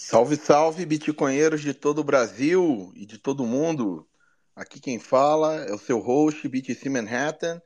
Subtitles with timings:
[0.00, 4.08] Salve, salve, bitcoinheiros de todo o Brasil e de todo mundo.
[4.56, 7.60] Aqui quem fala é o seu host, BTC Manhattan.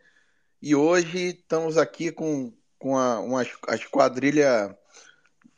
[0.60, 4.76] E hoje estamos aqui com, com a, uma, a esquadrilha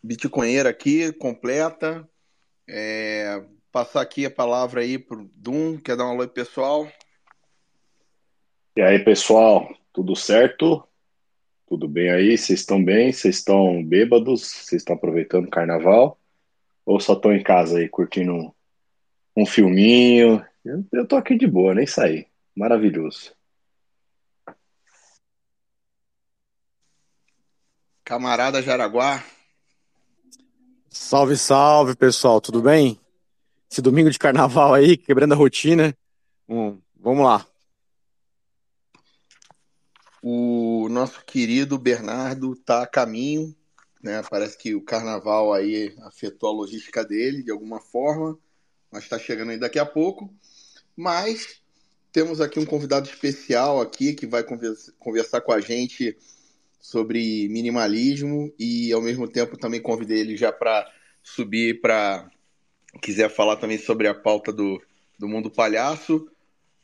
[0.02, 2.06] bitcoinheira aqui, completa.
[2.68, 3.42] É,
[3.72, 6.86] passar aqui a palavra aí para o Dum, quer dar um alô pessoal?
[8.76, 10.86] E aí, pessoal, tudo certo?
[11.66, 12.36] Tudo bem aí?
[12.36, 13.10] Vocês estão bem?
[13.10, 14.42] Vocês estão bêbados?
[14.42, 16.18] Vocês estão aproveitando o carnaval?
[16.84, 18.52] Ou só estão em casa aí curtindo um,
[19.36, 20.44] um filminho?
[20.64, 22.26] Eu, eu tô aqui de boa, nem saí.
[22.54, 23.34] Maravilhoso.
[28.04, 29.24] Camarada Jaraguá.
[30.90, 33.00] Salve, salve, pessoal, tudo bem?
[33.70, 35.96] Esse domingo de carnaval aí, quebrando a rotina.
[36.48, 37.46] Hum, vamos lá.
[40.22, 43.54] O nosso querido Bernardo tá a caminho
[44.04, 44.22] né?
[44.28, 48.38] Parece que o carnaval aí afetou a logística dele de alguma forma,
[48.92, 50.30] mas está chegando aí daqui a pouco.
[50.94, 51.62] Mas
[52.12, 54.44] temos aqui um convidado especial aqui que vai
[54.98, 56.16] conversar com a gente
[56.78, 60.86] sobre minimalismo e ao mesmo tempo também convidei ele já para
[61.22, 62.30] subir para
[63.00, 64.80] quiser falar também sobre a pauta do,
[65.18, 66.28] do mundo palhaço.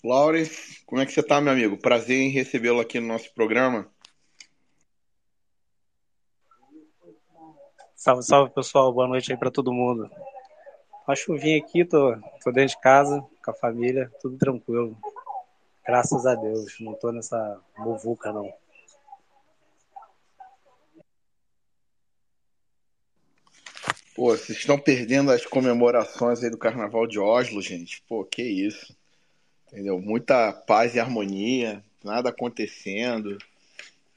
[0.03, 1.77] Lawrence, como é que você está, meu amigo?
[1.77, 3.87] Prazer em recebê-lo aqui no nosso programa.
[8.01, 10.11] Salve, salve pessoal, boa noite aí para todo mundo.
[11.07, 14.97] Uma chuvinha aqui, tô, tô dentro de casa, com a família, tudo tranquilo.
[15.87, 18.51] Graças a Deus, não tô nessa muvuca não.
[24.17, 28.03] Pô, vocês estão perdendo as comemorações aí do Carnaval de Oslo, gente.
[28.09, 28.97] Pô, que isso.
[29.69, 30.01] Entendeu?
[30.01, 33.37] Muita paz e harmonia, nada acontecendo.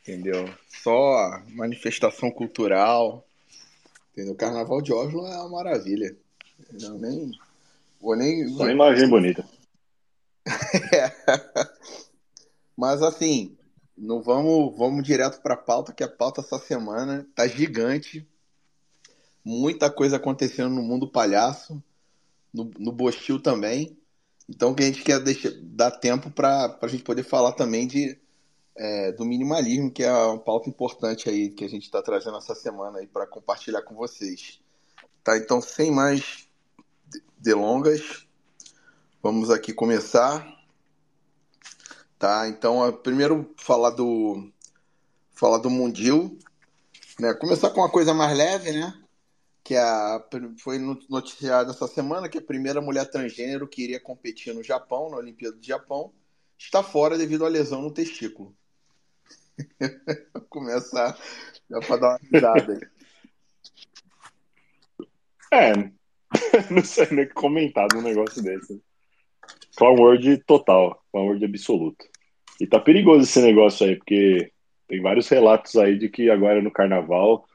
[0.01, 0.50] Entendeu?
[0.69, 3.27] Só manifestação cultural.
[4.13, 4.33] Entendeu?
[4.33, 6.15] O Carnaval de Oslo é uma maravilha.
[6.80, 7.31] Não, nem.
[8.00, 8.48] Vou nem.
[8.50, 9.44] Só imagem bonita.
[10.94, 11.12] é.
[12.77, 13.57] Mas assim,
[13.98, 18.27] não vamos, vamos direto para a pauta, que a pauta essa semana tá gigante.
[19.44, 21.83] Muita coisa acontecendo no mundo palhaço,
[22.54, 23.98] no, no Bostil também.
[24.48, 28.18] Então que a gente quer deixar, dar tempo para a gente poder falar também de
[28.75, 32.56] é, do minimalismo, que é uma pauta importante aí que a gente está trazendo essa
[32.56, 34.62] semana aí para compartilhar com vocês.
[35.24, 36.48] Tá, então sem mais
[37.38, 38.28] delongas,
[39.22, 40.46] vamos aqui começar.
[42.18, 44.52] Tá, então primeiro falar do
[45.31, 46.38] falar do Mundil,
[47.20, 47.34] né?
[47.34, 48.94] Começar com uma coisa mais leve, né?
[49.64, 50.25] Que a,
[50.58, 50.78] foi
[51.10, 55.56] noticiada essa semana que a primeira mulher transgênero que iria competir no Japão, na Olimpíada
[55.56, 56.12] do Japão,
[56.58, 58.56] está fora devido à lesão no testículo.
[60.50, 61.17] Começar
[61.69, 62.91] já para dar uma risada.
[65.51, 65.73] É,
[66.73, 68.81] não sei nem que comentar num negócio desse.
[69.75, 72.05] Clown word total, clown word absoluto.
[72.59, 74.51] E tá perigoso esse negócio aí, porque
[74.88, 77.45] tem vários relatos aí de que agora no carnaval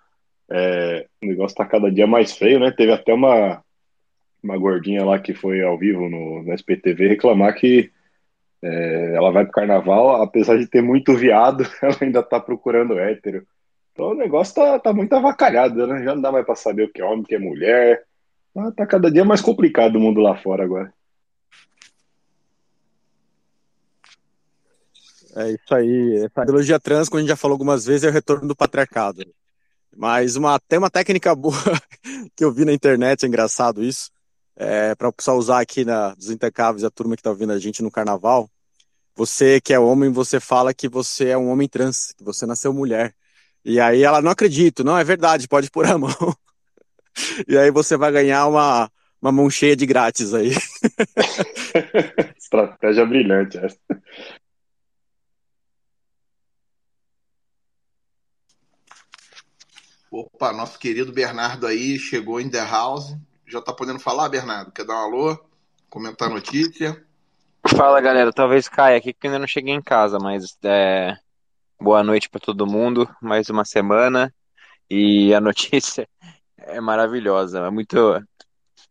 [0.51, 2.71] é, o negócio tá cada dia mais feio, né?
[2.71, 3.63] Teve até uma,
[4.43, 7.91] uma gordinha lá que foi ao vivo no, no SPTV reclamar que
[8.63, 13.47] é, ela vai pro carnaval, apesar de ter muito viado, ela ainda tá procurando hétero.
[13.93, 16.05] Então o negócio tá, tá muito avacalhado, né?
[16.05, 18.05] Já não dá mais pra saber o que é homem, o que é mulher.
[18.55, 20.93] Tá, tá cada dia mais complicado o mundo lá fora agora.
[25.37, 26.25] É isso aí.
[26.25, 29.25] Essa ideologia trans, como a gente já falou algumas vezes, é o retorno do patriarcado.
[29.97, 31.55] Mas uma, tem uma técnica boa
[32.37, 34.11] que eu vi na internet, é engraçado isso,
[34.59, 37.59] é, para o pessoal usar aqui na, dos Intecáveis, a turma que está ouvindo a
[37.59, 38.51] gente no carnaval.
[39.15, 42.73] Você que é homem, você fala que você é um homem trans, que você nasceu
[42.73, 43.15] mulher.
[43.65, 46.11] E aí ela não acredita, não é verdade, pode pôr a mão.
[47.47, 48.91] e aí você vai ganhar uma,
[49.23, 50.51] uma mão cheia de grátis aí.
[52.37, 53.79] Estratégia brilhante essa.
[60.11, 63.15] Opa, nosso querido Bernardo aí chegou em The House.
[63.49, 64.71] Já tá podendo falar, Bernardo?
[64.71, 65.39] Quer dar um alô?
[65.89, 67.03] Comentar a notícia?
[67.67, 68.31] Fala, galera.
[68.31, 71.17] Talvez caia aqui, porque ainda não cheguei em casa, mas é...
[71.81, 73.09] boa noite para todo mundo.
[73.23, 74.31] Mais uma semana.
[74.91, 76.07] E a notícia
[76.59, 77.61] é maravilhosa.
[77.61, 78.23] É muito,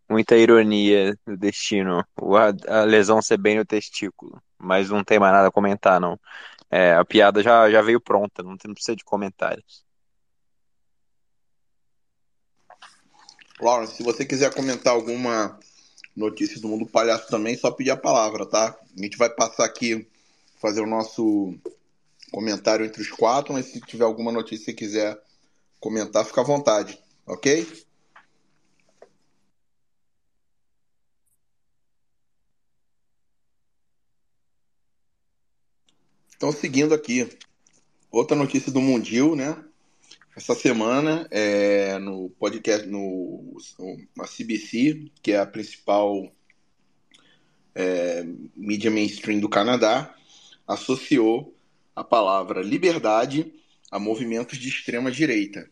[0.09, 2.03] muita ironia do destino.
[2.67, 4.41] A, lesão ser bem no testículo.
[4.57, 6.19] Mas não tem mais nada a comentar, não.
[6.71, 9.86] É, a piada já, já veio pronta, não, não precisa de comentários.
[13.59, 15.59] Lawrence, se você quiser comentar alguma
[16.15, 18.77] notícia do mundo palhaço também, só pedir a palavra, tá?
[18.97, 20.07] A gente vai passar aqui,
[20.59, 21.55] fazer o nosso
[22.31, 25.19] comentário entre os quatro, mas se tiver alguma notícia que quiser
[25.79, 27.67] comentar, fica à vontade, ok?
[36.35, 37.27] Então, seguindo aqui,
[38.11, 39.66] outra notícia do mundial, né?
[40.37, 46.31] Essa semana, é, no podcast, no, no CBC, que é a principal
[47.73, 48.23] é,
[48.55, 50.15] mídia mainstream do Canadá,
[50.67, 51.57] associou
[51.95, 53.51] a palavra liberdade
[53.89, 55.67] a movimentos de extrema direita.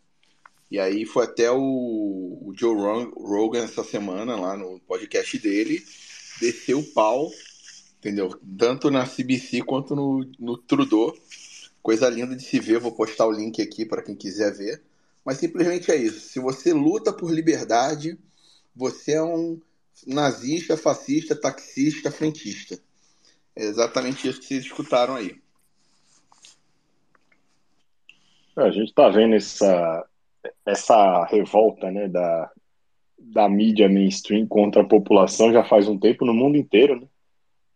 [0.72, 2.76] E aí foi até o, o Joe
[3.16, 5.86] Rogan essa semana, lá no podcast dele,
[6.42, 7.30] desceu o pau,
[8.00, 8.36] entendeu?
[8.58, 11.16] Tanto na CBC quanto no, no Trudeau.
[11.86, 14.82] Coisa linda de se ver, vou postar o link aqui para quem quiser ver.
[15.24, 16.20] Mas simplesmente é isso.
[16.20, 18.18] Se você luta por liberdade,
[18.76, 19.62] você é um
[20.08, 22.80] nazista, fascista, taxista, frentista.
[23.56, 25.40] É exatamente isso que vocês escutaram aí.
[28.56, 30.08] A gente está vendo essa,
[30.66, 32.52] essa revolta né, da,
[33.20, 37.00] da mídia mainstream contra a população já faz um tempo no mundo inteiro.
[37.00, 37.08] Né?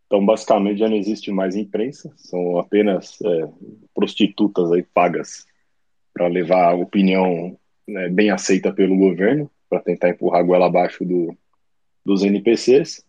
[0.09, 3.47] Então, basicamente, já não existe mais imprensa, são apenas é,
[3.93, 5.45] prostitutas aí pagas
[6.11, 7.55] para levar a opinião
[7.87, 11.37] né, bem aceita pelo governo, para tentar empurrar a goela abaixo do,
[12.03, 13.05] dos NPCs.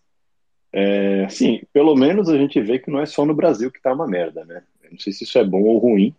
[0.71, 3.91] É, sim, pelo menos a gente vê que não é só no Brasil que está
[3.91, 4.61] uma merda, né?
[4.91, 6.13] Não sei se isso é bom ou ruim,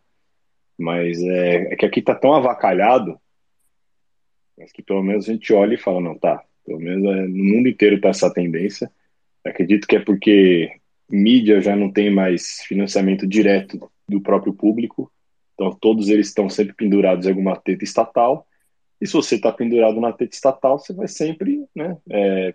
[0.77, 3.21] mas é, é que aqui está tão avacalhado,
[4.59, 7.45] mas que pelo menos a gente olha e fala, não, tá, pelo menos é, no
[7.45, 8.91] mundo inteiro está essa tendência.
[9.45, 10.71] Acredito que é porque
[11.11, 15.11] mídia já não tem mais financiamento direto do próprio público,
[15.55, 18.47] então todos eles estão sempre pendurados em alguma teta estatal,
[19.01, 22.55] e se você está pendurado na teta estatal, você vai sempre né, é,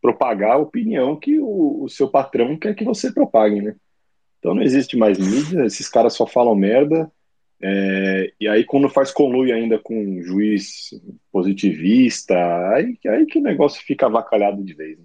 [0.00, 3.76] propagar a opinião que o, o, seu patrão quer que você propague, né?
[4.38, 7.10] Então não existe mais mídia, esses caras só falam merda,
[7.64, 10.90] é, e aí, quando faz conluio ainda com um juiz
[11.30, 12.34] positivista,
[12.74, 14.98] aí, aí que o negócio fica avacalhado de vez.
[14.98, 15.04] Né?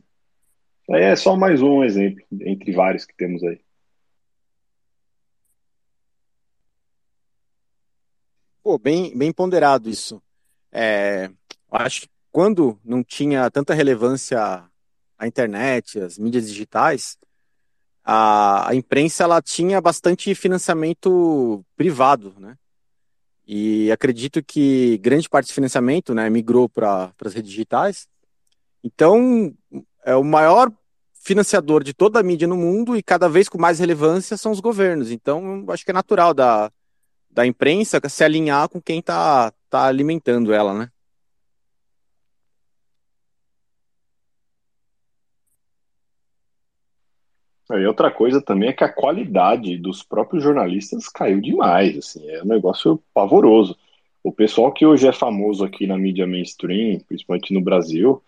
[0.90, 3.60] Aí é só mais um exemplo, entre vários que temos aí.
[8.64, 10.22] Pô, bem, bem ponderado isso.
[10.72, 11.30] É,
[11.72, 14.64] acho que quando não tinha tanta relevância
[15.18, 17.18] a internet, as mídias digitais,
[18.04, 22.58] a, a imprensa ela tinha bastante financiamento privado, né?
[23.46, 28.08] E acredito que grande parte desse financiamento né, migrou para as redes digitais.
[28.84, 29.54] Então,
[30.04, 30.72] é o maior
[31.28, 34.62] financiador de toda a mídia no mundo e cada vez com mais relevância são os
[34.62, 35.12] governos.
[35.12, 36.72] Então, acho que é natural da,
[37.30, 40.90] da imprensa se alinhar com quem está tá alimentando ela, né?
[47.70, 52.42] E outra coisa também é que a qualidade dos próprios jornalistas caiu demais, assim, é
[52.42, 53.78] um negócio pavoroso.
[54.24, 58.24] O pessoal que hoje é famoso aqui na mídia mainstream, principalmente no Brasil,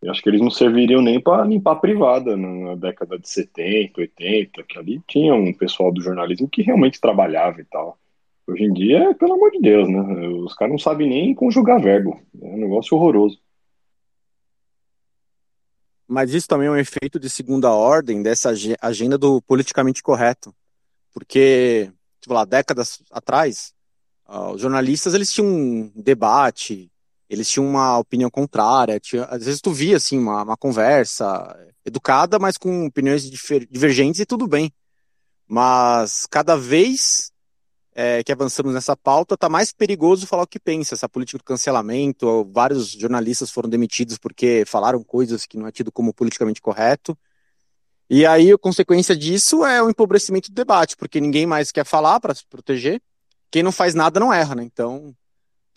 [0.00, 4.00] eu acho que eles não serviriam nem para limpar a privada na década de 70,
[4.00, 7.98] 80, que ali tinha um pessoal do jornalismo que realmente trabalhava e tal.
[8.46, 10.00] Hoje em dia, pelo amor de Deus, né?
[10.28, 12.18] Os caras não sabem nem conjugar verbo.
[12.40, 13.38] É um negócio horroroso.
[16.06, 18.50] Mas isso também é um efeito de segunda ordem dessa
[18.80, 20.54] agenda do politicamente correto.
[21.12, 23.74] Porque, tipo lá, décadas atrás,
[24.26, 26.90] uh, os jornalistas eles tinham um debate,
[27.28, 32.38] eles tinham uma opinião contrária, tinha, às vezes tu via assim, uma, uma conversa educada,
[32.38, 33.28] mas com opiniões
[33.70, 34.72] divergentes e tudo bem.
[35.46, 37.32] Mas cada vez
[38.00, 40.94] é, que avançamos nessa pauta, está mais perigoso falar o que pensa.
[40.94, 45.90] Essa política do cancelamento, vários jornalistas foram demitidos porque falaram coisas que não é tido
[45.90, 47.18] como politicamente correto.
[48.08, 52.20] E aí, a consequência disso é o empobrecimento do debate, porque ninguém mais quer falar
[52.20, 53.02] para se proteger.
[53.50, 54.62] Quem não faz nada não erra, né?
[54.62, 55.12] Então,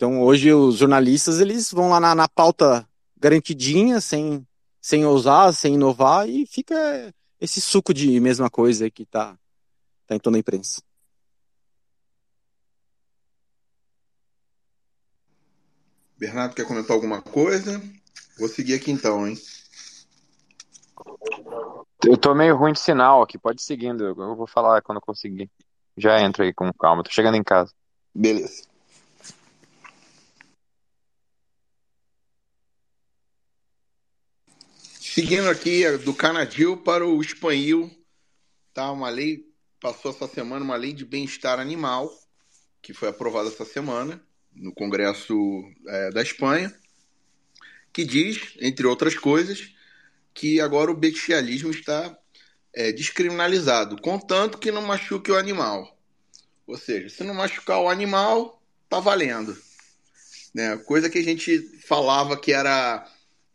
[0.02, 2.84] então hoje os jornalistas eles vão lá na, na pauta
[3.16, 4.44] garantidinha, sem,
[4.80, 9.38] sem ousar, sem inovar, e fica esse suco de mesma coisa que está
[10.04, 10.82] tá em toda a imprensa.
[16.18, 17.80] Bernardo quer comentar alguma coisa?
[18.40, 19.38] Vou seguir aqui então, hein?
[22.04, 24.02] Eu tô meio ruim de sinal aqui, pode ir seguindo.
[24.04, 25.48] Eu vou falar quando eu conseguir.
[25.96, 27.72] Já entra aí com calma, tô chegando em casa.
[28.12, 28.71] Beleza.
[35.14, 37.90] Seguindo aqui do Canadil para o espanhol,
[38.72, 38.90] tá?
[38.90, 39.44] Uma lei
[39.78, 42.10] passou essa semana uma lei de bem-estar animal
[42.80, 45.34] que foi aprovada essa semana no Congresso
[45.86, 46.74] é, da Espanha,
[47.92, 49.74] que diz, entre outras coisas,
[50.32, 52.18] que agora o bestialismo está
[52.72, 55.94] é, descriminalizado, contanto que não machuque o animal.
[56.66, 59.54] Ou seja, se não machucar o animal, tá valendo.
[60.54, 60.74] Né?
[60.78, 63.06] Coisa que a gente falava que era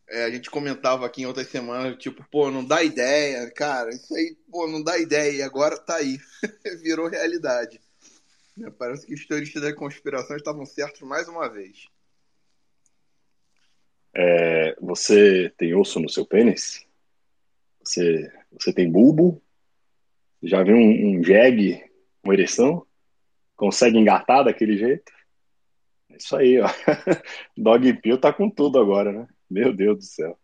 [0.09, 4.15] é, a gente comentava aqui em outras semanas, tipo, pô, não dá ideia, cara, isso
[4.15, 6.17] aí, pô, não dá ideia, e agora tá aí,
[6.81, 7.81] virou realidade.
[8.55, 11.87] Né, parece que os teoristas da conspiração estavam certos mais uma vez.
[14.13, 16.85] É, você tem osso no seu pênis?
[17.83, 19.41] Você, você tem bulbo?
[20.41, 21.83] Já viu um, um jegue
[22.23, 22.85] com ereção?
[23.55, 25.11] Consegue engatar daquele jeito?
[26.09, 26.67] É isso aí, ó.
[27.55, 29.27] Dog Pill tá com tudo agora, né?
[29.49, 30.37] Meu Deus do céu.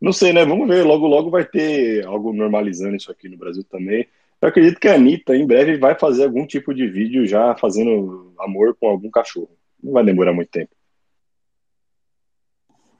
[0.00, 0.44] Não sei, né?
[0.44, 0.84] Vamos ver.
[0.84, 4.06] Logo, logo vai ter algo normalizando isso aqui no Brasil também.
[4.40, 8.34] Eu acredito que a Anitta, em breve, vai fazer algum tipo de vídeo já fazendo
[8.40, 9.56] amor com algum cachorro.
[9.80, 10.70] Não vai demorar muito tempo.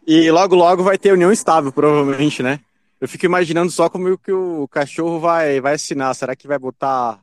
[0.06, 2.60] E logo, logo vai ter união estável, provavelmente, né?
[3.00, 6.14] Eu fico imaginando só como que o cachorro vai, vai assinar.
[6.14, 7.20] Será que vai botar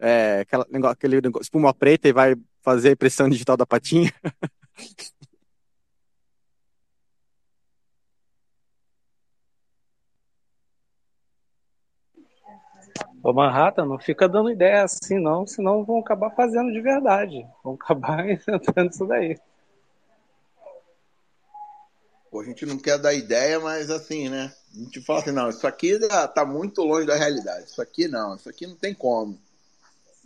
[0.00, 4.12] é, aquela, aquele espuma preta e vai fazer a impressão digital da patinha?
[13.22, 17.46] Ô Manhattan, não fica dando ideia assim não, senão vão acabar fazendo de verdade.
[17.62, 19.38] Vão acabar inventando isso daí.
[22.30, 24.52] Pô, a gente não quer dar ideia, mas assim, né?
[24.72, 25.98] A gente fala assim, não, isso aqui
[26.34, 27.64] tá muito longe da realidade.
[27.64, 29.38] Isso aqui não, isso aqui não tem como.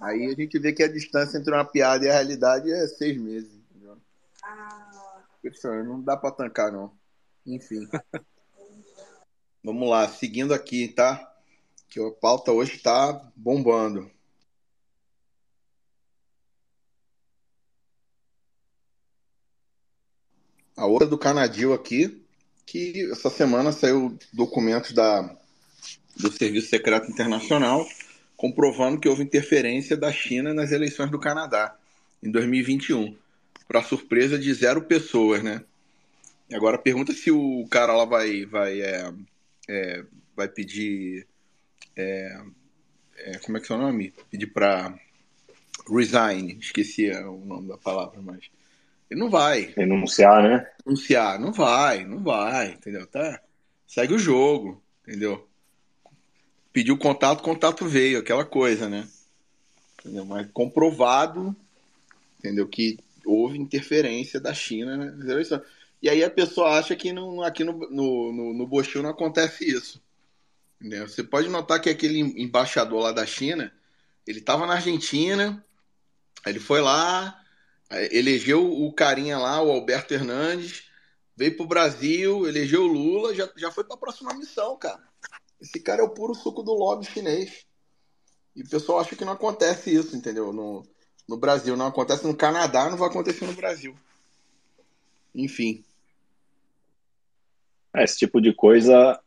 [0.01, 3.17] Aí a gente vê que a distância entre uma piada e a realidade é seis
[3.17, 3.51] meses.
[3.71, 3.97] Entendeu?
[4.43, 5.23] Ah.
[5.85, 6.93] Não dá pra tancar, não.
[7.47, 7.89] Enfim.
[9.65, 11.34] Vamos lá, seguindo aqui, tá?
[11.95, 14.11] Que a pauta hoje tá bombando.
[20.77, 22.21] A outra do Canadil aqui,
[22.67, 25.37] que essa semana saiu documentos da,
[26.17, 27.87] do Serviço Secreto Internacional
[28.37, 31.79] comprovando que houve interferência da China nas eleições do Canadá
[32.21, 33.17] em 2021,
[33.69, 35.63] para surpresa de zero pessoas, né?
[36.53, 39.15] Agora pergunta se o cara lá vai vai é,
[39.69, 41.29] é, vai pedir
[41.97, 42.41] é,
[43.17, 44.13] é como é que é o nome?
[44.31, 44.99] Pedir para
[45.89, 48.51] resign, esqueci o nome da palavra, mas
[49.11, 49.73] ele não vai.
[49.77, 50.67] Renunciar, né?
[50.85, 53.07] Renunciar, não vai, não vai, entendeu?
[53.07, 53.41] Tá?
[53.87, 55.47] Segue o jogo, entendeu?
[56.73, 59.07] Pediu contato, contato veio, aquela coisa, né?
[60.01, 60.25] Entendeu?
[60.25, 61.55] Mas comprovado,
[62.39, 62.67] entendeu?
[62.67, 65.63] Que houve interferência da China nas eleições.
[66.03, 69.65] E aí a pessoa acha que não, aqui no, no, no, no Bochil não acontece
[69.65, 70.03] isso.
[71.07, 73.73] Você pode notar que aquele embaixador lá da China,
[74.27, 75.65] ele estava na Argentina,
[76.45, 77.43] ele foi lá,
[78.11, 80.85] elegeu o carinha lá, o Alberto Hernandes,
[81.35, 85.03] veio pro Brasil, elegeu o Lula, já, já foi para a próxima missão, cara.
[85.61, 87.65] Esse cara é o puro suco do lobby chinês.
[88.55, 90.53] E o pessoal acha que não acontece isso, entendeu?
[90.53, 90.87] No,
[91.27, 91.77] no Brasil.
[91.77, 93.97] Não acontece no Canadá, não vai acontecer no Brasil.
[95.35, 95.83] Enfim.
[97.95, 99.19] É, esse tipo de coisa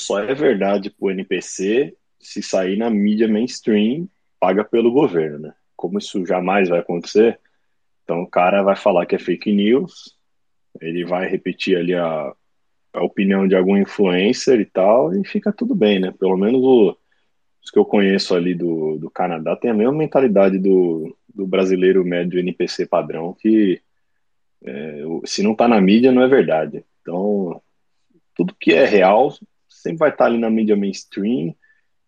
[0.00, 5.54] só é verdade pro NPC se sair na mídia mainstream paga pelo governo, né?
[5.76, 7.38] Como isso jamais vai acontecer,
[8.04, 10.16] então o cara vai falar que é fake news,
[10.80, 12.34] ele vai repetir ali a,
[12.92, 16.12] a opinião de algum influencer e tal, e fica tudo bem, né?
[16.18, 16.96] Pelo menos o,
[17.62, 22.04] os que eu conheço ali do, do Canadá tem a mesma mentalidade do, do brasileiro
[22.04, 23.80] médio NPC padrão, que
[24.64, 26.84] é, se não tá na mídia não é verdade.
[27.00, 27.62] Então,
[28.34, 29.32] tudo que é real
[29.80, 31.54] sempre vai estar ali na mídia mainstream,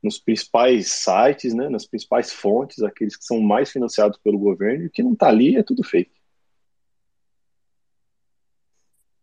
[0.03, 4.87] nos principais sites, né, nas principais fontes, aqueles que são mais financiados pelo governo, e
[4.87, 6.21] o que não está ali é tudo fake.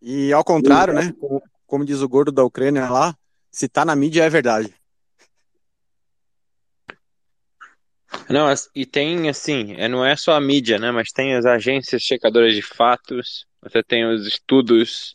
[0.01, 3.15] E ao contrário, né, como, como diz o gordo da Ucrânia lá,
[3.51, 4.73] se está na mídia é verdade.
[8.29, 10.91] Não, e tem assim, é, não é só a mídia, né?
[10.91, 15.13] Mas tem as agências checadoras de fatos, você tem os estudos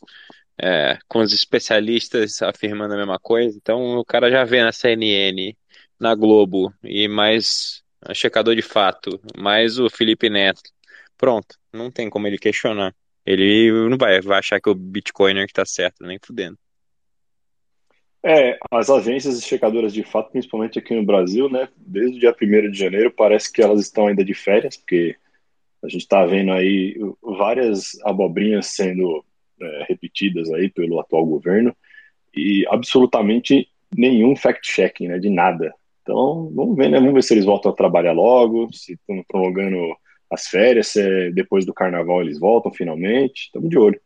[0.61, 3.56] é, com os especialistas afirmando a mesma coisa.
[3.56, 5.56] Então o cara já vê na CNN,
[5.99, 7.82] na Globo e mais
[8.12, 10.62] checador de fato, mais o Felipe Neto.
[11.16, 12.94] Pronto, não tem como ele questionar.
[13.25, 16.58] Ele não vai, vai achar que o Bitcoiner que tá certo, nem fudendo.
[18.23, 22.70] É, as agências checadoras de fato, principalmente aqui no Brasil, né, desde o dia 1
[22.70, 25.14] de janeiro, parece que elas estão ainda de férias, porque
[25.82, 29.23] a gente está vendo aí várias abobrinhas sendo
[29.61, 31.75] é, repetidas aí pelo atual governo
[32.34, 35.73] e absolutamente nenhum fact-checking, né, de nada.
[36.02, 39.97] Então, vamos ver, né, vamos ver se eles voltam a trabalhar logo, se estão prolongando
[40.30, 44.00] as férias, se é depois do carnaval eles voltam finalmente, estamos de olho.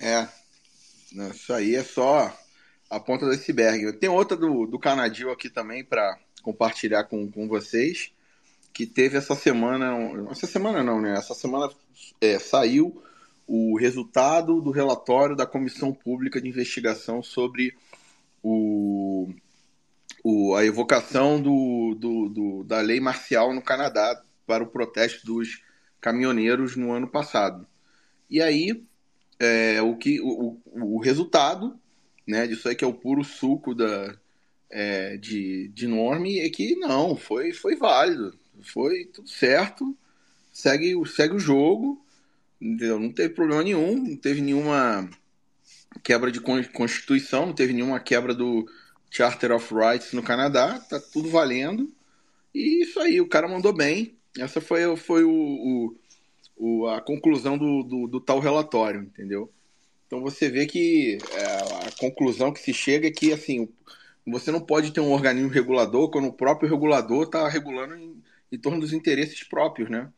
[0.00, 0.28] É,
[1.30, 2.30] isso aí é só
[2.90, 3.92] a ponta do iceberg.
[3.94, 8.12] Tem outra do, do Canadil aqui também para compartilhar com, com vocês
[8.74, 9.96] que teve essa semana,
[10.30, 11.14] essa semana não, né?
[11.16, 11.72] Essa semana
[12.20, 13.00] é, saiu
[13.46, 17.72] o resultado do relatório da Comissão Pública de Investigação sobre
[18.42, 19.28] o,
[20.24, 25.62] o, a evocação do, do, do, da lei marcial no Canadá para o protesto dos
[26.00, 27.66] caminhoneiros no ano passado.
[28.28, 28.84] E aí,
[29.38, 31.78] é, o, que, o, o resultado
[32.26, 34.16] né, disso aí que é o puro suco da,
[34.68, 39.96] é, de, de norme é que não, foi, foi válido, foi tudo certo,
[40.52, 42.04] segue, segue o jogo,
[42.60, 42.98] entendeu?
[42.98, 45.08] não teve problema nenhum, não teve nenhuma
[46.02, 48.66] quebra de constituição, não teve nenhuma quebra do
[49.10, 51.92] Charter of Rights no Canadá, tá tudo valendo.
[52.54, 54.16] E isso aí, o cara mandou bem.
[54.38, 55.96] Essa foi, foi o, o,
[56.56, 59.50] o a conclusão do, do, do, tal relatório, entendeu?
[60.06, 61.44] Então você vê que é,
[61.86, 63.68] a conclusão que se chega é que assim,
[64.26, 68.13] você não pode ter um organismo regulador quando o próprio regulador está regulando em,
[68.54, 70.12] em torno dos interesses próprios, né?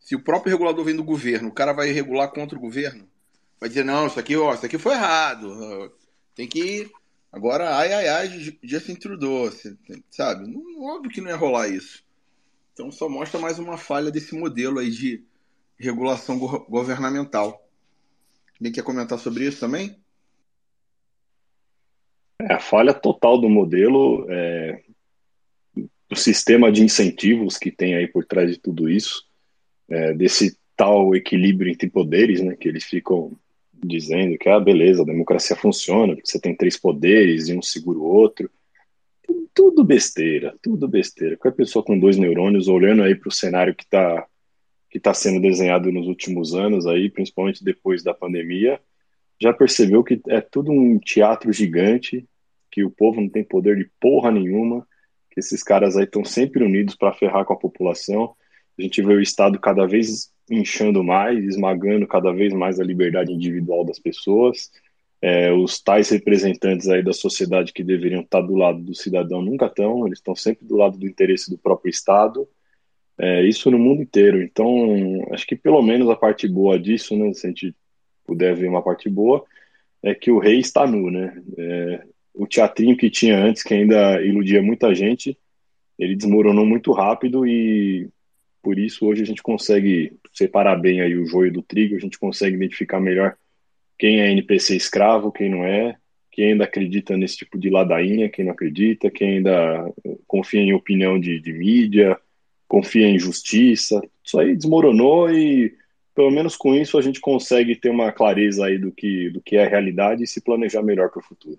[0.00, 3.08] Se o próprio regulador vem do governo, o cara vai regular contra o governo?
[3.58, 5.92] Vai dizer, não, isso aqui, ó, isso aqui foi errado.
[6.34, 6.90] Tem que.
[7.32, 9.50] Agora, ai, ai, ai, já se Trudeau,
[10.10, 10.46] sabe?
[10.46, 12.04] Não, óbvio que não ia rolar isso.
[12.72, 15.24] Então só mostra mais uma falha desse modelo aí de
[15.78, 17.66] regulação go governamental.
[18.58, 19.98] Alguém quer comentar sobre isso também?
[22.40, 24.82] É, a falha total do modelo, é,
[26.08, 29.24] do sistema de incentivos que tem aí por trás de tudo isso,
[29.88, 33.32] é, desse tal equilíbrio entre poderes, né, que eles ficam
[33.72, 37.98] dizendo que, ah, beleza, a democracia funciona, porque você tem três poderes e um segura
[37.98, 38.50] o outro.
[39.52, 41.36] Tudo besteira, tudo besteira.
[41.36, 44.26] Qualquer pessoa com dois neurônios olhando aí para o cenário que está
[44.88, 48.80] que tá sendo desenhado nos últimos anos aí, principalmente depois da pandemia,
[49.38, 52.24] já percebeu que é tudo um teatro gigante,
[52.70, 54.86] que o povo não tem poder de porra nenhuma,
[55.36, 58.34] esses caras aí estão sempre unidos para ferrar com a população.
[58.78, 63.32] A gente vê o Estado cada vez inchando mais, esmagando cada vez mais a liberdade
[63.32, 64.70] individual das pessoas.
[65.20, 69.66] É, os tais representantes aí da sociedade que deveriam estar do lado do cidadão nunca
[69.66, 72.46] estão, eles estão sempre do lado do interesse do próprio Estado.
[73.18, 74.42] É, isso no mundo inteiro.
[74.42, 77.74] Então, acho que pelo menos a parte boa disso, né, se a gente
[78.26, 79.44] puder ver uma parte boa,
[80.02, 81.42] é que o rei está nu, né?
[81.58, 82.02] É,
[82.36, 85.36] o teatrinho que tinha antes, que ainda iludia muita gente,
[85.98, 88.08] ele desmoronou muito rápido e
[88.62, 92.18] por isso hoje a gente consegue separar bem aí o joio do trigo, a gente
[92.18, 93.36] consegue identificar melhor
[93.98, 95.96] quem é NPC escravo, quem não é,
[96.30, 99.90] quem ainda acredita nesse tipo de ladainha, quem não acredita, quem ainda
[100.26, 102.18] confia em opinião de, de mídia,
[102.68, 104.02] confia em justiça.
[104.22, 105.74] Isso aí desmoronou e
[106.14, 109.56] pelo menos com isso a gente consegue ter uma clareza aí do que, do que
[109.56, 111.58] é a realidade e se planejar melhor para o futuro.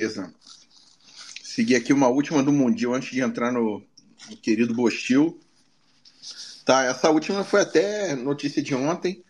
[0.00, 0.34] Beleza.
[1.42, 3.84] Seguir aqui uma última do Mundial antes de entrar no,
[4.30, 5.38] no querido Bostil.
[6.64, 9.22] Tá, essa última foi até notícia de ontem,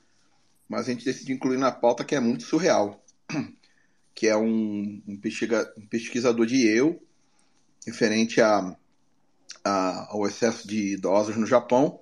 [0.68, 3.04] mas a gente decidiu incluir na pauta que é muito surreal
[4.14, 5.20] que é um, um,
[5.76, 7.02] um pesquisador de eu,
[7.84, 8.76] referente a,
[9.64, 11.98] a, ao excesso de idosos no Japão,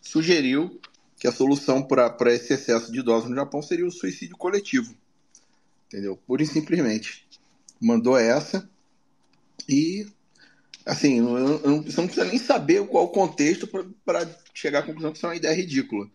[0.00, 0.80] sugeriu
[1.18, 4.96] que a solução para esse excesso de idosos no Japão seria o suicídio coletivo.
[5.86, 6.16] Entendeu?
[6.16, 7.25] Pura e simplesmente.
[7.80, 8.68] Mandou essa
[9.68, 10.06] e,
[10.84, 13.68] assim, eu, eu, você não precisa nem saber qual o contexto
[14.04, 16.08] para chegar à conclusão que isso é uma ideia ridícula.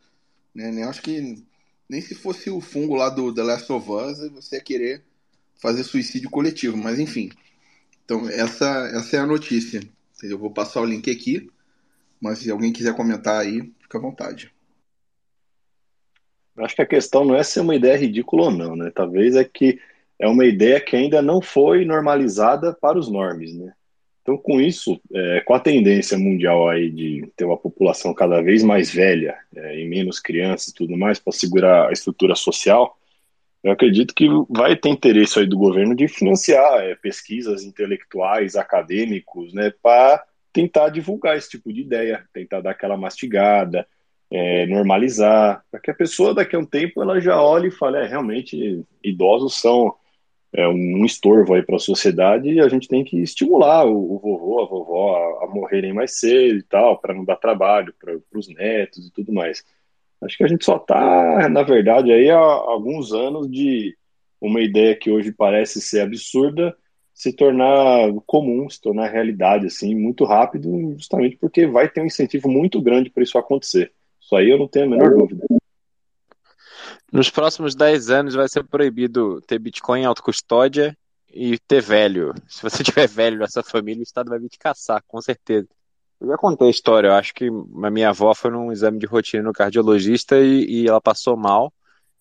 [0.54, 0.84] Né?
[0.84, 1.43] Eu acho que
[1.89, 5.04] nem se fosse o fungo lá do The Last of Us, você ia querer
[5.56, 7.30] fazer suicídio coletivo, mas enfim.
[8.04, 9.82] Então, essa, essa é a notícia.
[10.24, 11.50] Eu vou passar o link aqui,
[12.19, 14.52] mas se alguém quiser comentar aí, fica à vontade.
[16.58, 18.91] Acho que a questão não é ser uma ideia ridícula ou não, né?
[18.93, 19.80] Talvez é que
[20.22, 23.74] é uma ideia que ainda não foi normalizada para os normes, né?
[24.22, 28.62] Então, com isso, é, com a tendência mundial aí de ter uma população cada vez
[28.62, 32.96] mais velha é, e menos crianças e tudo mais para segurar a estrutura social,
[33.64, 39.54] eu acredito que vai ter interesse aí do governo de financiar é, pesquisas intelectuais, acadêmicos,
[39.56, 43.88] né, para tentar divulgar esse tipo de ideia, tentar dar aquela mastigada,
[44.30, 47.98] é, normalizar, para que a pessoa daqui a um tempo ela já olhe e fale,
[47.98, 49.96] é, realmente idosos são
[50.54, 54.20] é um estorvo aí para a sociedade e a gente tem que estimular o, o
[54.20, 58.18] vovô, a vovó a, a, morrerem mais cedo e tal, para não dar trabalho para
[58.38, 59.64] os netos e tudo mais.
[60.22, 63.96] Acho que a gente só está, na verdade, aí há alguns anos de
[64.40, 66.76] uma ideia que hoje parece ser absurda
[67.14, 72.50] se tornar comum, se tornar realidade assim muito rápido, justamente porque vai ter um incentivo
[72.50, 73.92] muito grande para isso acontecer.
[74.20, 75.46] Isso aí eu não tenho a menor dúvida.
[77.12, 80.97] Nos próximos 10 anos vai ser proibido ter Bitcoin em autocustódia
[81.34, 82.34] e ter velho.
[82.47, 85.67] Se você tiver velho nessa família, o Estado vai vir te caçar, com certeza.
[86.21, 89.08] Eu já contei a história, eu acho que a minha avó foi num exame de
[89.08, 91.74] rotina no cardiologista e, e ela passou mal.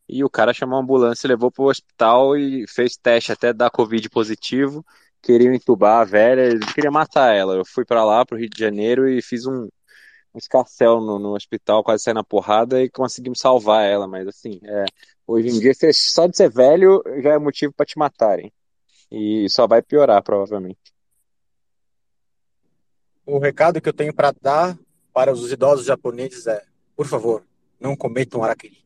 [0.09, 3.71] E o cara chamou a ambulância, levou para o hospital e fez teste até dar
[3.71, 4.85] Covid positivo.
[5.23, 7.55] Queriam entubar a velha, eles queriam matar ela.
[7.55, 9.69] Eu fui para lá, para o Rio de Janeiro, e fiz um
[10.35, 14.07] escarcel no, no hospital, quase saindo na porrada, e conseguimos salvar ela.
[14.07, 14.85] Mas assim, é,
[15.27, 18.53] hoje em dia, só de ser velho já é motivo para te matarem.
[19.11, 20.79] E só vai piorar, provavelmente.
[23.27, 24.79] O recado que eu tenho para dar
[25.13, 26.65] para os idosos japoneses é:
[26.97, 27.45] por favor,
[27.79, 28.85] não cometam araquiri.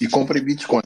[0.00, 0.82] E compre Bitcoin.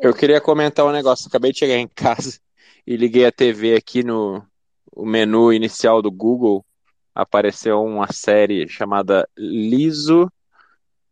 [0.00, 1.26] Eu queria comentar um negócio.
[1.26, 2.38] Acabei de chegar em casa
[2.86, 4.44] e liguei a TV aqui no
[4.94, 6.64] o menu inicial do Google.
[7.12, 10.30] Apareceu uma série chamada Liso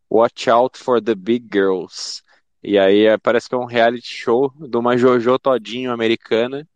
[0.09, 2.21] Watch Out for the Big Girls.
[2.63, 6.67] E aí é, parece que é um reality show de uma Jojo todinho americana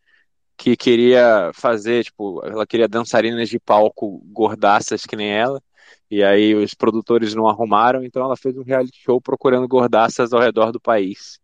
[0.57, 5.61] que queria fazer, tipo, ela queria dançarinas de palco gordaças que nem ela.
[6.09, 10.41] E aí os produtores não arrumaram, então ela fez um reality show procurando gordaças ao
[10.41, 11.40] redor do país.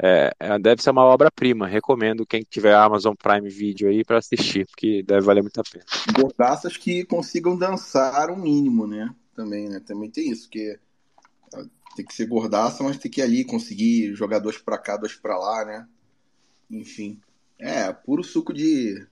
[0.00, 1.66] É, é deve ser uma obra-prima.
[1.66, 5.84] Recomendo quem tiver Amazon Prime Video aí para assistir, porque deve valer muito a pena.
[6.14, 9.14] Gordaças que consigam dançar o mínimo, né?
[9.34, 9.80] Também, né?
[9.84, 10.78] Também tem isso, que
[11.96, 15.14] tem que ser gordaça, mas tem que ir ali conseguir jogar dois para cá, dois
[15.14, 15.88] para lá, né?
[16.70, 17.20] Enfim.
[17.58, 19.04] É, puro suco de.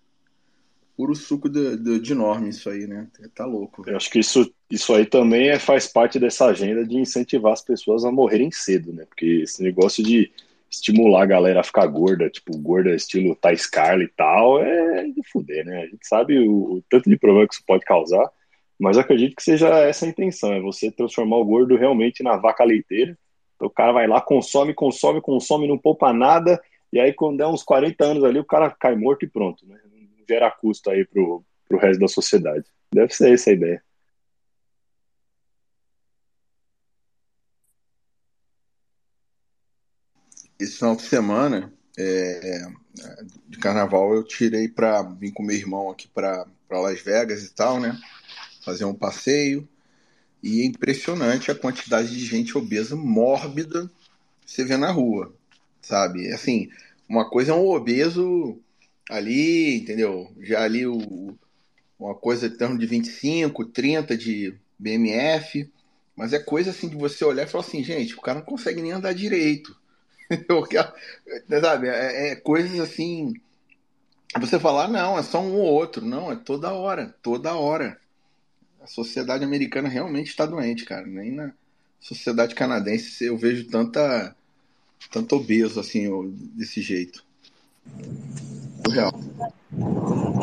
[0.96, 3.09] Puro suco de, de, de norme, isso aí, né?
[3.35, 3.83] Tá louco.
[3.87, 7.61] Eu acho que isso, isso aí também é, faz parte dessa agenda de incentivar as
[7.61, 9.05] pessoas a morrerem cedo, né?
[9.05, 10.33] Porque esse negócio de
[10.70, 15.22] estimular a galera a ficar gorda, tipo, gorda estilo Thais Carly e tal, é de
[15.31, 15.83] fuder, né?
[15.83, 18.31] A gente sabe o, o tanto de problema que isso pode causar.
[18.79, 22.62] Mas acredito que seja essa a intenção, é você transformar o gordo realmente na vaca
[22.62, 23.16] leiteira.
[23.55, 26.61] Então, o cara vai lá, consome, consome, consome, não poupa nada,
[26.92, 29.79] e aí quando der uns 40 anos ali, o cara cai morto e pronto, né?
[29.90, 32.64] Não gera custo aí pro, pro resto da sociedade.
[32.92, 33.83] Deve ser essa a ideia.
[40.58, 42.66] Esse final de semana é,
[43.48, 47.80] de carnaval eu tirei para vir com meu irmão aqui para Las Vegas e tal,
[47.80, 47.98] né?
[48.66, 49.66] fazer um passeio.
[50.42, 53.90] E é impressionante a quantidade de gente obesa mórbida
[54.44, 55.34] que você vê na rua,
[55.80, 56.32] sabe?
[56.32, 56.68] Assim,
[57.08, 58.58] uma coisa é um obeso
[59.08, 60.30] ali, entendeu?
[60.40, 61.36] Já ali o,
[61.98, 65.70] uma coisa em de 25, 30 de BMF,
[66.14, 68.82] mas é coisa assim de você olhar e falar assim, gente, o cara não consegue
[68.82, 69.76] nem andar direito.
[71.60, 71.88] sabe?
[71.88, 73.34] É, é coisas assim.
[74.38, 76.04] Você falar, não, é só um ou outro.
[76.04, 77.98] Não, é toda hora, toda hora
[78.86, 81.04] a sociedade americana realmente está doente, cara.
[81.06, 81.52] Nem na
[82.00, 84.34] sociedade canadense eu vejo tanta
[85.10, 86.08] tanto obeso assim,
[86.54, 87.24] desse jeito.
[88.88, 89.12] Real.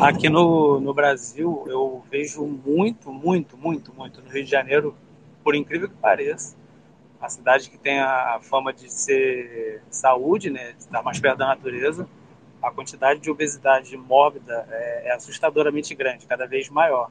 [0.00, 4.94] Aqui no, no Brasil eu vejo muito, muito, muito, muito no Rio de Janeiro,
[5.42, 6.54] por incrível que pareça.
[7.24, 11.46] Uma cidade que tem a fama de ser saúde, né, de estar mais perto da
[11.46, 12.06] natureza.
[12.62, 17.10] A quantidade de obesidade mórbida é, é assustadoramente grande, cada vez maior.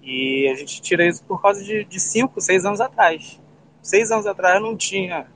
[0.00, 3.40] E a gente tira isso por causa de, de cinco, seis anos atrás.
[3.82, 5.26] Seis anos atrás não tinha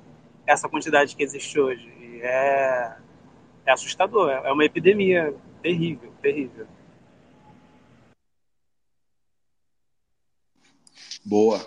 [0.46, 1.88] essa quantidade que existe hoje.
[2.00, 2.96] E é,
[3.66, 6.68] é assustador, é uma epidemia terrível, terrível.
[11.24, 11.60] Boa.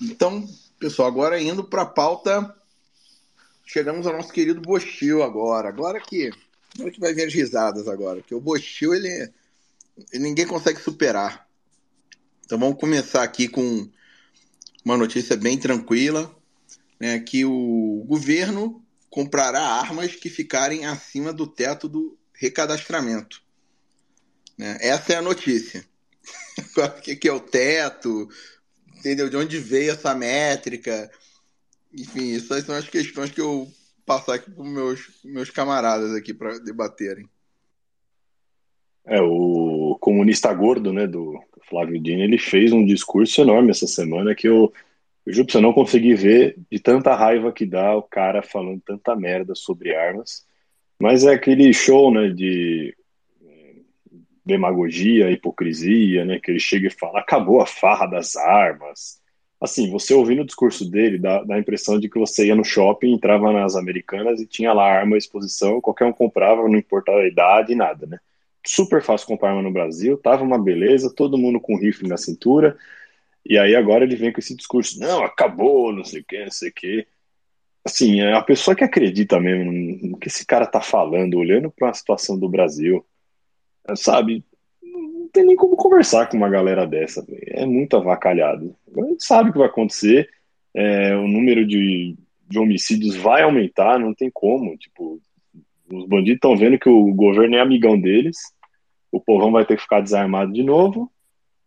[0.00, 0.42] Então,
[0.84, 2.54] pessoal, agora indo para a pauta,
[3.64, 5.66] chegamos ao nosso querido Bochil agora.
[5.66, 6.30] Agora que,
[6.74, 9.08] agora que vai vir as risadas agora, porque o Bochil, ele,
[10.12, 11.48] ele ninguém consegue superar.
[12.44, 13.88] Então vamos começar aqui com
[14.84, 16.30] uma notícia bem tranquila,
[17.00, 23.42] né, que o governo comprará armas que ficarem acima do teto do recadastramento.
[24.58, 24.76] Né?
[24.82, 25.82] Essa é a notícia.
[26.76, 28.28] o que é o teto?
[29.04, 29.28] Entendeu?
[29.28, 31.10] De onde veio essa métrica?
[31.92, 33.68] Enfim, essas são as questões que eu
[34.06, 37.28] passar aqui para meus meus camaradas aqui para debaterem.
[39.04, 41.38] É, o comunista gordo, né, do
[41.68, 44.72] Flávio Dino, ele fez um discurso enorme essa semana que eu,
[45.26, 48.80] eu juro pra você não consegui ver de tanta raiva que dá o cara falando
[48.80, 50.46] tanta merda sobre armas.
[50.98, 52.96] Mas é aquele show, né, de
[54.44, 59.20] demagogia, hipocrisia, né, que ele chega e fala, acabou a farra das armas.
[59.60, 62.64] Assim, você ouvindo o discurso dele, dá, dá a impressão de que você ia no
[62.64, 67.20] shopping, entrava nas americanas e tinha lá arma à exposição, qualquer um comprava, não importava
[67.20, 68.18] a idade, nada, né?
[68.66, 72.76] super fácil comprar arma no Brasil, tava uma beleza, todo mundo com rifle na cintura,
[73.44, 76.50] e aí agora ele vem com esse discurso, não, acabou, não sei o que, não
[76.50, 77.06] sei o que.
[77.84, 79.70] Assim, é a pessoa que acredita mesmo
[80.10, 83.04] no que esse cara tá falando, olhando para a situação do Brasil,
[83.94, 84.44] sabe,
[84.82, 88.74] não tem nem como conversar com uma galera dessa, é muito avacalhado.
[88.96, 90.28] A gente sabe o que vai acontecer,
[90.72, 92.16] é, o número de,
[92.48, 95.20] de homicídios vai aumentar, não tem como, tipo,
[95.92, 98.36] os bandidos estão vendo que o governo é amigão deles,
[99.12, 101.10] o povão vai ter que ficar desarmado de novo,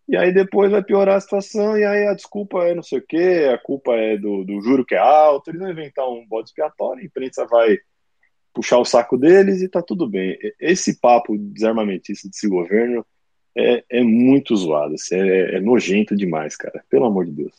[0.08, 3.06] e aí depois vai piorar a situação, e aí a desculpa é não sei o
[3.06, 6.50] quê, a culpa é do, do juro que é alto, eles vão inventar um bode
[6.50, 7.78] expiatório, a imprensa vai
[8.58, 10.36] puxar o saco deles e tá tudo bem.
[10.60, 13.06] Esse papo desarmamentista desse governo
[13.56, 17.54] é, é muito zoado, assim, é, é nojento demais, cara, pelo amor de Deus.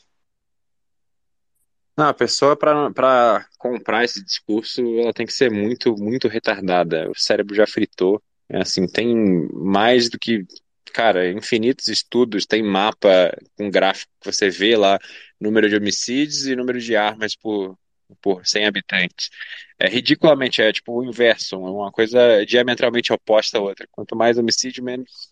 [1.96, 7.08] Não, a pessoa para comprar esse discurso, ela tem que ser muito, muito retardada.
[7.10, 8.20] O cérebro já fritou.
[8.48, 9.14] É assim, tem
[9.52, 10.44] mais do que,
[10.92, 14.98] cara, infinitos estudos, tem mapa com gráfico que você vê lá
[15.40, 17.76] número de homicídios e número de armas por,
[18.20, 19.30] por 100 habitantes.
[19.78, 23.86] É ridiculamente, é tipo o inverso, uma coisa diametralmente oposta à outra.
[23.90, 25.28] Quanto mais homicídio, menos,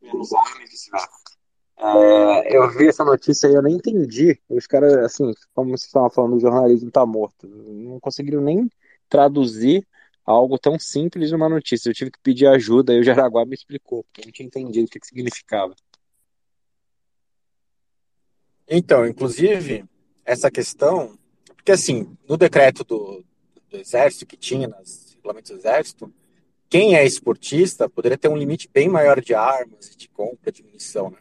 [0.00, 0.88] menos armas.
[1.84, 4.40] É, eu vi essa notícia e eu nem entendi.
[4.48, 7.48] Os caras, assim, como você estava falando, o jornalismo está morto.
[7.48, 8.70] Não conseguiram nem
[9.08, 9.86] traduzir
[10.24, 11.90] algo tão simples numa notícia.
[11.90, 14.86] Eu tive que pedir ajuda e o Jaraguá me explicou, porque eu não tinha entendido
[14.86, 15.74] o que, que significava.
[18.68, 19.84] Então, inclusive,
[20.24, 21.18] essa questão,
[21.62, 23.24] porque assim, no decreto do,
[23.70, 26.12] do Exército que tinha, nos regulamentos do Exército,
[26.68, 30.60] quem é esportista poderia ter um limite bem maior de armas e de compra de
[30.64, 31.18] munição, né?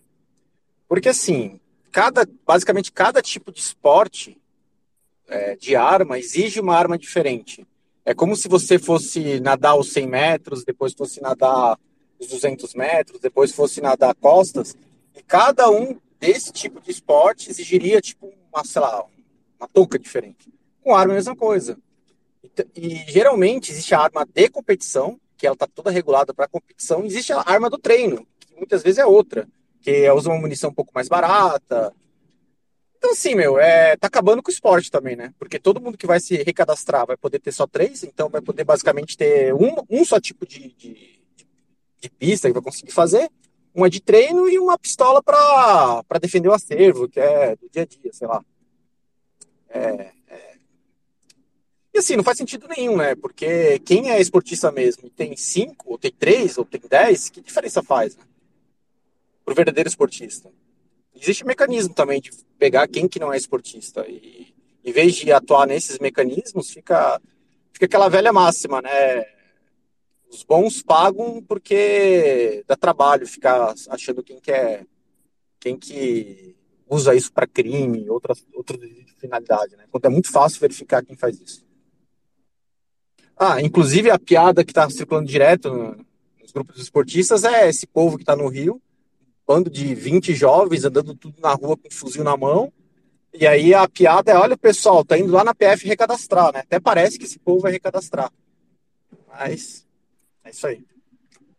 [0.87, 1.59] Porque assim,
[1.91, 4.35] cada, basicamente cada tipo de esporte
[5.27, 7.67] é, de arma exige uma arma diferente.
[8.03, 11.77] É como se você fosse nadar os 100 metros, depois fosse nadar
[12.17, 14.75] os 200 metros, depois fosse nadar costas.
[15.15, 19.05] E cada um desse tipo de esporte exigiria, tipo, uma, sei lá,
[19.61, 20.51] uma touca diferente.
[20.83, 21.77] Com arma é a mesma coisa.
[22.43, 27.03] E, e geralmente existe a arma de competição, que ela está toda regulada para competição,
[27.03, 29.47] e existe a arma do treino, que muitas vezes é outra
[29.81, 31.93] que usa uma munição um pouco mais barata.
[32.97, 35.33] Então, assim, meu, é, tá acabando com o esporte também, né?
[35.39, 38.63] Porque todo mundo que vai se recadastrar vai poder ter só três, então vai poder
[38.63, 41.19] basicamente ter um, um só tipo de, de,
[41.99, 43.27] de pista que vai conseguir fazer,
[43.73, 47.85] uma de treino e uma pistola para defender o acervo, que é do dia a
[47.85, 48.43] dia, sei lá.
[49.73, 50.55] É, é...
[51.93, 53.15] E assim, não faz sentido nenhum, né?
[53.15, 57.41] Porque quem é esportista mesmo e tem cinco, ou tem três, ou tem dez, que
[57.41, 58.23] diferença faz, né?
[59.43, 60.49] para o verdadeiro esportista.
[61.15, 64.53] Existe mecanismo também de pegar quem que não é esportista e
[64.83, 67.21] em vez de atuar nesses mecanismos, fica,
[67.71, 69.25] fica aquela velha máxima, né?
[70.29, 74.85] Os bons pagam porque dá trabalho ficar achando quem quer,
[75.59, 76.55] quem que
[76.91, 78.77] usa isso para crime, outras outra
[79.17, 79.85] finalidade, né?
[79.89, 81.65] Quando é muito fácil verificar quem faz isso.
[83.37, 85.97] Ah, inclusive a piada que está circulando direto
[86.39, 88.79] nos grupos esportistas é esse povo que está no Rio
[89.51, 92.71] bando de 20 jovens andando tudo na rua com um fuzil na mão.
[93.33, 96.59] E aí a piada é: olha, pessoal, tá indo lá na PF recadastrar, né?
[96.61, 98.31] Até parece que esse povo vai recadastrar.
[99.27, 99.85] Mas
[100.45, 100.83] é isso aí.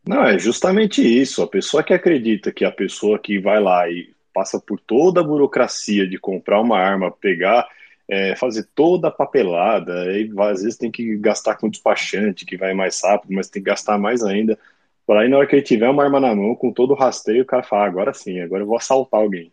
[0.06, 1.42] Não, é justamente isso.
[1.42, 5.24] A pessoa que acredita que a pessoa que vai lá e passa por toda a
[5.24, 7.68] burocracia de comprar uma arma, pegar,
[8.08, 12.74] é, fazer toda a papelada, aí às vezes tem que gastar com despachante, que vai
[12.74, 14.58] mais rápido, mas tem que gastar mais ainda.
[15.06, 17.42] Por aí, na hora que ele tiver uma arma na mão, com todo o rastreio,
[17.42, 19.52] o cara fala: ah, agora sim, agora eu vou assaltar alguém.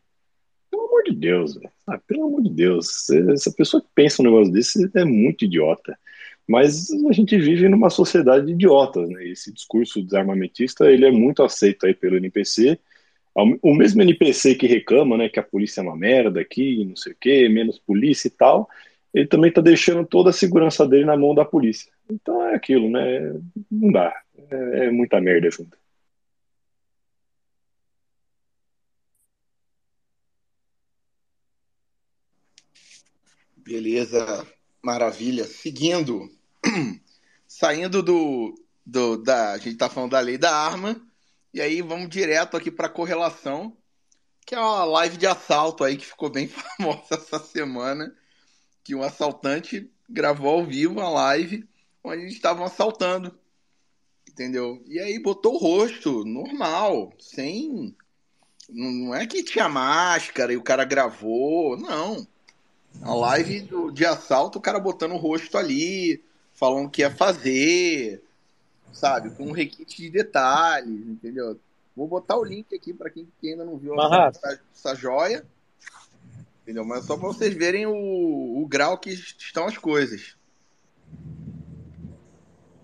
[0.69, 1.69] Pelo amor de Deus, velho.
[1.87, 3.09] Ah, pelo amor de Deus.
[3.09, 5.97] Essa pessoa que pensa um negócio desse é muito idiota.
[6.47, 9.23] Mas a gente vive numa sociedade de idiotas, né?
[9.27, 12.79] Esse discurso desarmamentista, ele é muito aceito aí pelo NPC.
[13.35, 17.13] O mesmo NPC que reclama, né, que a polícia é uma merda aqui, não sei
[17.13, 18.69] o quê, menos polícia e tal,
[19.13, 21.91] ele também tá deixando toda a segurança dele na mão da polícia.
[22.09, 23.33] Então é aquilo, né?
[23.71, 24.13] Não dá.
[24.51, 25.77] É, é muita merda junto.
[33.57, 34.47] Beleza,
[34.81, 35.45] maravilha.
[35.45, 36.29] Seguindo,
[37.47, 40.99] saindo do, do da, a gente tá falando da lei da arma
[41.53, 43.75] e aí vamos direto aqui para correlação,
[44.45, 48.15] que é uma live de assalto aí que ficou bem famosa essa semana,
[48.83, 51.67] que um assaltante gravou ao vivo uma live
[52.03, 53.38] onde eles estavam assaltando
[54.39, 54.81] entendeu?
[54.88, 57.93] E aí botou o rosto normal, sem.
[58.69, 62.25] Não é que tinha máscara e o cara gravou, não.
[63.01, 68.23] A live do, de assalto, o cara botando o rosto ali, falando que ia fazer.
[68.91, 69.30] Sabe?
[69.32, 71.60] Com um requinte de detalhes, entendeu?
[71.95, 75.45] Vou botar o link aqui para quem, quem, ainda não viu essa, essa, joia.
[76.62, 76.86] Entendeu?
[76.86, 80.38] Mas só para vocês verem o, o grau que estão as coisas.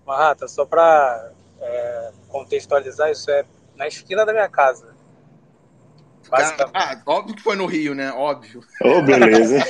[0.04, 4.94] Marrata, só para é, contextualizar, isso é na esquina da minha casa.
[6.74, 8.12] Ah, óbvio que foi no Rio, né?
[8.12, 8.60] Óbvio.
[8.82, 9.56] Oh, beleza.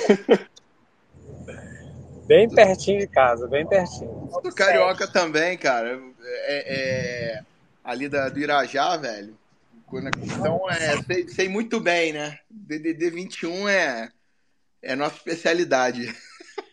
[2.26, 4.30] bem pertinho de casa, bem pertinho.
[4.42, 6.00] Do Carioca também, cara.
[6.28, 7.44] É, é,
[7.84, 9.36] ali da, do Irajá, velho.
[9.92, 12.40] Então, é, sei, sei muito bem, né?
[12.50, 14.10] DDD 21 é,
[14.82, 16.12] é nossa especialidade.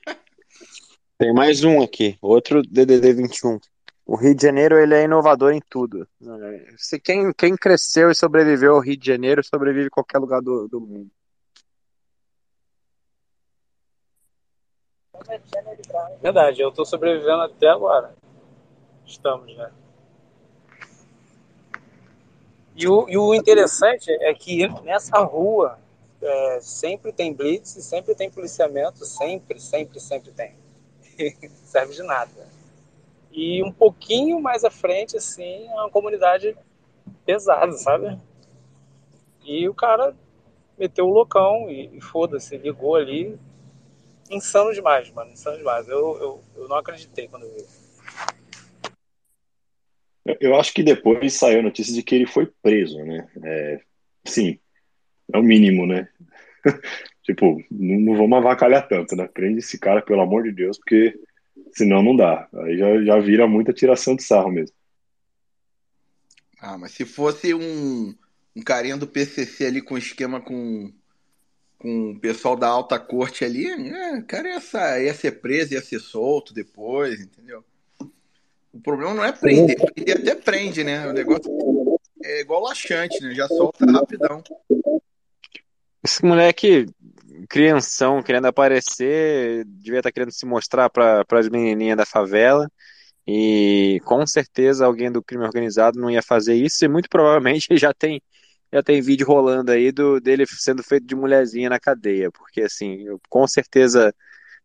[1.17, 3.59] Tem mais um aqui, outro DDD 21.
[4.05, 6.07] O Rio de Janeiro ele é inovador em tudo.
[6.77, 10.67] Se quem, quem cresceu e sobreviveu ao Rio de Janeiro sobrevive em qualquer lugar do,
[10.67, 11.09] do mundo.
[16.21, 18.13] Verdade, eu estou sobrevivendo até agora.
[19.13, 19.71] Estamos, né?
[22.75, 25.77] E o, e o interessante é que nessa rua
[26.19, 30.55] é, sempre tem blitz, sempre tem policiamento, sempre, sempre, sempre tem.
[31.63, 32.47] Serve de nada.
[33.31, 36.57] E um pouquinho mais à frente, assim, é uma comunidade
[37.25, 38.19] pesada, sabe?
[39.43, 40.15] E o cara
[40.77, 43.37] meteu o loucão e, e foda-se, ligou ali.
[44.29, 45.87] Insano demais, mano, insano demais.
[45.87, 47.65] Eu, eu, eu não acreditei quando vi.
[50.39, 53.27] Eu acho que depois saiu a notícia de que ele foi preso, né?
[53.43, 53.81] É,
[54.25, 54.59] sim,
[55.33, 56.07] é o mínimo, né?
[57.23, 59.27] tipo, não, não vamos avacalhar tanto, né?
[59.27, 61.19] Prende esse cara, pelo amor de Deus, porque
[61.73, 62.47] Senão não dá.
[62.53, 64.75] Aí já, já vira muita tiração de sarro mesmo.
[66.59, 68.15] Ah, mas se fosse um,
[68.55, 70.93] um carinha do PCC ali com esquema com,
[71.77, 75.81] com o pessoal da alta corte ali, é, o cara ia, ia ser preso, ia
[75.81, 77.65] ser solto depois, entendeu?
[78.73, 81.07] O problema não é prender, prender até prende, né?
[81.07, 81.51] O negócio
[82.23, 83.33] é igual laxante, né?
[83.35, 84.43] Já solta rapidão.
[86.03, 86.87] Esse moleque
[87.47, 92.67] crianção querendo aparecer, devia estar querendo se mostrar para as menininhas da favela.
[93.27, 97.93] E com certeza alguém do crime organizado não ia fazer isso, e muito provavelmente já
[97.93, 98.21] tem
[98.71, 103.05] já tem vídeo rolando aí do dele sendo feito de mulherzinha na cadeia, porque assim,
[103.29, 104.13] com certeza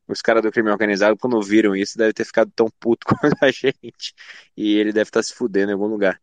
[0.09, 3.51] os caras do crime organizado, quando viram isso, deve ter ficado tão puto quanto a
[3.51, 4.15] gente.
[4.57, 6.21] E ele deve estar se fudendo em algum lugar.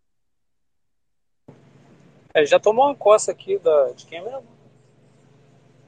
[2.33, 4.55] É, já tomou uma coça aqui da, de quem mesmo?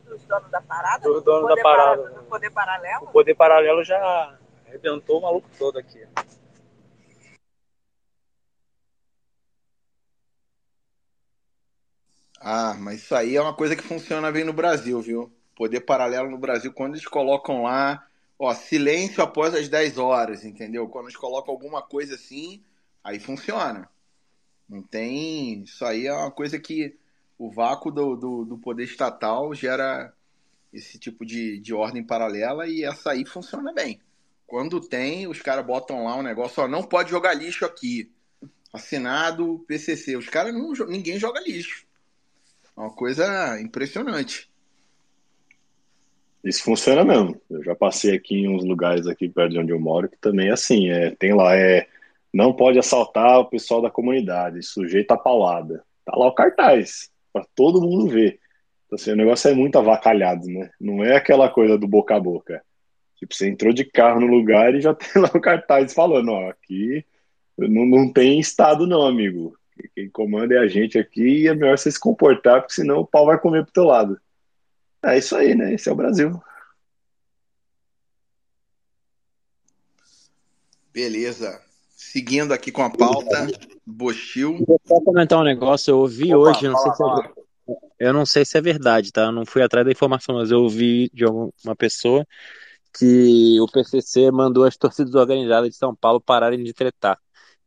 [0.08, 1.04] dos donos da parada?
[1.04, 2.04] Do dono da parada.
[2.04, 3.04] Para, do poder paralelo?
[3.04, 6.06] O poder paralelo já arrebentou o maluco todo aqui.
[12.40, 15.37] Ah, mas isso aí é uma coisa que funciona bem no Brasil, viu?
[15.58, 20.88] Poder paralelo no Brasil, quando eles colocam lá, ó, silêncio após as 10 horas, entendeu?
[20.88, 22.62] Quando eles colocam alguma coisa assim,
[23.04, 23.90] aí funciona.
[24.70, 25.64] Não tem.
[25.64, 26.96] Isso aí é uma coisa que
[27.40, 30.14] o vácuo do, do, do, poder estatal gera
[30.72, 34.00] esse tipo de, de ordem paralela e essa aí funciona bem.
[34.46, 38.12] Quando tem, os caras botam lá um negócio, ó, não pode jogar lixo aqui.
[38.72, 40.16] Assinado PCC.
[40.16, 41.86] Os caras, não, ninguém joga lixo.
[42.76, 44.50] É uma coisa impressionante.
[46.44, 47.40] Isso funciona mesmo.
[47.50, 50.50] Eu já passei aqui em uns lugares aqui perto de onde eu moro que também
[50.50, 51.88] é assim, é, tem lá, é
[52.34, 55.84] não pode assaltar o pessoal da comunidade, sujeito paulada.
[56.06, 58.40] Tá lá o cartaz para todo mundo ver.
[58.86, 60.70] Então, assim, o negócio é muito avacalhado, né?
[60.80, 62.64] Não é aquela coisa do boca a boca.
[63.18, 66.50] Tipo, você entrou de carro no lugar e já tem lá o cartaz falando, ó,
[66.50, 67.04] aqui
[67.58, 69.58] não, não tem estado não, amigo.
[69.96, 73.06] Quem comanda é a gente aqui e é melhor você se comportar, porque senão o
[73.06, 74.20] pau vai comer pro teu lado.
[75.08, 75.74] É isso aí, né?
[75.74, 76.42] Esse é o Brasil.
[80.94, 81.62] Beleza.
[81.96, 83.48] Seguindo aqui com a pauta,
[83.86, 84.66] Bochil.
[84.68, 88.26] Vou só comentar um negócio, eu ouvi Opa, hoje, não sei se é, eu não
[88.26, 89.24] sei se é verdade, tá?
[89.24, 92.26] Eu não fui atrás da informação, mas eu ouvi de uma pessoa
[92.98, 97.18] que o PCC mandou as torcidas organizadas de São Paulo pararem de tretar.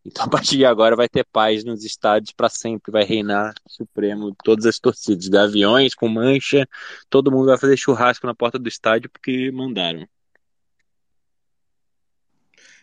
[0.04, 4.34] Então, a partir de agora, vai ter paz nos estádios para sempre, vai reinar supremo
[4.44, 6.68] todas as torcidas, gaviões com mancha,
[7.08, 10.06] todo mundo vai fazer churrasco na porta do estádio porque mandaram.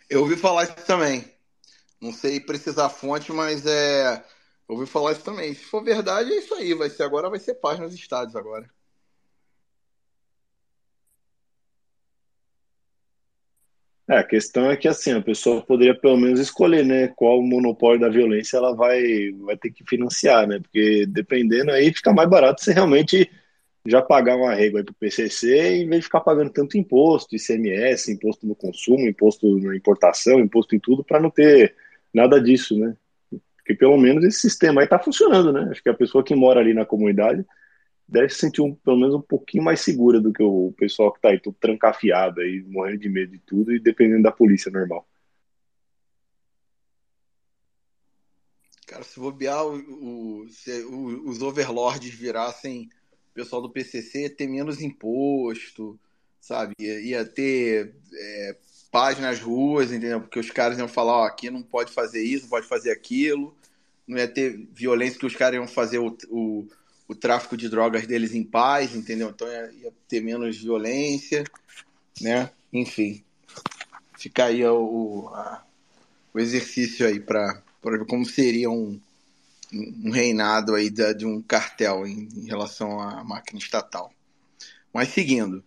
[0.10, 1.30] Eu ouvi falar isso também.
[2.00, 4.24] Não sei precisar fonte, mas é.
[4.70, 5.54] Eu ouvi falar isso também.
[5.54, 6.74] Se for verdade, é isso aí.
[6.74, 8.70] Vai ser agora, vai ser paz nos estádios agora.
[14.10, 18.00] É, a questão é que assim, a pessoa poderia pelo menos escolher, né, qual monopólio
[18.00, 20.60] da violência ela vai, vai ter que financiar, né?
[20.62, 23.30] Porque dependendo aí fica mais barato você realmente
[23.86, 28.12] já pagar um arrego aí pro PCC em vez de ficar pagando tanto imposto, ICMS,
[28.12, 31.76] imposto no consumo, imposto na importação, imposto em tudo, para não ter
[32.14, 32.96] nada disso, né?
[33.58, 35.68] Porque pelo menos esse sistema aí está funcionando, né?
[35.70, 37.46] Acho que a pessoa que mora ali na comunidade
[38.08, 41.18] deve se sentir um, pelo menos um pouquinho mais segura do que o pessoal que
[41.18, 45.06] está aí, todo trancafiado aí, morrendo de medo de tudo e dependendo da polícia normal.
[48.86, 52.90] Cara, se bobear, o, o, se o, os overlords virassem
[53.32, 56.00] o pessoal do PCC, ter menos imposto,
[56.40, 56.74] sabe?
[56.80, 58.56] Ia, ia ter é,
[58.90, 60.22] paz nas ruas, entendeu?
[60.22, 63.54] Porque os caras iam falar, ó, aqui não pode fazer isso, não pode fazer aquilo.
[64.08, 66.66] Não ia ter violência que os caras iam fazer o, o,
[67.08, 69.30] o tráfico de drogas deles em paz, entendeu?
[69.30, 71.44] Então ia, ia ter menos violência,
[72.22, 72.50] né?
[72.72, 73.24] Enfim,
[74.18, 75.64] fica aí o, a,
[76.34, 79.00] o exercício aí para ver como seria um,
[79.74, 84.12] um reinado aí de, de um cartel em, em relação à máquina estatal.
[84.94, 85.64] Mas seguindo,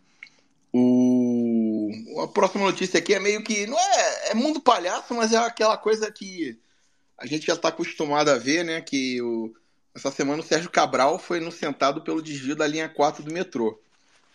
[0.73, 1.91] o...
[2.23, 3.67] A próxima notícia aqui é meio que.
[3.67, 6.59] Não é, é mundo palhaço, mas é aquela coisa que
[7.19, 8.81] a gente já está acostumado a ver, né?
[8.81, 9.53] Que o...
[9.95, 13.81] essa semana o Sérgio Cabral foi inocentado pelo desvio da linha 4 do metrô.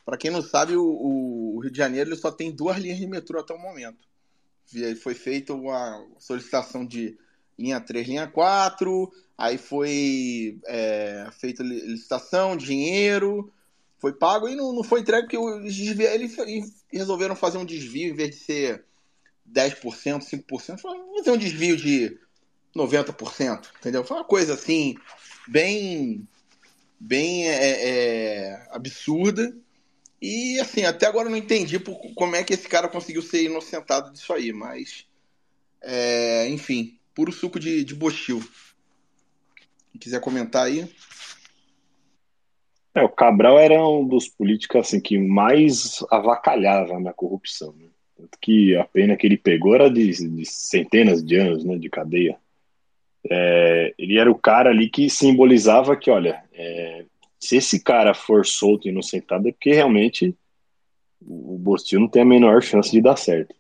[0.06, 3.08] Para quem não sabe, o, o, Rio de Janeiro ele só tem duas linhas de
[3.08, 3.98] metrô até o momento.
[5.02, 7.18] Foi feita uma solicitação de
[7.58, 13.52] linha 3, linha 4, aí foi é, feita licitação, dinheiro,
[13.98, 18.16] foi pago e não, não foi entregue porque eles, eles resolveram fazer um desvio em
[18.16, 18.86] vez de ser
[19.52, 22.20] 10%, 5%, fazer um desvio de
[22.76, 24.04] 90%, entendeu?
[24.04, 24.96] Foi uma coisa assim,
[25.48, 26.28] bem,
[27.00, 29.56] bem é, é, absurda.
[30.22, 33.44] E assim, até agora eu não entendi por, como é que esse cara conseguiu ser
[33.44, 35.08] inocentado disso aí, mas
[35.82, 38.44] é, enfim, puro suco de, de bochil.
[39.92, 40.90] Quem quiser comentar aí.
[42.94, 47.74] É, o Cabral era um dos políticos assim, que mais avacalhava na corrupção.
[47.74, 47.88] Né?
[48.18, 51.90] Tanto que a pena que ele pegou era de, de centenas de anos né, de
[51.90, 52.38] cadeia.
[53.30, 57.06] É, ele era o cara ali que simbolizava que, olha, é,
[57.40, 60.36] se esse cara for solto e inocentado é porque realmente
[61.22, 63.56] o Bostil não tem a menor chance de dar certo.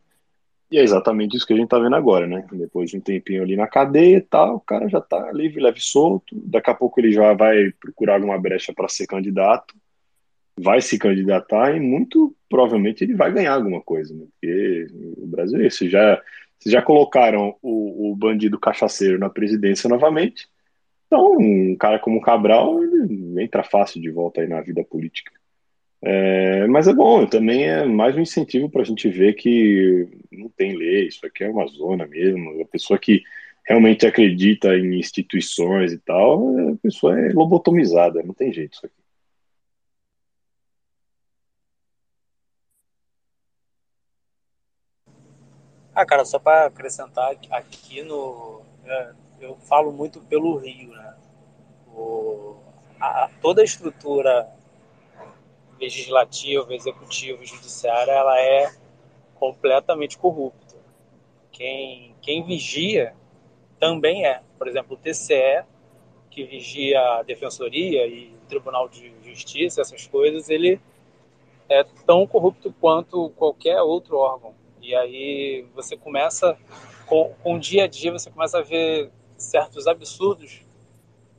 [0.71, 2.45] E é exatamente isso que a gente tá vendo agora, né?
[2.51, 5.79] Depois de um tempinho ali na cadeia e tal, o cara já tá livre, leve
[5.79, 6.35] solto.
[6.43, 9.75] Daqui a pouco ele já vai procurar alguma brecha para ser candidato,
[10.59, 14.25] vai se candidatar e muito provavelmente ele vai ganhar alguma coisa, né?
[14.31, 14.87] Porque
[15.17, 15.87] o Brasil é isso.
[15.87, 16.21] Já,
[16.65, 20.47] já colocaram o, o bandido cachaceiro na presidência novamente.
[21.07, 22.79] Então, um cara como o Cabral
[23.39, 25.31] entra fácil de volta aí na vida política.
[26.01, 30.49] É, mas é bom, também é mais um incentivo para a gente ver que não
[30.49, 32.61] tem lei, isso aqui é uma zona mesmo.
[32.61, 33.23] A pessoa que
[33.65, 39.04] realmente acredita em instituições e tal, a pessoa é lobotomizada, não tem jeito isso aqui.
[45.95, 48.61] Ah, cara, só para acrescentar aqui no.
[48.85, 51.15] É, eu falo muito pelo Rio, né?
[51.87, 52.57] O,
[52.99, 54.45] a, toda a estrutura
[55.79, 58.73] legislativa, executiva, judiciária, ela é
[59.35, 60.75] completamente corrupta.
[61.49, 63.15] Quem, quem vigia
[63.79, 64.41] também é.
[64.57, 65.63] Por exemplo, o TCE,
[66.29, 70.77] que vigia a Defensoria e o Tribunal de Justiça, essas coisas, ele
[71.69, 74.64] é tão corrupto quanto qualquer outro órgão.
[74.85, 76.55] E aí você começa,
[77.07, 80.61] com, com o dia a dia, você começa a ver certos absurdos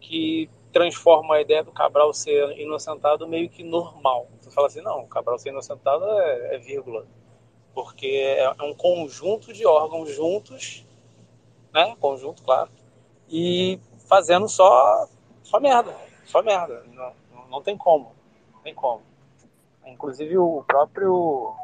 [0.01, 4.27] que transforma a ideia do Cabral ser inocentado meio que normal.
[4.41, 7.07] Você fala assim, não, o Cabral ser inocentado é, é vírgula.
[7.73, 10.85] Porque é, é, um conjunto de órgãos juntos,
[11.73, 11.95] né?
[12.01, 12.69] Conjunto, claro.
[13.29, 13.79] E
[14.09, 15.07] fazendo só,
[15.45, 15.95] só merda.
[16.25, 16.83] Só merda.
[16.93, 18.13] Não, não tem como.
[18.53, 19.03] Não tem como.
[19.87, 21.55] Inclusive o próprio.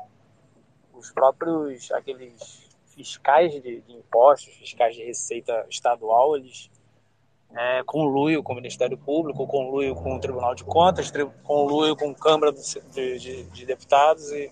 [1.03, 1.91] Os próprios.
[1.93, 6.71] aqueles fiscais de, de impostos, fiscais de receita estadual, eles
[7.55, 12.15] é, conluio com o Ministério Público, conluio com o Tribunal de Contas, conluio com a
[12.15, 14.51] Câmara de, de, de Deputados e,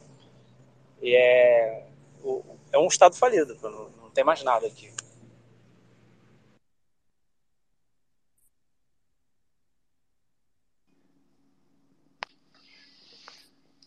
[1.01, 1.87] e é,
[2.73, 4.93] é um Estado falido, não, não tem mais nada aqui.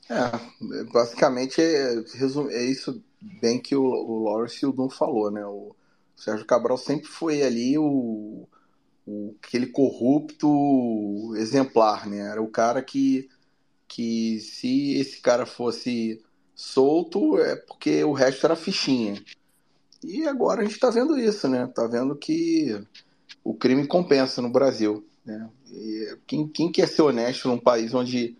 [0.09, 1.95] É, basicamente é,
[2.51, 3.01] é isso
[3.41, 5.45] bem que o, o Lawrence Hildon falou, né?
[5.45, 5.75] O
[6.15, 8.47] Sérgio Cabral sempre foi ali o,
[9.05, 12.19] o, aquele corrupto exemplar, né?
[12.19, 13.29] Era o cara que,
[13.87, 16.21] que se esse cara fosse
[16.55, 19.23] solto é porque o resto era fichinha.
[20.03, 21.65] E agora a gente está vendo isso, né?
[21.73, 22.85] Tá vendo que
[23.43, 25.05] o crime compensa no Brasil.
[25.25, 25.49] Né?
[25.71, 28.37] E quem, quem quer ser honesto num país onde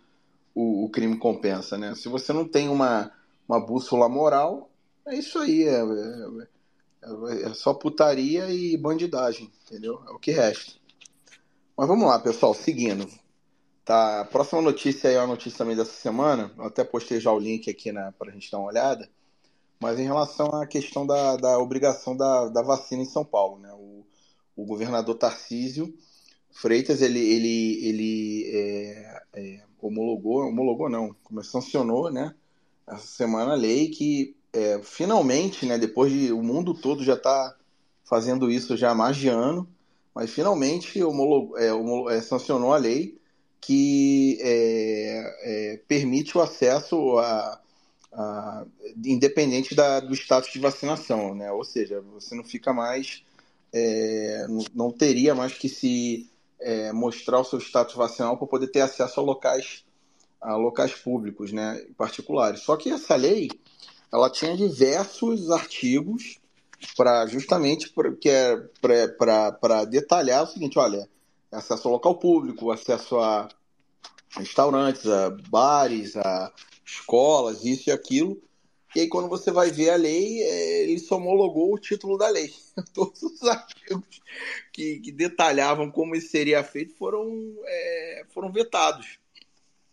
[0.53, 1.95] o, o, crime compensa, né?
[1.95, 3.11] Se você não tem uma,
[3.47, 4.69] uma bússola moral,
[5.07, 5.63] é isso aí.
[5.63, 10.01] É, é, É só putaria e bandidagem, entendeu?
[10.07, 10.73] É o que resta.
[11.77, 13.07] Mas vamos lá, pessoal, seguindo.
[13.83, 16.51] Tá, a próxima notícia é uma notícia também dessa semana.
[16.57, 19.09] Eu até postei já o link aqui né, para a gente dar uma olhada.
[19.79, 23.73] Mas em relação à questão da, da obrigação da, da vacina em São Paulo, né?
[23.73, 24.05] O,
[24.55, 25.93] o governador Tarcísio
[26.53, 32.33] Freitas, ele, ele, ele é, é, homologou, homologou não, sancionou, né?
[32.87, 37.55] Essa semana a lei que é, finalmente, né, depois de o mundo todo já está
[38.05, 39.67] fazendo isso já há mais de ano,
[40.13, 43.17] mas finalmente homologou, é, homologou, é, sancionou a lei
[43.59, 47.59] que é, é, permite o acesso a,
[48.11, 48.65] a
[49.03, 51.51] independente da, do status de vacinação, né?
[51.51, 53.23] Ou seja, você não fica mais,
[53.73, 54.45] é,
[54.75, 56.29] não teria mais que se
[56.93, 59.83] mostrar o seu status vacinal para poder ter acesso a locais,
[60.41, 62.61] a locais públicos, né, particulares.
[62.61, 63.49] Só que essa lei
[64.11, 66.39] ela tinha diversos artigos
[66.95, 68.57] para justamente porque é
[69.07, 71.09] para detalhar o seguinte, olha,
[71.51, 73.47] acesso ao local público, acesso a
[74.37, 76.51] restaurantes, a bares, a
[76.85, 78.41] escolas, isso e aquilo.
[78.95, 82.29] E aí quando você vai ver a lei, é, ele só homologou o título da
[82.29, 82.53] lei.
[82.93, 84.21] Todos os artigos
[84.71, 87.27] que, que detalhavam como isso seria feito foram,
[87.65, 89.19] é, foram vetados.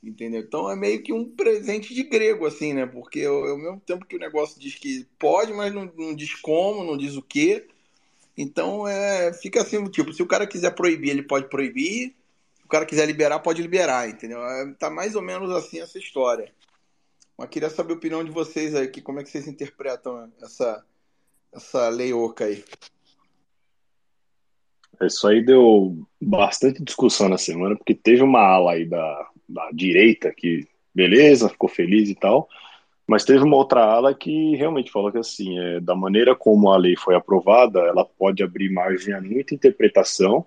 [0.02, 0.40] Entendeu?
[0.40, 2.86] Então é meio que um presente de grego, assim, né?
[2.86, 6.84] Porque ao, mesmo tempo que o negócio diz que pode, mas não, não diz como,
[6.84, 7.66] não diz o quê.
[8.36, 12.14] Então é, fica assim, tipo, se o cara quiser proibir, ele pode proibir.
[12.56, 14.42] Se o cara quiser liberar, pode liberar, entendeu?
[14.42, 16.50] É, tá mais ou menos assim essa história.
[17.40, 20.84] Mas queria saber a opinião de vocês aí, que como é que vocês interpretam essa,
[21.50, 22.62] essa lei oca aí.
[25.00, 30.30] Isso aí deu bastante discussão na semana, porque teve uma ala aí da, da direita
[30.36, 32.46] que, beleza, ficou feliz e tal,
[33.06, 36.76] mas teve uma outra ala que realmente falou que, assim, é, da maneira como a
[36.76, 40.44] lei foi aprovada, ela pode abrir margem a muita interpretação,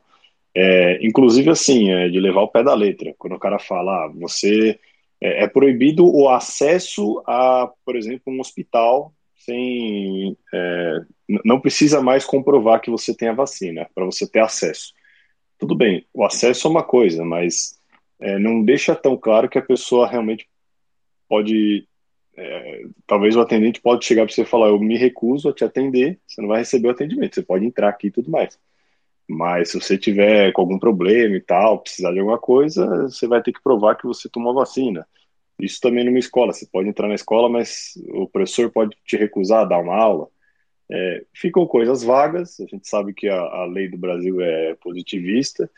[0.54, 3.16] é, inclusive, assim, é, de levar o pé da letra.
[3.18, 4.80] Quando o cara fala, ah, você
[5.24, 11.00] é, é proibido o acesso a, por exemplo, um hospital sem é,
[11.44, 14.94] não precisa mais comprovar que você tem a vacina para você ter acesso.
[15.58, 17.80] Tudo bem, o acesso é uma coisa, mas
[18.20, 20.48] é, não deixa tão claro que a pessoa realmente
[21.28, 21.88] pode.
[22.36, 25.64] É, talvez o atendente pode chegar para você e falar: Eu me recuso a te
[25.64, 28.58] atender, você não vai receber o atendimento, você pode entrar aqui e tudo mais.
[29.28, 33.42] Mas se você tiver com algum problema e tal, precisar de alguma coisa, você vai
[33.42, 35.08] ter que provar que você tomou vacina.
[35.60, 36.52] Isso também numa escola.
[36.54, 40.28] Você pode entrar na escola, mas o professor pode te recusar a dar uma aula.
[40.92, 42.60] É, ficam coisas vagas.
[42.60, 45.70] A gente sabe que a, a lei do Brasil é positivista.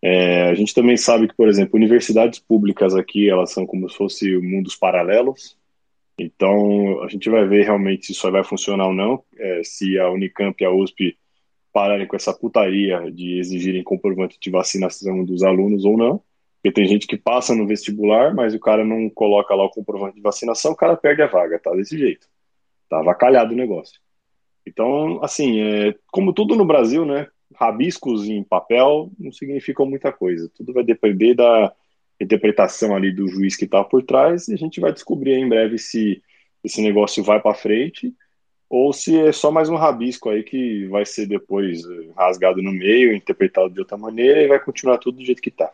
[0.00, 3.96] É, a gente também sabe que, por exemplo, universidades públicas aqui elas são como se
[3.96, 5.58] fossem mundos paralelos.
[6.18, 9.22] Então a gente vai ver realmente se isso vai funcionar ou não.
[9.36, 11.16] É, se a Unicamp e a USP
[11.74, 16.22] pararem com essa putaria de exigirem comprovante de vacinação dos alunos ou não.
[16.62, 20.14] Porque tem gente que passa no vestibular, mas o cara não coloca lá o comprovante
[20.14, 22.28] de vacinação, o cara perde a vaga, tá desse jeito.
[22.88, 24.00] Tá avacalhado o negócio.
[24.64, 27.26] Então, assim, é, como tudo no Brasil, né?
[27.56, 30.48] Rabiscos em papel não significam muita coisa.
[30.56, 31.72] Tudo vai depender da
[32.20, 35.76] interpretação ali do juiz que está por trás e a gente vai descobrir em breve
[35.76, 36.22] se
[36.62, 38.14] esse negócio vai para frente
[38.74, 41.82] ou se é só mais um rabisco aí que vai ser depois
[42.16, 45.72] rasgado no meio, interpretado de outra maneira e vai continuar tudo do jeito que está.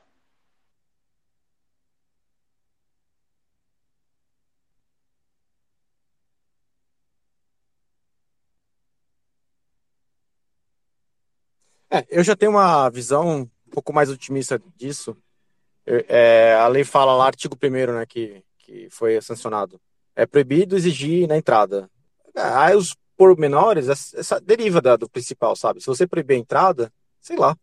[11.91, 15.17] É, eu já tenho uma visão um pouco mais otimista disso.
[15.87, 19.81] É, a lei fala lá, artigo 1 né, que, que foi sancionado.
[20.15, 21.91] É proibido exigir na entrada.
[22.35, 25.81] É, aí os pormenores, essa deriva da, do principal, sabe?
[25.81, 27.57] Se você proibir a entrada, sei lá.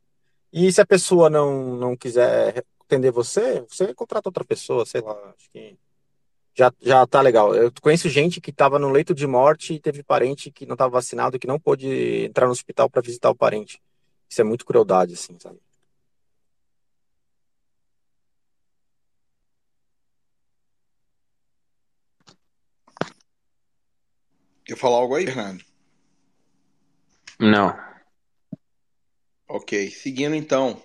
[0.53, 5.13] E se a pessoa não, não quiser atender você, você contrata outra pessoa, sei lá.
[5.35, 5.77] Acho que
[6.55, 7.53] já, já tá legal.
[7.55, 10.91] Eu conheço gente que estava no leito de morte e teve parente que não estava
[10.91, 13.81] vacinado que não pôde entrar no hospital para visitar o parente.
[14.29, 15.59] Isso é muito crueldade, assim, sabe?
[24.67, 25.63] Quer falar algo aí, Fernando?
[27.39, 27.73] Não.
[29.47, 30.81] Ok, seguindo então.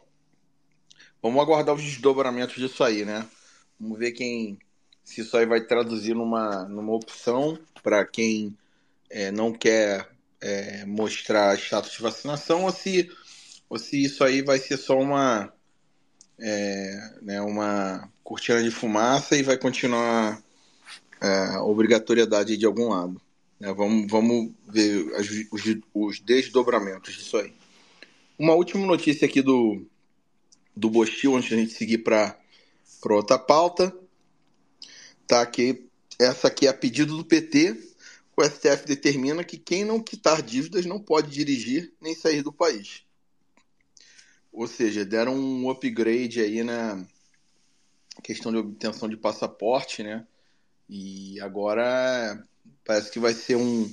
[1.20, 3.28] Vamos aguardar os desdobramentos disso aí, né?
[3.80, 4.57] Vamos ver quem
[5.03, 8.57] se isso aí vai traduzir numa, numa opção para quem
[9.11, 10.09] é, não quer
[10.41, 13.11] é, mostrar status de vacinação ou se
[13.68, 15.53] ou se isso aí vai ser só uma,
[16.39, 20.41] é, né, uma cortina de fumaça e vai continuar
[21.20, 23.20] é, a obrigatoriedade de algum lado.
[23.62, 23.72] Né?
[23.72, 25.06] Vamos, vamos ver
[25.52, 27.54] os, os desdobramentos disso aí.
[28.36, 29.86] Uma última notícia aqui do,
[30.76, 32.36] do Bostil, antes da gente seguir para
[33.08, 33.96] outra pauta.
[35.28, 35.88] Tá aqui,
[36.18, 37.80] essa aqui é a pedido do PT.
[38.36, 43.04] O STF determina que quem não quitar dívidas não pode dirigir nem sair do país.
[44.52, 47.06] Ou seja, deram um upgrade aí na
[48.24, 50.26] questão de obtenção de passaporte, né?
[50.89, 52.43] E agora
[52.85, 53.91] parece que vai ser um.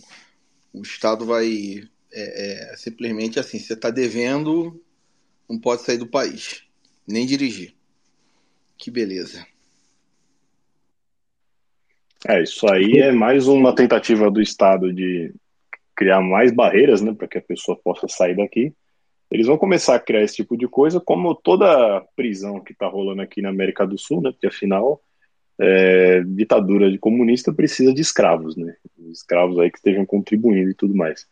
[0.73, 4.81] O Estado vai é, é, simplesmente assim: você está devendo,
[5.49, 6.63] não pode sair do país,
[7.07, 7.73] nem dirigir.
[8.77, 9.45] Que beleza.
[12.27, 15.33] É, isso aí é mais uma tentativa do Estado de
[15.95, 18.73] criar mais barreiras, né, para que a pessoa possa sair daqui.
[19.31, 23.21] Eles vão começar a criar esse tipo de coisa, como toda prisão que está rolando
[23.21, 25.01] aqui na América do Sul, né, porque afinal
[25.59, 28.75] é, ditadura de comunista precisa de escravos, né?
[29.11, 31.27] Escravos aí que estejam contribuindo e tudo mais.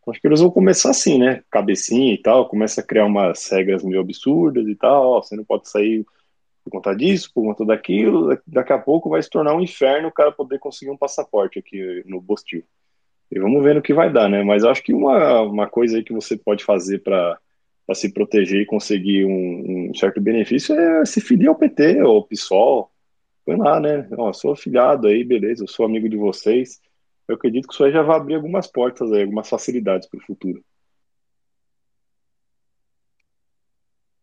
[0.00, 1.42] Então, acho que eles vão começar assim, né?
[1.50, 5.12] Cabecinha e tal, começa a criar umas regras meio absurdas e tal.
[5.12, 6.04] Ó, você não pode sair
[6.64, 8.38] por conta disso, por conta daquilo.
[8.46, 12.04] Daqui a pouco vai se tornar um inferno o cara poder conseguir um passaporte aqui
[12.06, 12.62] no Bostil.
[13.30, 14.44] E vamos ver no que vai dar, né?
[14.44, 17.38] Mas acho que uma, uma coisa aí que você pode fazer para
[17.94, 22.24] se proteger e conseguir um, um, certo benefício é se filir ao PT ou ao
[22.24, 22.91] PSOL
[23.44, 24.08] Põe lá, né?
[24.16, 26.80] Ó, sou afiliado aí, beleza, eu sou amigo de vocês.
[27.26, 30.22] Eu acredito que isso aí já vai abrir algumas portas aí, algumas facilidades para o
[30.22, 30.64] futuro.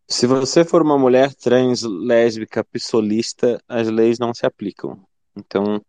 [0.07, 5.05] Se você for uma mulher trans, lésbica, pissolista, as leis não se aplicam.
[5.36, 5.82] Então,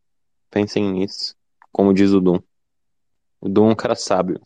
[0.50, 1.34] pensem nisso,
[1.72, 2.38] como diz o Dum.
[3.40, 4.38] O Dum é um cara sábio.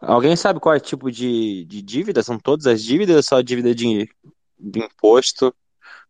[0.00, 2.22] Alguém sabe qual é o tipo de, de dívida?
[2.22, 4.08] São todas as dívidas ou só dívida de,
[4.58, 5.54] de imposto?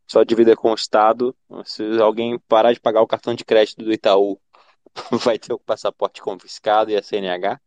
[0.08, 1.36] Só dívida com o Estado.
[1.64, 4.40] Se alguém parar de pagar o cartão de crédito do Itaú,
[5.22, 7.60] vai ter o passaporte confiscado e a CNH?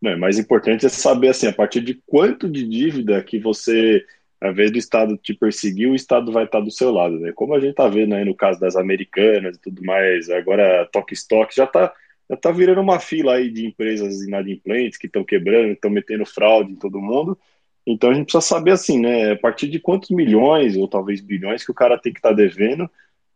[0.00, 4.04] Não, mais importante é saber assim, a partir de quanto de dívida que você,
[4.38, 7.32] ao vez do Estado te perseguir, o Estado vai estar do seu lado, né?
[7.32, 11.14] Como a gente está vendo aí no caso das americanas e tudo mais, agora Toque
[11.14, 11.90] Stock já está
[12.28, 16.72] já tá virando uma fila aí de empresas inadimplentes que estão quebrando, estão metendo fraude
[16.72, 17.38] em todo mundo.
[17.86, 21.64] Então a gente precisa saber assim, né, a partir de quantos milhões ou talvez bilhões
[21.64, 22.88] que o cara tem que estar tá devendo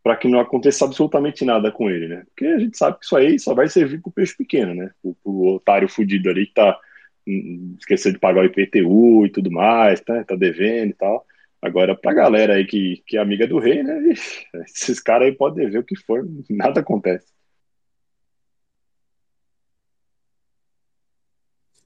[0.03, 2.23] para que não aconteça absolutamente nada com ele, né?
[2.25, 4.91] Porque a gente sabe que isso aí só vai servir para o peixe pequeno, né?
[5.23, 6.79] O, otário fudido ali que tá
[7.27, 11.25] hum, esquecendo de pagar o IPTU e tudo mais, tá, tá devendo e tal.
[11.61, 14.13] Agora, pra galera aí que, que é amiga do rei, né?
[14.65, 17.27] Esses caras aí podem dever o que for, nada acontece.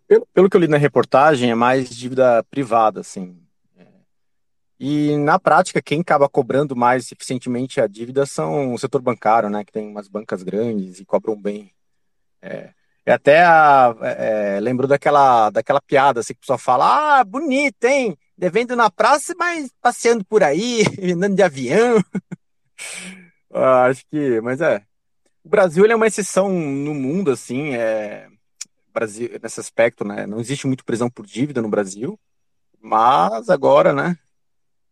[0.07, 3.41] Pelo, pelo que eu li na reportagem, é mais dívida privada, assim.
[3.77, 3.85] É.
[4.79, 9.63] E na prática, quem acaba cobrando mais eficientemente a dívida são o setor bancário, né?
[9.63, 11.71] Que tem umas bancas grandes e cobram bem.
[12.41, 12.71] É,
[13.05, 17.83] é até a, é, lembro daquela, daquela piada assim, que o pessoal fala: Ah, bonito,
[17.85, 18.17] hein?
[18.37, 20.83] Devendo na praça, mas passeando por aí,
[21.13, 22.03] andando de avião.
[23.53, 24.81] ah, acho que, mas é.
[25.43, 27.75] O Brasil é uma exceção no mundo, assim.
[27.75, 28.27] É,
[28.93, 30.25] Brasil, nesse aspecto, né?
[30.25, 32.19] Não existe muito prisão por dívida no Brasil,
[32.79, 34.17] mas agora, né?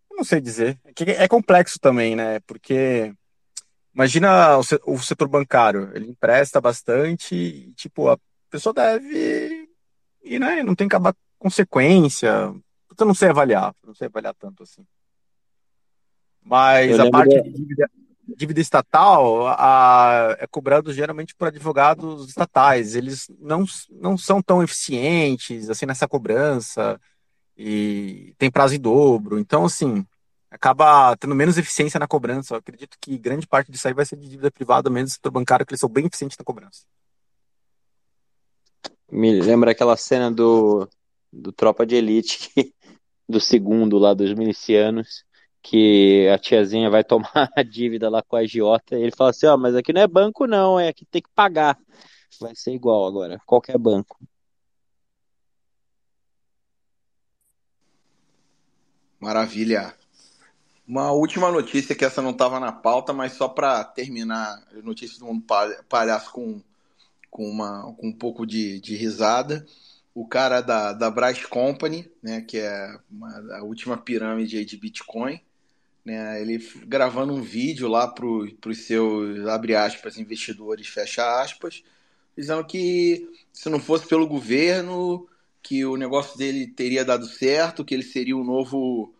[0.10, 0.80] Eu não sei dizer.
[0.86, 2.40] É, é complexo também, né?
[2.42, 3.14] Porque
[3.94, 8.18] imagina o setor bancário, ele empresta bastante e, tipo, a
[8.50, 9.70] pessoa deve
[10.24, 12.54] e, né, não tem que acabar consequência.
[13.00, 14.86] Eu não sei avaliar, não sei avaliar tanto assim.
[16.44, 17.90] Mas a parte de dívida,
[18.36, 22.96] dívida estatal a, é cobrado geralmente por advogados estatais.
[22.96, 27.00] Eles não, não são tão eficientes assim nessa cobrança
[27.58, 29.40] e tem prazo em dobro.
[29.40, 30.06] Então, assim,
[30.50, 32.56] acaba tendo menos eficiência na cobrança.
[32.56, 35.66] Eu acredito que grande parte disso aí vai ser de dívida privada, menos setor bancário,
[35.66, 36.84] que eles são bem eficientes na cobrança.
[39.12, 40.88] Me lembra aquela cena do,
[41.32, 42.74] do Tropa de Elite, que,
[43.28, 45.24] do segundo lá dos milicianos,
[45.62, 49.56] que a tiazinha vai tomar a dívida lá com a agiota ele fala assim, ó,
[49.56, 51.78] oh, mas aqui não é banco não, é aqui tem que pagar.
[52.40, 54.18] Vai ser igual agora, qualquer banco.
[59.20, 59.96] Maravilha.
[60.88, 65.20] Uma última notícia que essa não estava na pauta, mas só para terminar as notícias
[65.20, 65.46] do mundo
[65.88, 66.62] palhaço com,
[67.30, 69.66] com, uma, com um pouco de, de risada.
[70.14, 75.40] O cara da, da Bryce Company, né, que é uma, a última pirâmide de Bitcoin,
[76.06, 81.84] né, ele gravando um vídeo lá para os seus, abre aspas, investidores, fecha aspas,
[82.36, 85.28] dizendo que se não fosse pelo governo,
[85.62, 89.14] que o negócio dele teria dado certo, que ele seria o novo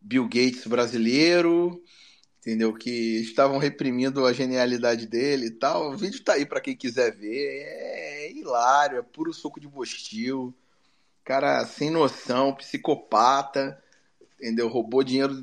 [0.00, 1.82] Bill Gates brasileiro,
[2.40, 2.74] entendeu?
[2.74, 5.92] Que estavam reprimindo a genialidade dele e tal.
[5.92, 7.62] O vídeo tá aí para quem quiser ver.
[7.64, 10.54] É hilário, é puro suco de bostil.
[11.24, 13.82] Cara sem noção, psicopata,
[14.38, 14.68] entendeu?
[14.68, 15.34] Roubou dinheiro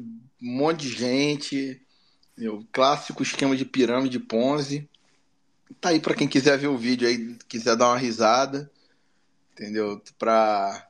[0.46, 1.82] um monte de gente.
[2.34, 2.66] Entendeu?
[2.72, 4.88] Clássico esquema de pirâmide Ponzi.
[5.82, 8.70] Tá aí para quem quiser ver o vídeo aí, quiser dar uma risada,
[9.52, 10.02] entendeu?
[10.18, 10.88] Pra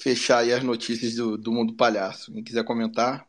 [0.00, 2.32] fechar aí as notícias do, do mundo palhaço.
[2.32, 3.26] Quem quiser comentar.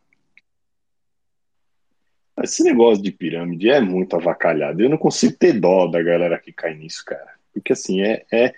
[2.41, 4.81] Esse negócio de pirâmide é muito avacalhado.
[4.81, 7.35] Eu não consigo ter dó da galera que cai nisso, cara.
[7.51, 8.53] Porque assim, é, é,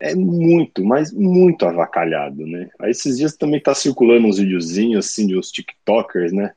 [0.00, 2.70] é muito, mas muito avacalhado, né?
[2.78, 6.54] Aí esses dias também tá circulando uns videozinhos assim de uns TikTokers, né?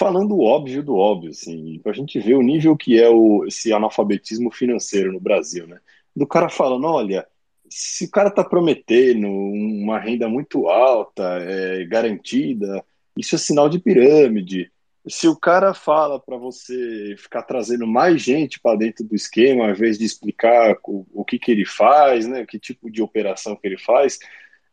[0.00, 3.70] Falando o óbvio do óbvio, assim, pra gente ver o nível que é o, esse
[3.70, 5.78] analfabetismo financeiro no Brasil, né?
[6.16, 7.26] Do cara falando, olha,
[7.68, 12.82] se o cara tá prometendo uma renda muito alta, é, garantida,
[13.14, 14.72] isso é sinal de pirâmide
[15.08, 19.70] se o cara fala para você ficar trazendo mais gente para dentro do esquema, ao
[19.70, 23.66] invés de explicar o, o, que, que ele faz, né, que tipo de operação que
[23.66, 24.18] ele faz,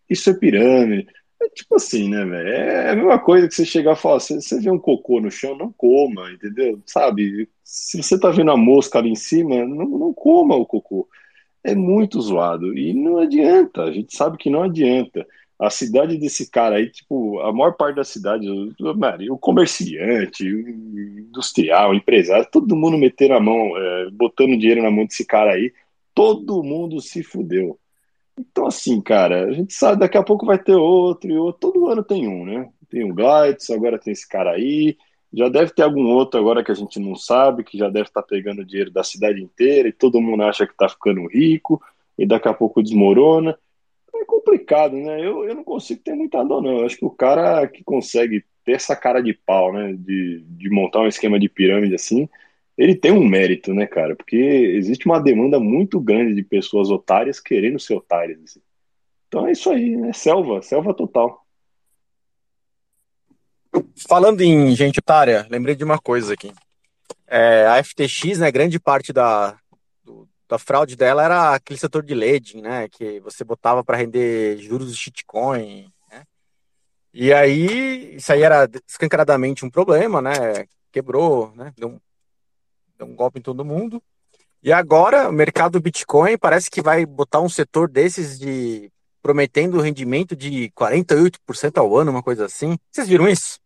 [0.09, 1.07] isso é pirâmide.
[1.41, 2.49] É tipo assim, né, velho?
[2.49, 5.29] É a mesma coisa que você chegar e falar, você, você vê um cocô no
[5.29, 6.81] chão, não coma, entendeu?
[6.85, 7.47] Sabe?
[7.63, 11.07] Se você tá vendo a mosca ali em cima, não, não coma o cocô.
[11.63, 12.77] É muito zoado.
[12.77, 15.27] E não adianta, a gente sabe que não adianta
[15.59, 20.69] a cidade desse cara aí, tipo, a maior parte da cidade, o, o comerciante, o
[20.69, 25.53] industrial, o empresário, todo mundo metendo a mão, é, botando dinheiro na mão desse cara
[25.53, 25.73] aí,
[26.13, 27.79] todo mundo se fudeu.
[28.39, 31.88] Então, assim, cara, a gente sabe, daqui a pouco vai ter outro e outro, todo
[31.88, 32.69] ano tem um, né?
[32.89, 34.97] Tem o Glides, agora tem esse cara aí,
[35.33, 38.21] já deve ter algum outro agora que a gente não sabe, que já deve estar
[38.21, 41.81] tá pegando dinheiro da cidade inteira e todo mundo acha que está ficando rico
[42.17, 43.57] e daqui a pouco desmorona
[44.21, 45.19] é complicado, né?
[45.19, 46.79] Eu, eu não consigo ter muita dor, não.
[46.79, 49.93] Eu acho que o cara que consegue ter essa cara de pau, né?
[49.93, 52.27] De, de montar um esquema de pirâmide assim,
[52.78, 54.15] ele tem um mérito, né, cara?
[54.15, 58.39] Porque existe uma demanda muito grande de pessoas otárias querendo ser otárias.
[58.43, 58.61] Assim.
[59.28, 60.13] Então é isso aí, né?
[60.13, 61.43] Selva, selva total.
[64.07, 66.51] Falando em gente otária, lembrei de uma coisa aqui.
[67.25, 69.57] É, a FTX, né, grande parte da,
[70.55, 72.88] a fraude dela era aquele setor de ledging, né?
[72.89, 76.23] Que você botava para render juros de shitcoin, né?
[77.13, 80.65] E aí, isso aí era escancaradamente um problema, né?
[80.91, 81.73] Quebrou, né?
[81.75, 81.99] Deu um,
[82.97, 84.01] deu um golpe em todo mundo.
[84.63, 88.91] E agora, o mercado do Bitcoin parece que vai botar um setor desses de
[89.21, 92.77] prometendo rendimento de 48% ao ano, uma coisa assim.
[92.91, 93.59] Vocês viram isso?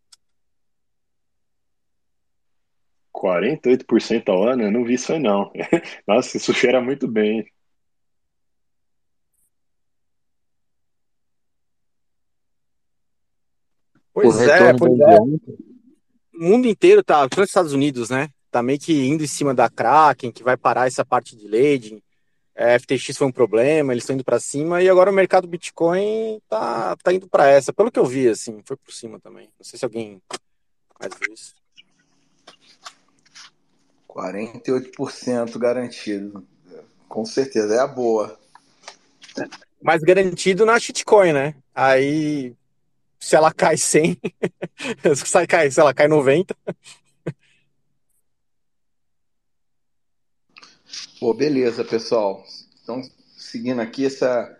[3.14, 4.64] 48% ao ano?
[4.64, 5.52] Eu não vi isso aí, não.
[6.06, 7.46] Nossa, isso cheira muito bem.
[14.12, 15.18] Pois é, pois é.
[15.20, 18.28] O mundo inteiro tá, os Estados Unidos, né?
[18.52, 22.02] Tá meio que indo em cima da Kraken, que vai parar essa parte de ledging.
[22.54, 26.38] É, FTX foi um problema, eles estão indo para cima e agora o mercado Bitcoin
[26.50, 27.72] tá, tá indo para essa.
[27.72, 29.48] Pelo que eu vi, assim, foi por cima também.
[29.58, 30.20] Não sei se alguém
[31.00, 31.54] mais viu isso.
[34.06, 36.46] 48% garantido.
[37.08, 38.38] Com certeza, é a boa.
[39.80, 41.54] Mas garantido na shitcoin, né?
[41.74, 42.54] Aí,
[43.18, 44.18] se ela cai 100,
[45.16, 46.54] se, cai, se ela cai 90.
[51.18, 52.44] Pô, beleza, pessoal.
[52.82, 53.02] Então,
[53.36, 54.58] seguindo aqui, essa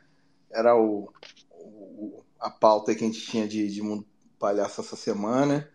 [0.50, 1.12] era o,
[1.50, 4.04] o a pauta que a gente tinha de, de mundo
[4.38, 5.68] palhaço essa semana.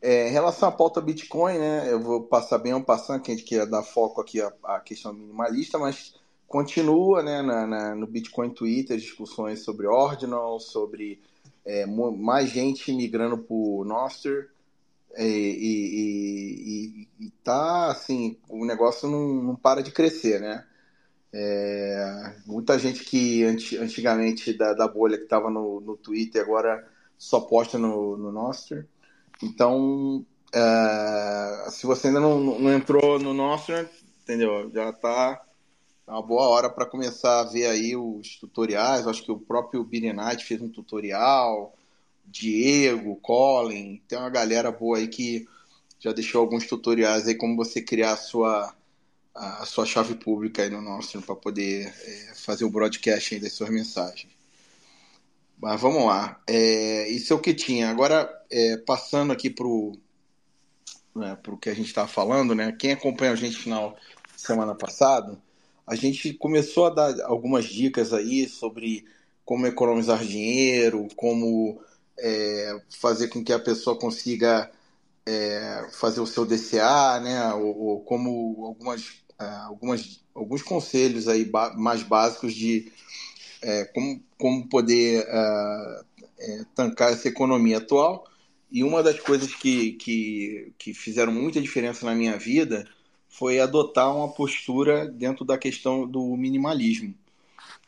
[0.00, 3.34] É, em relação à pauta Bitcoin, né, eu vou passar bem um passando, que a
[3.34, 6.14] gente quer dar foco aqui à, à questão minimalista, mas
[6.46, 11.20] continua né, na, na, no Bitcoin Twitter discussões sobre Ordinal, sobre
[11.64, 14.50] é, mais gente migrando para o Nostr,
[15.18, 20.64] e, e, e, e, tá assim, o negócio não, não para de crescer, né?
[21.32, 26.88] É, muita gente que antigamente da, da bolha que estava no, no Twitter agora
[27.18, 28.84] só posta no, no Nostr.
[29.42, 33.72] Então, é, se você ainda não, não entrou no nosso,
[34.22, 34.70] entendeu?
[34.72, 35.44] Já está
[36.06, 39.06] uma boa hora para começar a ver aí os tutoriais.
[39.06, 41.73] Acho que o próprio Billy Knight fez um tutorial.
[42.26, 45.46] Diego, Colin, tem uma galera boa aí que
[46.00, 48.74] já deixou alguns tutoriais aí como você criar a sua
[49.34, 53.52] a sua chave pública aí no nosso para poder é, fazer o broadcast aí das
[53.52, 54.32] suas mensagens.
[55.60, 56.40] Mas vamos lá.
[56.46, 57.90] É, isso é o que tinha.
[57.90, 59.98] Agora, é, passando aqui para o
[61.16, 62.72] né, que a gente estava falando, né?
[62.72, 63.96] Quem acompanha a gente final
[64.36, 65.38] semana passada,
[65.86, 69.04] a gente começou a dar algumas dicas aí sobre
[69.44, 71.80] como economizar dinheiro, como
[72.18, 74.70] é, fazer com que a pessoa consiga
[75.26, 77.52] é, fazer o seu DCA, né?
[77.54, 82.92] Ou, ou como algumas, é, algumas, alguns conselhos aí mais básicos de
[83.62, 86.04] é, como, como poder é,
[86.38, 88.26] é, tancar essa economia atual.
[88.70, 92.86] E uma das coisas que, que, que fizeram muita diferença na minha vida
[93.28, 97.14] foi adotar uma postura dentro da questão do minimalismo.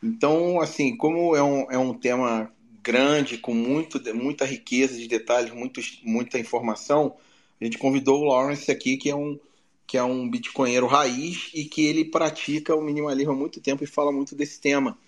[0.03, 2.53] Então, assim, como é um, é um tema
[2.87, 7.17] grande, com muito, muita riqueza de detalhes, muito, muita informação,
[7.61, 9.39] a gente convidou o Lawrence aqui, que é um
[9.89, 13.87] que é um bitcoinheiro raiz e que ele pratica o minimalismo há muito tempo e
[13.87, 14.99] fala muito desse tema.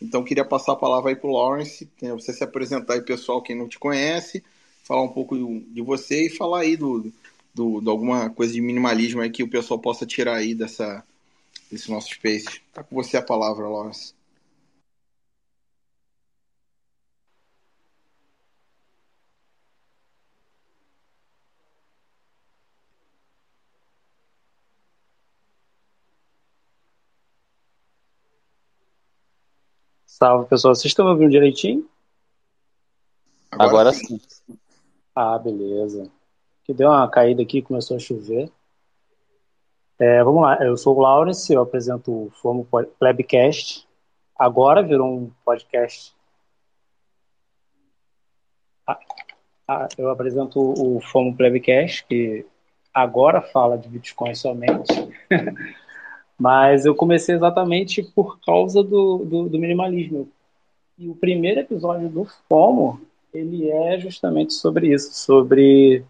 [0.00, 3.42] Então, queria passar a palavra aí para o Lawrence, né, você se apresentar aí, pessoal,
[3.42, 4.44] quem não te conhece,
[4.84, 7.12] falar um pouco de você e falar aí do,
[7.52, 11.04] do, de alguma coisa de minimalismo aí que o pessoal possa tirar aí dessa,
[11.68, 12.60] desse nosso space.
[12.72, 14.14] Tá com você a palavra, Lawrence.
[30.22, 30.74] Salve, pessoal.
[30.74, 31.88] Vocês estão ouvindo direitinho?
[33.50, 34.20] Agora, Agora sim.
[34.28, 34.58] sim.
[35.14, 36.10] Ah, beleza.
[36.62, 38.52] Que deu uma caída aqui, começou a chover.
[39.98, 42.68] É, vamos lá, eu sou o Lawrence, eu apresento o Fomo
[42.98, 43.88] Plebcast.
[44.38, 46.14] Agora virou um podcast.
[48.86, 48.98] Ah,
[49.66, 52.44] ah, eu apresento o Fomo Plebcast, que
[52.92, 54.92] agora fala de Bitcoin somente.
[56.40, 60.26] Mas eu comecei exatamente por causa do, do, do, minimalismo.
[60.98, 62.98] E o primeiro episódio do FOMO,
[63.34, 66.02] ele é justamente sobre isso, sobre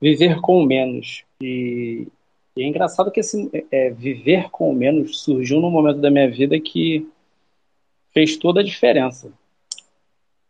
[0.00, 1.24] viver com menos.
[1.40, 2.08] E,
[2.56, 6.58] e é engraçado que esse é, viver com menos surgiu num momento da minha vida
[6.58, 7.08] que
[8.12, 9.32] fez toda a diferença.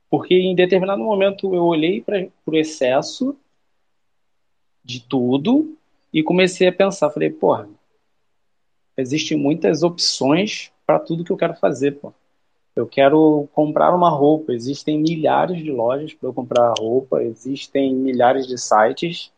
[0.09, 3.37] Porque em determinado momento eu olhei para o excesso
[4.83, 5.77] de tudo
[6.11, 7.69] e comecei a pensar, falei, porra,
[8.97, 12.13] existem muitas opções para tudo que eu quero fazer, pô.
[12.75, 18.47] Eu quero comprar uma roupa, existem milhares de lojas para eu comprar roupa, existem milhares
[18.47, 19.33] de sites.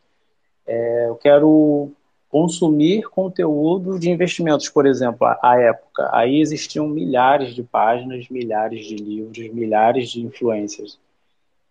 [0.67, 1.93] É, eu quero
[2.29, 6.11] consumir conteúdo de investimentos, por exemplo, à época.
[6.13, 10.99] Aí existiam milhares de páginas, milhares de livros, milhares de influências.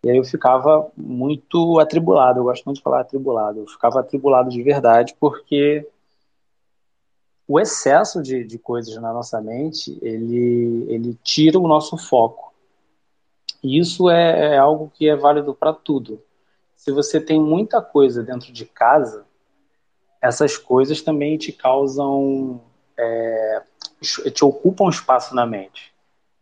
[0.04, 4.50] E aí eu ficava muito atribulado, eu gosto muito de falar atribulado, eu ficava atribulado
[4.50, 5.86] de verdade, porque
[7.48, 12.54] o excesso de, de coisas na nossa mente, ele, ele tira o nosso foco.
[13.64, 16.22] E isso é, é algo que é válido para tudo.
[16.76, 19.26] Se você tem muita coisa dentro de casa,
[20.22, 22.62] essas coisas também te causam,
[22.98, 23.62] é,
[24.34, 25.94] te ocupam espaço na mente.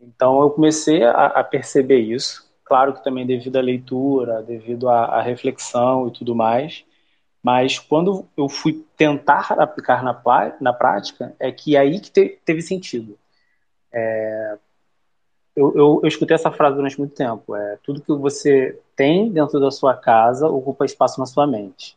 [0.02, 5.06] Então eu comecei a, a, perceber isso, claro que também devido à leitura, devido à,
[5.06, 6.84] à reflexão e tudo mais,
[7.46, 10.20] mas quando eu fui tentar aplicar na,
[10.60, 13.20] na prática, é que aí que te, teve sentido.
[13.94, 14.58] É,
[15.56, 17.56] eu, eu, eu, escutei essa frase durante muito tempo.
[17.56, 21.96] É, tudo que você tem dentro da sua casa ocupa espaço na sua mente.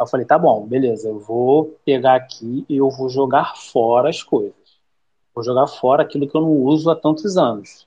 [0.00, 4.22] Eu falei, tá bom, beleza, eu vou pegar aqui e eu vou jogar fora as
[4.22, 4.54] coisas.
[5.34, 7.86] Vou jogar fora aquilo que eu não uso há tantos anos.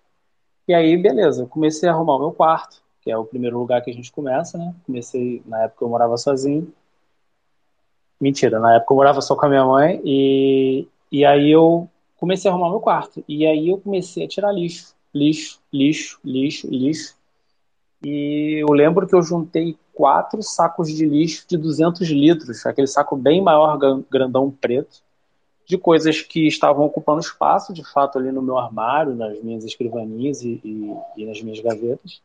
[0.68, 3.82] E aí, beleza, eu comecei a arrumar o meu quarto, que é o primeiro lugar
[3.82, 4.76] que a gente começa, né?
[4.86, 6.72] Comecei, na época eu morava sozinho.
[8.20, 12.50] Mentira, na época eu morava só com a minha mãe e, e aí eu comecei
[12.50, 13.24] a arrumar meu quarto.
[13.28, 17.16] E aí eu comecei a tirar lixo, lixo, lixo, lixo, lixo.
[18.04, 23.16] E eu lembro que eu juntei quatro sacos de lixo de 200 litros, aquele saco
[23.16, 23.78] bem maior,
[24.10, 25.02] grandão preto,
[25.66, 30.42] de coisas que estavam ocupando espaço, de fato, ali no meu armário, nas minhas escrivaninhas
[30.42, 32.22] e, e, e nas minhas gavetas,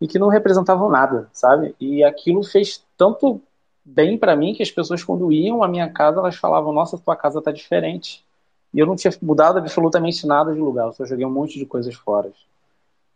[0.00, 1.74] e que não representavam nada, sabe?
[1.78, 3.40] E aquilo fez tanto
[3.84, 7.16] bem para mim que as pessoas quando iam à minha casa elas falavam nossa tua
[7.16, 8.24] casa tá diferente.
[8.72, 11.66] E eu não tinha mudado absolutamente nada de lugar eu só joguei um monte de
[11.66, 12.32] coisas fora.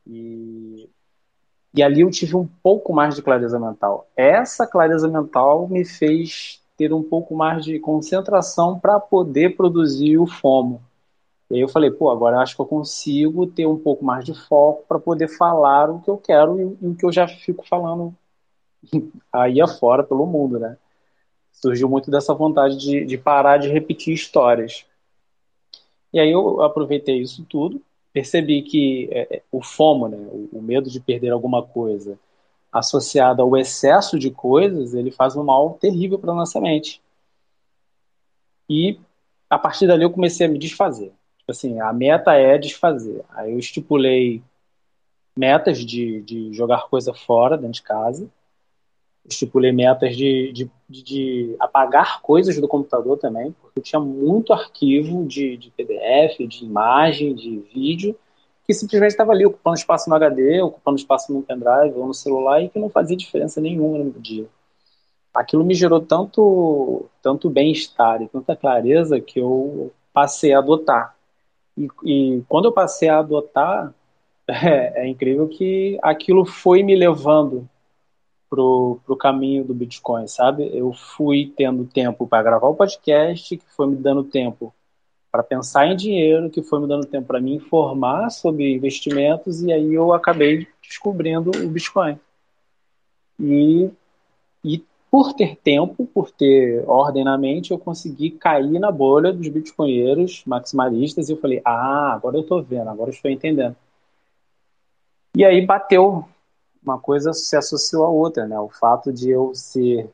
[0.07, 0.89] E
[1.75, 4.09] e ali eu tive um pouco mais de clareza mental.
[4.17, 10.27] Essa clareza mental me fez ter um pouco mais de concentração para poder produzir o
[10.27, 10.83] FOMO.
[11.51, 14.25] E aí eu falei pô agora eu acho que eu consigo ter um pouco mais
[14.25, 17.29] de foco para poder falar o que eu quero e, e o que eu já
[17.29, 18.15] fico falando
[19.33, 20.77] aí afora pelo mundo, né?
[21.53, 24.85] Surgiu muito dessa vontade de, de parar de repetir histórias.
[26.13, 30.63] E aí eu aproveitei isso tudo, percebi que é, é o FOMO, né, o, o
[30.63, 32.19] medo de perder alguma coisa,
[32.73, 37.03] associado ao excesso de coisas, ele faz um mal terrível para nossa mente.
[38.69, 38.99] E
[39.49, 41.13] a partir dali eu comecei a me desfazer.
[41.39, 43.25] Tipo assim, a meta é desfazer.
[43.31, 44.43] Aí eu estipulei
[45.37, 48.29] metas de, de jogar coisa fora dentro de casa
[49.29, 55.25] estipulei metas de, de, de, apagar coisas do computador também, porque eu tinha muito arquivo
[55.25, 58.17] de, de PDF, de imagem, de vídeo,
[58.65, 62.63] que simplesmente estava ali ocupando espaço no HD, ocupando espaço no pendrive ou no celular
[62.63, 64.47] e que não fazia diferença nenhuma no dia.
[65.35, 71.15] Aquilo me gerou tanto, tanto bem-estar e tanta clareza que eu passei a adotar.
[71.77, 73.95] E, e quando eu passei a adotar,
[74.49, 77.69] é, é incrível que aquilo foi me levando
[78.57, 80.71] pro, pro caminho do Bitcoin, sabe?
[80.73, 84.75] Eu fui tendo tempo para gravar o podcast, que foi me dando tempo
[85.31, 89.71] para pensar em dinheiro, que foi me dando tempo para me informar sobre investimentos, e
[89.71, 92.19] aí eu acabei descobrindo o Bitcoin.
[93.39, 93.91] E,
[94.65, 99.49] e por ter tempo, por ter ordem na mente, eu consegui cair na bolha dos
[99.49, 103.77] bitcoinheiros maximalistas, e eu falei, ah, agora eu estou vendo, agora eu estou entendendo.
[105.37, 106.27] E aí bateu
[106.87, 108.59] uma coisa se associou à outra, né?
[108.61, 110.09] O fato de eu ser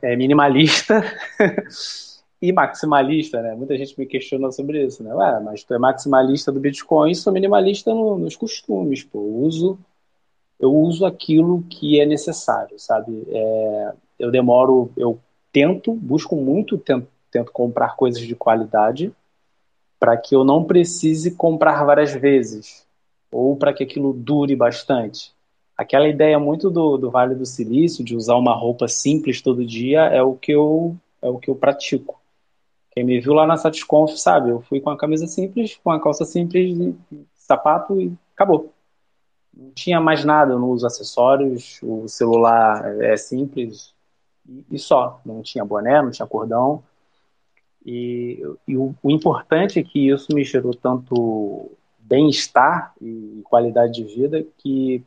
[0.00, 1.02] é, minimalista
[2.40, 3.54] e maximalista, né?
[3.56, 5.12] Muita gente me questiona sobre isso, né?
[5.12, 9.18] Ué, mas tu é maximalista do Bitcoin e sou minimalista no, nos costumes, pô.
[9.18, 9.78] Eu uso,
[10.60, 13.26] eu uso aquilo que é necessário, sabe?
[13.28, 15.18] É, eu demoro, eu
[15.50, 19.12] tento, busco muito, tento, tento comprar coisas de qualidade
[19.98, 22.86] para que eu não precise comprar várias vezes
[23.32, 25.32] ou para que aquilo dure bastante
[25.82, 30.02] aquela ideia muito do, do Vale do Silício, de usar uma roupa simples todo dia,
[30.06, 32.20] é o que eu, é o que eu pratico.
[32.92, 36.00] Quem me viu lá na Satisconf sabe, eu fui com a camisa simples, com a
[36.00, 36.94] calça simples,
[37.34, 38.72] sapato e acabou.
[39.54, 43.94] Não tinha mais nada, eu não uso acessórios, o celular é simples
[44.70, 45.20] e, só.
[45.24, 46.82] Não tinha boné, não tinha cordão.
[47.84, 54.04] E, e o, o importante é que isso me gerou tanto bem-estar e qualidade de
[54.04, 55.02] vida que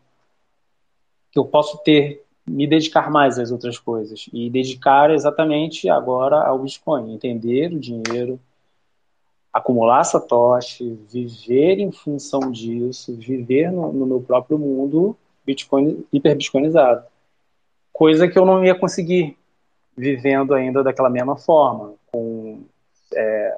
[1.36, 4.30] que eu posso ter, me dedicar mais às outras coisas.
[4.32, 8.40] E dedicar exatamente agora ao Bitcoin, entender o dinheiro,
[9.52, 17.06] acumular satoshi, viver em função disso, viver no, no meu próprio mundo Bitcoin, hiperbitcoinizado.
[17.92, 19.38] Coisa que eu não ia conseguir
[19.98, 22.64] vivendo ainda daquela mesma forma, com
[23.14, 23.58] é,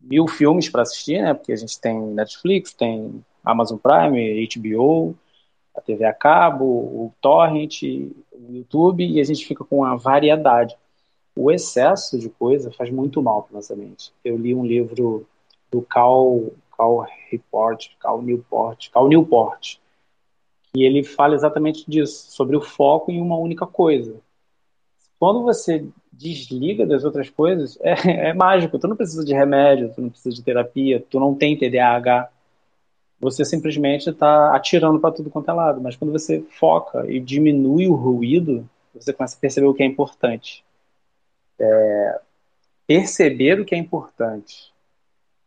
[0.00, 1.34] mil filmes para assistir, né?
[1.34, 5.14] Porque a gente tem Netflix, tem Amazon Prime, HBO,
[5.74, 10.76] a TV a cabo, o torrent, o YouTube, e a gente fica com a variedade.
[11.34, 14.12] O excesso de coisa faz muito mal para nossa mente.
[14.24, 15.26] Eu li um livro
[15.70, 19.78] do Cal, Cal Report, Cal Newport, Cal Newport,
[20.74, 24.16] e ele fala exatamente disso, sobre o foco em uma única coisa.
[25.18, 28.78] Quando você desliga das outras coisas, é, é mágico.
[28.78, 32.30] Tu não precisa de remédio, tu não precisa de terapia, tu não tem TDAH
[33.20, 35.80] você simplesmente está atirando para tudo quanto é lado.
[35.80, 39.86] Mas quando você foca e diminui o ruído, você começa a perceber o que é
[39.86, 40.64] importante.
[41.58, 42.20] É,
[42.86, 44.72] perceber o que é importante,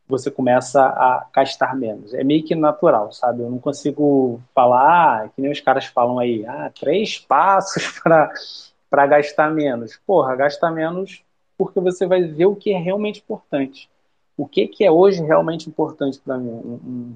[0.08, 2.14] você começa a gastar menos.
[2.14, 3.42] É meio que natural, sabe?
[3.42, 8.00] Eu não consigo falar, ah, que nem os caras falam aí, ah, três passos
[8.90, 10.00] para gastar menos.
[10.06, 11.24] Porra, gastar menos
[11.58, 13.90] porque você vai ver o que é realmente importante.
[14.36, 16.50] O que, que é hoje realmente importante para mim?
[16.50, 17.16] Um, um,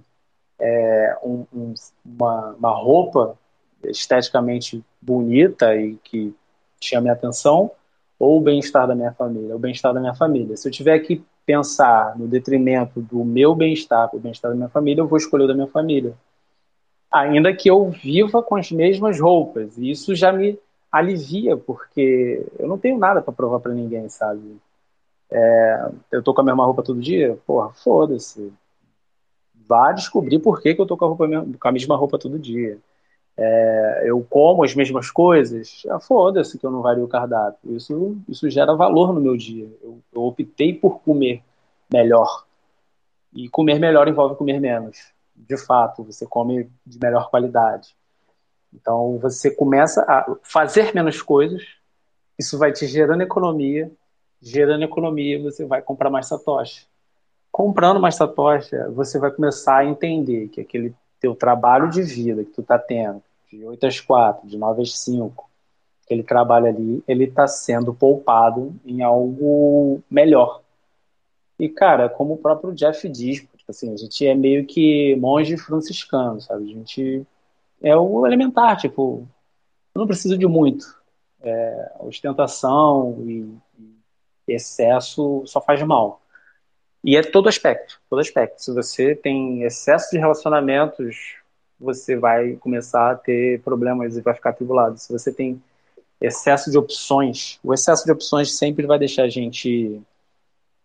[0.59, 1.73] é, um, um,
[2.05, 3.37] uma, uma roupa
[3.83, 6.35] esteticamente bonita e que
[6.79, 7.71] tinha minha atenção,
[8.19, 9.55] ou o bem-estar da minha família?
[9.55, 10.57] O bem-estar da minha família.
[10.57, 15.01] Se eu tiver que pensar no detrimento do meu bem-estar o bem-estar da minha família,
[15.01, 16.13] eu vou escolher o da minha família.
[17.11, 19.77] Ainda que eu viva com as mesmas roupas.
[19.77, 20.59] E isso já me
[20.91, 24.57] alivia, porque eu não tenho nada para provar para ninguém, sabe?
[25.29, 27.37] É, eu tô com a mesma roupa todo dia?
[27.45, 28.51] Porra, foda-se
[29.67, 32.39] vá descobrir por que, que eu tô com a, roupa, com a mesma roupa todo
[32.39, 32.79] dia.
[33.35, 37.75] É, eu como as mesmas coisas, ah, foda-se que eu não vario o cardápio.
[37.75, 39.69] Isso, isso gera valor no meu dia.
[39.83, 41.43] Eu, eu optei por comer
[41.91, 42.45] melhor.
[43.33, 44.97] E comer melhor envolve comer menos.
[45.35, 47.95] De fato, você come de melhor qualidade.
[48.73, 51.63] Então, você começa a fazer menos coisas,
[52.39, 53.91] isso vai te gerando economia,
[54.41, 56.87] gerando economia, você vai comprar mais satoshi
[57.57, 62.51] comprando mais satoshi, você vai começar a entender que aquele teu trabalho de vida que
[62.51, 63.19] tu tá tendo,
[63.51, 65.49] de 8 às 4, de 9 às 5,
[66.05, 70.61] aquele trabalho ali, ele está sendo poupado em algo melhor.
[71.57, 75.57] E, cara, como o próprio Jeff diz, tipo assim, a gente é meio que monge
[75.57, 76.63] franciscano, sabe?
[76.63, 77.25] A gente
[77.81, 79.27] é o elementar, tipo,
[79.95, 80.85] eu não preciso de muito.
[81.41, 83.51] É, ostentação e
[84.47, 86.21] excesso só faz mal.
[87.03, 88.61] E é todo aspecto, todo aspecto.
[88.61, 91.35] Se você tem excesso de relacionamentos,
[91.79, 94.97] você vai começar a ter problemas e vai ficar tribulado.
[94.97, 95.61] Se você tem
[96.19, 97.59] excesso de opções.
[97.63, 100.01] O excesso de opções sempre vai deixar a gente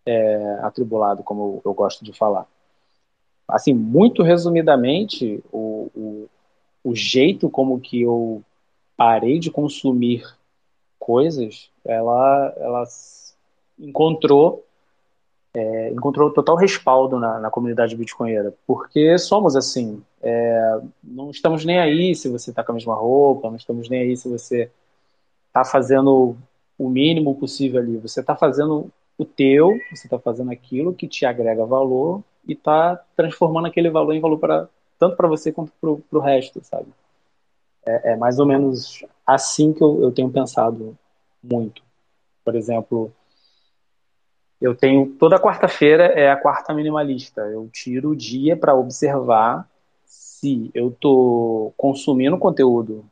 [0.07, 2.47] é, atribulado, como eu, eu, gosto de falar.
[3.49, 6.29] Assim, muito resumidamente, o, o,
[6.85, 8.43] o jeito como que eu
[8.97, 10.25] parei de consumir
[10.99, 12.85] coisas, ela, ela
[13.79, 14.65] encontrou
[15.55, 21.79] é, encontrou total respaldo na, na comunidade bitcoinera, porque somos assim, é, não estamos nem
[21.79, 24.71] aí se você está com a mesma roupa, não estamos nem aí se você
[25.49, 26.37] está fazendo
[26.79, 31.27] o mínimo possível ali, você está fazendo o teu, você está fazendo aquilo que te
[31.27, 36.19] agrega valor e está transformando aquele valor em valor para tanto para você quanto para
[36.19, 36.87] o resto, sabe?
[37.85, 40.97] É, é, mais ou menos assim que eu, eu tenho pensado
[41.43, 41.83] muito.
[42.45, 43.13] Por exemplo,
[44.63, 47.41] eu tenho toda quarta-feira é a quarta minimalista.
[47.41, 49.69] Eu tiro o dia para observar
[50.07, 53.05] se eu estou consumindo conteúdo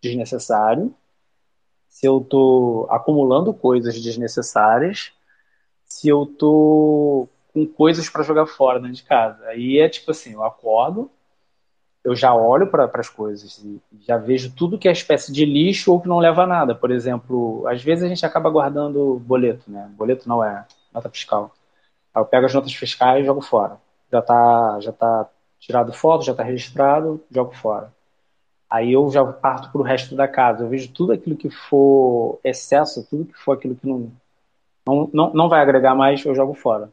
[0.00, 0.94] desnecessário,
[1.88, 5.12] se eu estou acumulando coisas desnecessárias,
[5.84, 9.44] se eu estou com coisas para jogar fora dentro de casa.
[9.46, 11.10] Aí é tipo assim, eu acordo,
[12.04, 15.92] eu já olho para as coisas e já vejo tudo que é espécie de lixo
[15.92, 16.76] ou que não leva a nada.
[16.76, 19.90] Por exemplo, às vezes a gente acaba guardando boleto, né?
[19.96, 21.52] Boleto não é nota fiscal.
[22.14, 23.78] Aí eu pego as notas fiscais e jogo fora.
[24.10, 25.28] Já está já tá
[25.58, 27.92] tirado foto, já está registrado, jogo fora.
[28.68, 30.64] Aí eu já parto para o resto da casa.
[30.64, 34.10] Eu vejo tudo aquilo que for excesso, tudo que for aquilo que não,
[34.86, 36.90] não, não, não vai agregar mais, eu jogo fora.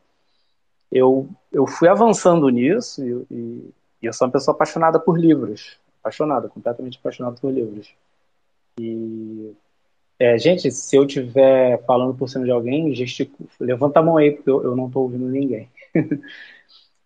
[0.92, 5.78] Eu, eu fui avançando nisso e, e, e eu sou uma pessoa apaixonada por livros.
[6.02, 7.94] Apaixonada, completamente apaixonada por livros.
[8.80, 9.56] E
[10.20, 12.94] é, gente, se eu estiver falando por cima de alguém,
[13.58, 15.70] levanta a mão aí, porque eu, eu não estou ouvindo ninguém.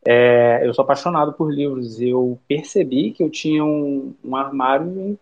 [0.03, 2.01] é, eu sou apaixonado por livros.
[2.01, 5.17] Eu percebi que eu tinha um, um armário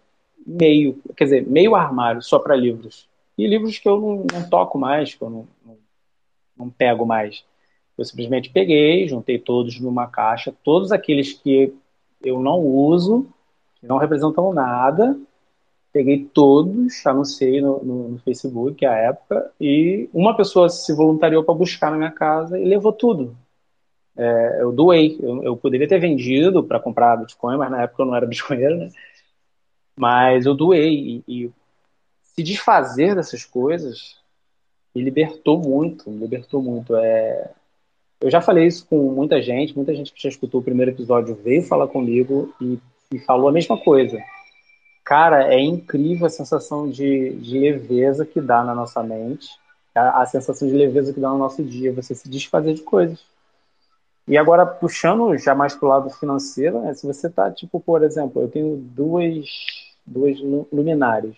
[0.47, 3.09] meio, quer dizer, meio armário só para livros.
[3.37, 5.77] E livros que eu não, não toco mais, que eu não, não,
[6.57, 7.43] não pego mais.
[7.97, 11.73] Eu simplesmente peguei, juntei todos numa caixa, todos aqueles que
[12.23, 13.27] eu não uso,
[13.75, 15.19] que não representam nada,
[15.91, 21.53] peguei todos, anunciei no, no, no Facebook à época, e uma pessoa se voluntariou para
[21.53, 23.35] buscar na minha casa e levou tudo.
[24.15, 28.05] É, eu doei, eu, eu, poderia ter vendido para comprar Bitcoin, mas na época eu
[28.05, 28.89] não era Bitcoinheiro, né?
[29.97, 31.51] Mas eu doei, e, e
[32.23, 34.17] se desfazer dessas coisas
[34.95, 36.95] me libertou muito, me libertou muito.
[36.95, 37.51] É...
[38.19, 41.35] Eu já falei isso com muita gente, muita gente que já escutou o primeiro episódio
[41.35, 42.77] veio falar comigo e,
[43.13, 44.21] e falou a mesma coisa
[45.11, 49.49] Cara, é incrível a sensação de, de leveza que dá na nossa mente,
[49.93, 53.21] a, a sensação de leveza que dá no nosso dia, você se desfazer de coisas.
[54.25, 58.41] E agora, puxando já mais pro lado financeiro, né, se você tá, tipo, por exemplo,
[58.41, 59.49] eu tenho duas,
[60.05, 60.39] duas
[60.71, 61.35] luminárias.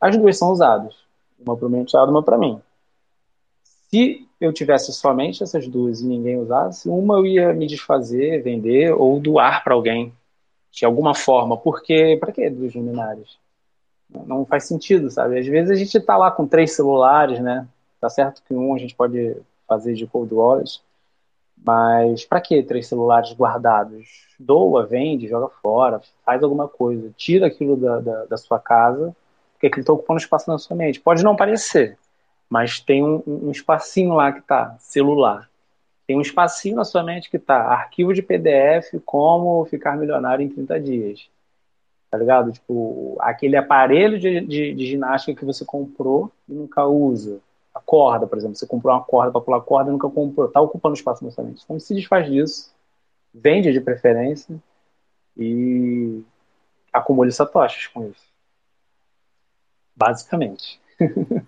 [0.00, 0.94] As duas são usadas.
[1.38, 2.58] Uma para o meu enteado, uma para mim.
[3.90, 8.94] Se eu tivesse somente essas duas e ninguém usasse, uma eu ia me desfazer, vender
[8.94, 10.10] ou doar para alguém
[10.74, 13.38] de alguma forma, porque para que duas luminárias?
[14.10, 15.38] Não faz sentido, sabe?
[15.38, 17.66] Às vezes a gente está lá com três celulares, né?
[18.00, 19.36] Tá certo que um a gente pode
[19.66, 20.82] fazer de cold wallet,
[21.64, 24.34] mas para que três celulares guardados?
[24.38, 29.14] Doa, vende, joga fora, faz alguma coisa, tira aquilo da, da, da sua casa,
[29.52, 31.00] porque aquilo está ocupando espaço na sua mente.
[31.00, 31.96] Pode não parecer,
[32.50, 35.48] mas tem um, um espacinho lá que está celular.
[36.06, 40.48] Tem um espacinho na sua mente que tá arquivo de PDF, como ficar milionário em
[40.48, 41.28] 30 dias.
[42.10, 42.52] Tá ligado?
[42.52, 47.40] Tipo, aquele aparelho de, de, de ginástica que você comprou e nunca usa.
[47.74, 48.54] A corda, por exemplo.
[48.54, 50.48] Você comprou uma corda para pular corda e nunca comprou.
[50.48, 51.62] Tá ocupando espaço na sua mente.
[51.64, 52.72] Então se desfaz disso.
[53.32, 54.54] Vende de preferência.
[55.36, 56.22] E
[56.92, 58.32] acumule satoshis com isso.
[59.96, 60.80] Basicamente.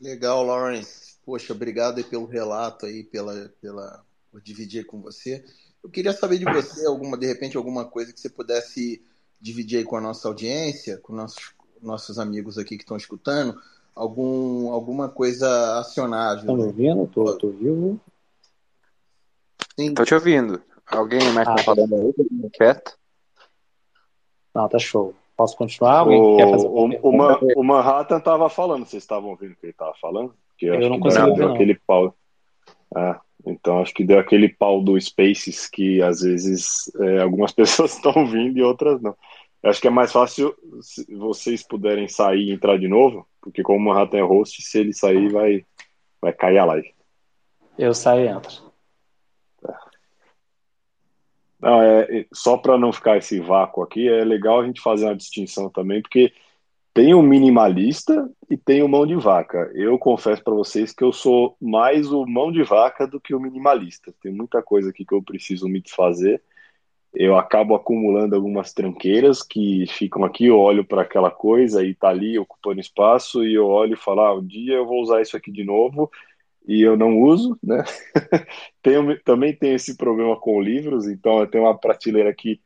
[0.00, 1.09] Legal, Lawrence.
[1.30, 5.44] Poxa, obrigado aí pelo relato aí, pela, pela, por dividir com você.
[5.80, 9.00] Eu queria saber de você, alguma, de repente, alguma coisa que você pudesse
[9.40, 13.56] dividir aí com a nossa audiência, com nossos, nossos amigos aqui que estão escutando,
[13.94, 16.40] algum, alguma coisa acionável.
[16.40, 17.06] Estão me ouvindo?
[17.06, 18.00] Tô, tô vivo.
[19.78, 19.94] Sim.
[19.94, 20.60] Tô te ouvindo.
[20.84, 22.50] Alguém mais tá ah, tá falando aí?
[22.52, 22.98] Quieto?
[24.52, 25.14] Não, tá show.
[25.36, 26.08] Posso continuar?
[26.08, 30.34] O, o, o, Manhattan estava falando, vocês estavam ouvindo o que ele estava falando?
[30.60, 32.14] Que eu, eu não consegui deu, aquele pau.
[32.94, 37.94] Ah, então acho que deu aquele pau do Spaces que às vezes é, algumas pessoas
[37.94, 39.16] estão vindo e outras não.
[39.62, 43.62] Eu acho que é mais fácil se vocês puderem sair e entrar de novo, porque
[43.62, 45.64] como o Manhattan é host, se ele sair vai,
[46.20, 46.94] vai cair a live.
[47.78, 48.70] Eu saio e entro.
[51.58, 55.16] Não, é, só para não ficar esse vácuo aqui, é legal a gente fazer uma
[55.16, 56.32] distinção também, porque
[56.92, 59.70] tem o minimalista e tem o mão de vaca.
[59.74, 63.40] Eu confesso para vocês que eu sou mais o mão de vaca do que o
[63.40, 64.12] minimalista.
[64.22, 66.42] Tem muita coisa aqui que eu preciso me desfazer.
[67.12, 72.08] Eu acabo acumulando algumas tranqueiras que ficam aqui, eu olho para aquela coisa e tá
[72.08, 75.36] ali ocupando espaço e eu olho e falo, ah, um dia eu vou usar isso
[75.36, 76.10] aqui de novo
[76.66, 77.82] e eu não uso, né?
[78.82, 82.60] tenho, também tem esse problema com livros, então eu tenho uma prateleira aqui,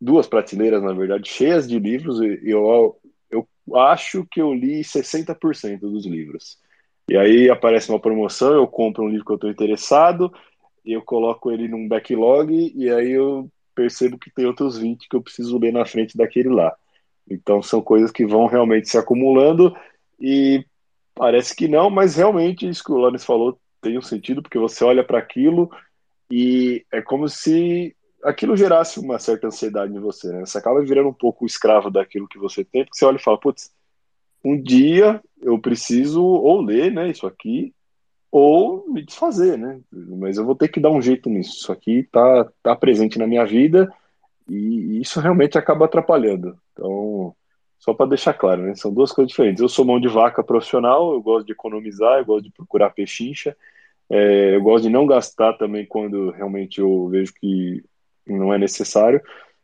[0.00, 2.98] duas prateleiras, na verdade, cheias de livros, e eu,
[3.34, 6.58] eu acho que eu li 60% dos livros.
[7.08, 10.32] E aí aparece uma promoção, eu compro um livro que eu estou interessado,
[10.84, 15.22] eu coloco ele num backlog, e aí eu percebo que tem outros 20 que eu
[15.22, 16.74] preciso ler na frente daquele lá.
[17.28, 19.74] Então são coisas que vão realmente se acumulando,
[20.18, 20.64] e
[21.14, 24.82] Parece que não, mas realmente isso que o Lawrence falou tem um sentido, porque você
[24.84, 25.70] olha para aquilo
[26.30, 27.94] e é como se
[28.24, 30.40] aquilo gerasse uma certa ansiedade em você, né?
[30.40, 33.38] Você acaba virando um pouco escravo daquilo que você tem, porque você olha e fala,
[33.38, 33.70] putz,
[34.42, 37.74] um dia eu preciso ou ler, né, isso aqui,
[38.30, 39.80] ou me desfazer, né?
[39.92, 41.56] Mas eu vou ter que dar um jeito nisso.
[41.56, 43.92] Isso aqui tá, tá presente na minha vida
[44.48, 46.58] e isso realmente acaba atrapalhando.
[46.72, 47.34] Então,
[47.78, 48.74] só para deixar claro, né?
[48.74, 49.60] São duas coisas diferentes.
[49.60, 53.56] Eu sou mão de vaca profissional, eu gosto de economizar, eu gosto de procurar pechincha,
[54.10, 57.84] é, eu gosto de não gastar também quando realmente eu vejo que
[58.26, 59.22] não é necessário,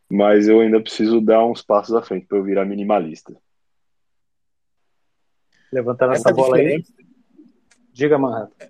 [0.08, 3.34] mas eu ainda preciso dar uns passos à frente para eu virar minimalista.
[5.72, 6.84] Levantando essa, essa bola aí.
[7.92, 8.66] Diga, Manhattan.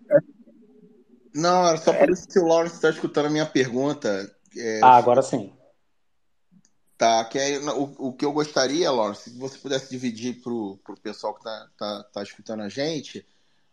[1.35, 4.31] Não, era só para se o Lawrence está escutando a minha pergunta.
[4.57, 5.53] É, ah, agora sim.
[6.99, 10.79] Tá, que é, o, o que eu gostaria, Lawrence, se você pudesse dividir para o
[11.03, 13.25] pessoal que está tá, tá escutando a gente,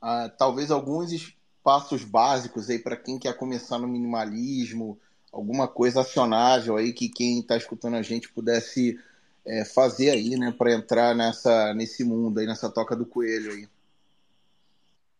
[0.01, 4.97] uh, talvez alguns passos básicos aí para quem quer começar no minimalismo,
[5.37, 8.99] alguma coisa acionável aí que quem está escutando a gente pudesse
[9.45, 13.67] é, fazer aí, né, para entrar nessa, nesse mundo aí, nessa toca do coelho aí.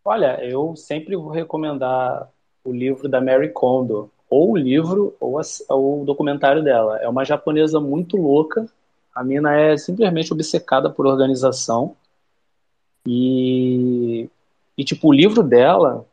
[0.03, 2.29] Olha, eu sempre vou recomendar
[2.63, 6.97] o livro da Mary Kondo, ou o livro ou, a, ou o documentário dela.
[6.97, 8.65] É uma japonesa muito louca.
[9.13, 11.95] A mina é simplesmente obcecada por organização.
[13.05, 14.29] E,
[14.77, 16.05] e tipo, o livro dela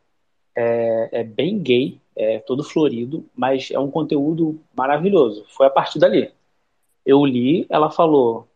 [0.55, 5.45] é, é bem gay, é todo florido, mas é um conteúdo maravilhoso.
[5.49, 6.31] Foi a partir dali.
[7.05, 8.47] Eu li, ela falou: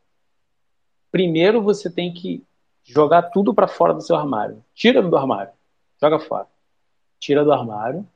[1.11, 2.43] primeiro você tem que
[2.83, 4.63] jogar tudo para fora do seu armário.
[4.73, 5.51] Tira do armário,
[6.01, 6.47] joga fora.
[7.19, 8.07] Tira do armário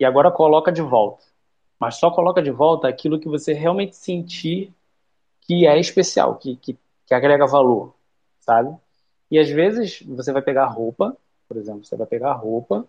[0.00, 1.24] e agora coloca de volta.
[1.78, 4.72] Mas só coloca de volta aquilo que você realmente sentir
[5.42, 7.94] que é especial, que, que, que agrega valor,
[8.40, 8.74] sabe?
[9.30, 11.16] E às vezes você vai pegar roupa,
[11.48, 12.86] por exemplo, você vai pegar roupa,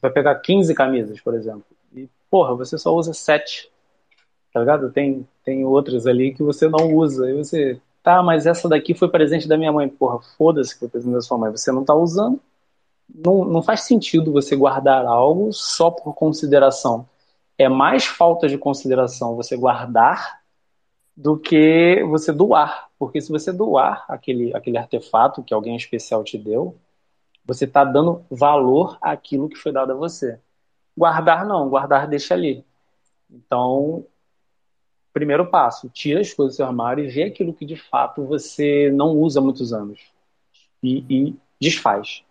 [0.00, 1.64] vai pegar 15 camisas, por exemplo,
[1.94, 3.70] e porra, você só usa 7,
[4.52, 4.90] tá ligado?
[4.90, 9.08] Tem, tem outras ali que você não usa, e você, tá, mas essa daqui foi
[9.08, 11.94] presente da minha mãe, porra, foda-se que foi presente da sua mãe, você não tá
[11.94, 12.40] usando,
[13.14, 17.06] não, não faz sentido você guardar algo só por consideração.
[17.58, 20.40] É mais falta de consideração você guardar
[21.16, 22.88] do que você doar.
[22.98, 26.76] Porque se você doar aquele, aquele artefato que alguém especial te deu,
[27.44, 30.38] você está dando valor àquilo que foi dado a você.
[30.96, 32.64] Guardar não, guardar deixa ali.
[33.30, 34.04] Então,
[35.12, 38.90] primeiro passo, tira as coisas do seu armário e vê aquilo que de fato você
[38.92, 40.00] não usa há muitos anos.
[40.82, 42.24] E, e desfaz.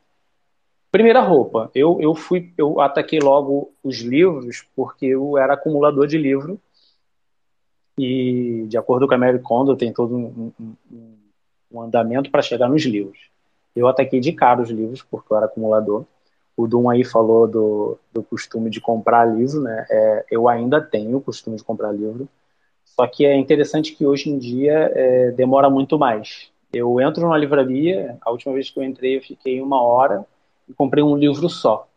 [0.91, 6.17] Primeira roupa, eu, eu fui, eu ataquei logo os livros porque eu era acumulador de
[6.17, 6.59] livro
[7.97, 11.17] e de acordo com a Mary Kondo tem todo um, um,
[11.71, 13.19] um andamento para chegar nos livros.
[13.75, 16.05] Eu ataquei de cara os livros porque eu era acumulador.
[16.55, 19.85] O Dum aí falou do, do costume de comprar livro, né?
[19.89, 22.27] É, eu ainda tenho o costume de comprar livro,
[22.83, 26.51] só que é interessante que hoje em dia é, demora muito mais.
[26.73, 30.25] Eu entro numa livraria, a última vez que eu entrei eu fiquei uma hora
[30.67, 31.87] e comprei um livro só.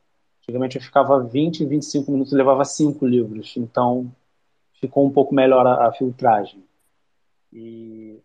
[0.42, 4.10] Antigamente eu ficava 20, 25 minutos, levava cinco livros, então
[4.80, 6.62] ficou um pouco melhor a, a filtragem.
[7.52, 8.18] E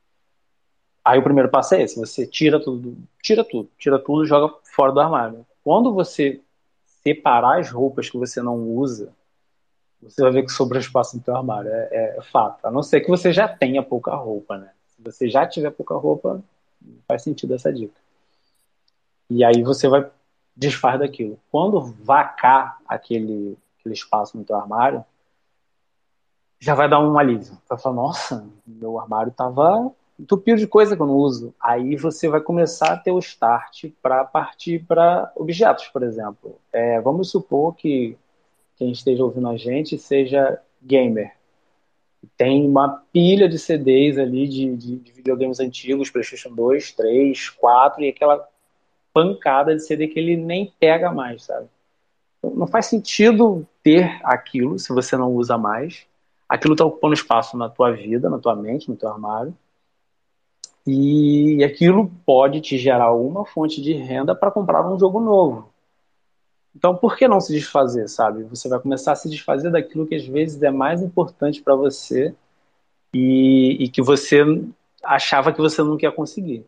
[1.08, 4.54] aí o primeiro passo é esse, você tira tudo, tira tudo, tira tudo e joga
[4.76, 5.46] fora do armário.
[5.64, 6.42] Quando você
[7.02, 9.14] separar as roupas que você não usa,
[10.02, 12.66] você vai ver que sobra espaço no teu armário, é, é, é fato.
[12.66, 14.72] A não ser que você já tenha pouca roupa, né?
[14.90, 16.44] Se você já tiver pouca roupa,
[17.08, 17.96] faz sentido essa dica.
[19.30, 20.10] E aí você vai
[20.54, 21.40] desfaz daquilo.
[21.50, 25.06] Quando vacar aquele, aquele espaço no teu armário,
[26.60, 27.58] já vai dar um alívio.
[27.70, 31.54] Vai falar, nossa, meu armário estava entupido de coisa que eu não uso.
[31.60, 36.60] Aí você vai começar a ter o start para partir para objetos, por exemplo.
[36.72, 38.18] É, vamos supor que
[38.76, 41.34] quem esteja ouvindo a gente seja gamer.
[42.36, 48.04] Tem uma pilha de CDs ali de, de, de videogames antigos, PlayStation 2, 3, 4
[48.04, 48.48] e aquela
[49.14, 51.68] pancada de CD que ele nem pega mais, sabe?
[52.38, 56.06] Então, não faz sentido ter aquilo se você não usa mais.
[56.48, 59.56] Aquilo está ocupando espaço na tua vida, na tua mente, no teu armário.
[60.88, 65.70] E aquilo pode te gerar uma fonte de renda para comprar um jogo novo.
[66.74, 68.44] Então, por que não se desfazer, sabe?
[68.44, 72.34] Você vai começar a se desfazer daquilo que às vezes é mais importante para você
[73.14, 74.46] e, e, que você
[75.04, 76.66] achava que você não ia conseguir.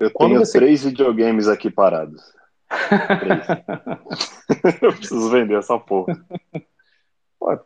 [0.00, 0.58] Eu Quando tenho você...
[0.58, 2.34] três videogames aqui parados.
[4.82, 6.18] Eu preciso vender essa porra.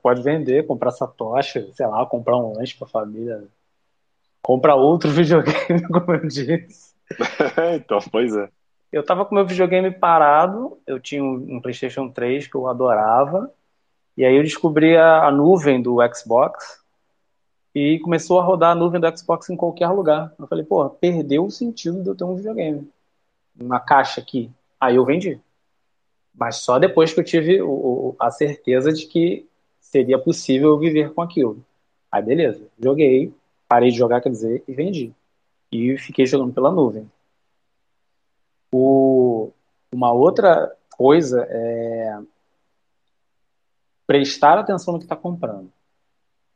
[0.02, 3.46] Pode vender, comprar essa tocha, sei lá, comprar um lanche pra família.
[4.46, 6.94] Comprar outro videogame, como eu disse.
[7.74, 8.48] então, pois é.
[8.92, 13.52] Eu tava com meu videogame parado, eu tinha um PlayStation 3 que eu adorava,
[14.16, 16.80] e aí eu descobri a, a nuvem do Xbox
[17.74, 20.32] e começou a rodar a nuvem do Xbox em qualquer lugar.
[20.38, 22.88] Eu falei, pô, perdeu o sentido de eu ter um videogame.
[23.58, 24.48] Uma caixa aqui.
[24.80, 25.40] Aí eu vendi.
[26.32, 29.44] Mas só depois que eu tive o, a certeza de que
[29.80, 31.64] seria possível viver com aquilo.
[32.12, 33.34] Aí beleza, joguei,
[33.68, 35.14] parei de jogar, quer dizer, e vendi.
[35.70, 37.10] E fiquei jogando pela nuvem.
[38.72, 39.50] O,
[39.92, 42.18] uma outra coisa é
[44.06, 45.70] prestar atenção no que está comprando.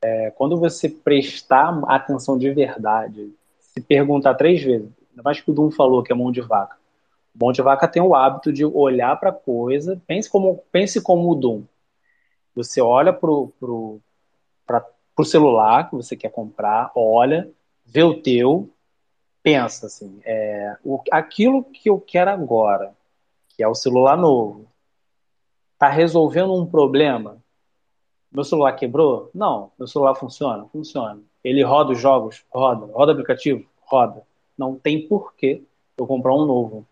[0.02, 5.54] É, quando você prestar atenção de verdade, se perguntar três vezes, ainda mais que o
[5.54, 6.76] Dum falou que é mão de vaca.
[7.38, 11.34] Mão de vaca tem o hábito de olhar para coisa, pense como, pense como o
[11.34, 11.64] Dum.
[12.54, 14.00] Você olha pro, pro,
[15.14, 17.50] pro celular que você quer comprar, olha,
[17.84, 18.70] vê o teu,
[19.42, 22.94] pensa assim, é, o, aquilo que eu quero agora,
[23.48, 24.66] que é o celular novo,
[25.74, 27.38] está resolvendo um problema?
[28.30, 29.30] Meu celular quebrou?
[29.34, 29.72] Não.
[29.78, 30.64] Meu celular funciona?
[30.66, 31.20] Funciona.
[31.42, 32.44] Ele roda os jogos?
[32.52, 32.86] Roda.
[32.92, 33.66] Roda aplicativo?
[33.80, 34.22] Roda.
[34.56, 35.62] Não tem porquê
[35.96, 36.86] eu comprar um novo.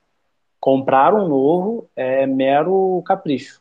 [0.58, 3.60] Comprar um novo é mero capricho.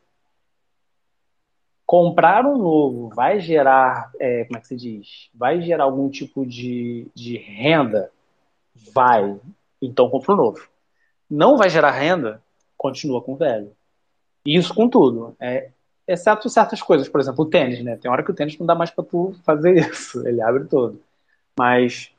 [1.88, 5.30] Comprar um novo vai gerar, é, como é que se diz?
[5.34, 8.11] Vai gerar algum tipo de, de renda?
[8.93, 9.39] Vai.
[9.81, 10.68] Então compra um novo.
[11.30, 12.43] Não vai gerar renda?
[12.77, 13.72] Continua com o velho.
[14.45, 15.34] Isso com tudo.
[15.39, 15.69] É,
[16.05, 17.95] exceto certas coisas, por exemplo, o tênis, né?
[17.95, 21.01] Tem hora que o tênis não dá mais para tu fazer isso, ele abre todo.
[21.57, 22.11] Mas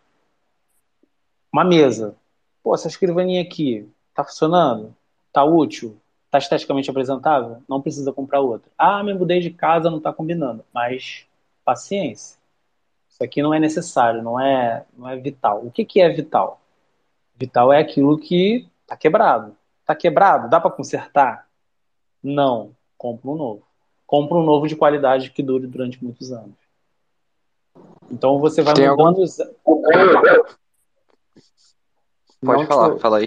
[1.53, 2.17] uma mesa,
[2.63, 4.97] pô, essa escrivaninha aqui tá funcionando,
[5.31, 5.95] tá útil,
[6.31, 8.71] tá esteticamente apresentável, não precisa comprar outra.
[8.77, 11.27] Ah, me mudei de casa, não tá combinando, mas
[11.65, 12.39] paciência.
[13.09, 15.65] Isso aqui não é necessário, não é, não é vital.
[15.65, 16.61] O que que é vital?
[17.37, 19.57] Vital é aquilo que tá quebrado.
[19.85, 21.49] Tá quebrado, dá para consertar?
[22.23, 23.69] Não, compra um novo
[24.09, 26.57] compra um novo de qualidade que dure durante muitos anos.
[28.11, 29.23] Então você vai Tem mudando algum...
[29.23, 29.37] os...
[32.41, 33.01] Pode Não, falar, te...
[33.01, 33.27] fala aí.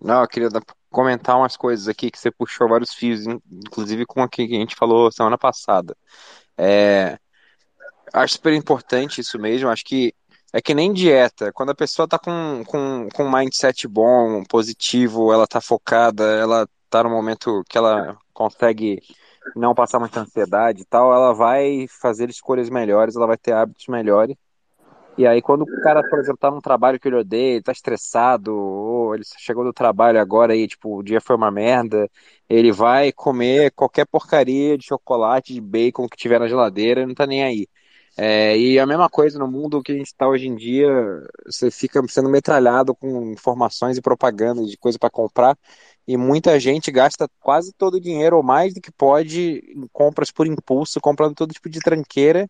[0.00, 0.48] Não, eu queria
[0.90, 4.76] comentar umas coisas aqui que você puxou vários fios, inclusive com o que a gente
[4.76, 5.96] falou semana passada.
[6.56, 7.18] É,
[8.12, 9.68] acho super importante isso mesmo.
[9.68, 10.14] Acho que
[10.52, 11.52] é que nem dieta.
[11.52, 16.68] Quando a pessoa tá com, com, com um mindset bom, positivo, ela tá focada, ela
[16.88, 19.00] tá no momento que ela consegue
[19.54, 23.86] não passar muita ansiedade e tal, ela vai fazer escolhas melhores, ela vai ter hábitos
[23.88, 24.36] melhores.
[25.18, 27.72] E aí, quando o cara, por exemplo, tá num trabalho que ele odeia, ele tá
[27.72, 32.10] estressado, ou ele chegou do trabalho agora e, tipo, o dia foi uma merda,
[32.48, 37.26] ele vai comer qualquer porcaria de chocolate, de bacon que tiver na geladeira não tá
[37.26, 37.66] nem aí.
[38.18, 40.88] É, e a mesma coisa no mundo que a gente está hoje em dia,
[41.46, 45.58] você fica sendo metralhado com informações e propaganda de coisa para comprar,
[46.06, 50.30] e muita gente gasta quase todo o dinheiro ou mais do que pode em compras
[50.30, 52.48] por impulso, comprando todo tipo de tranqueira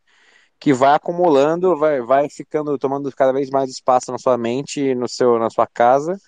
[0.59, 5.09] que vai acumulando, vai, vai ficando, tomando cada vez mais espaço na sua mente, no
[5.09, 6.19] seu, na sua casa.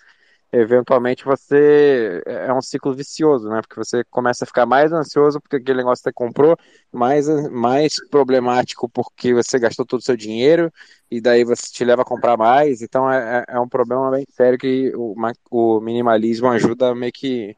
[0.51, 3.61] Eventualmente você é, é um ciclo vicioso, né?
[3.61, 6.57] Porque você começa a ficar mais ansioso porque aquele negócio que você comprou,
[6.91, 10.71] mais, mais problemático porque você gastou todo o seu dinheiro
[11.09, 12.81] e daí você te leva a comprar mais.
[12.81, 15.15] Então é, é, é um problema bem sério que o,
[15.51, 17.55] o minimalismo ajuda meio que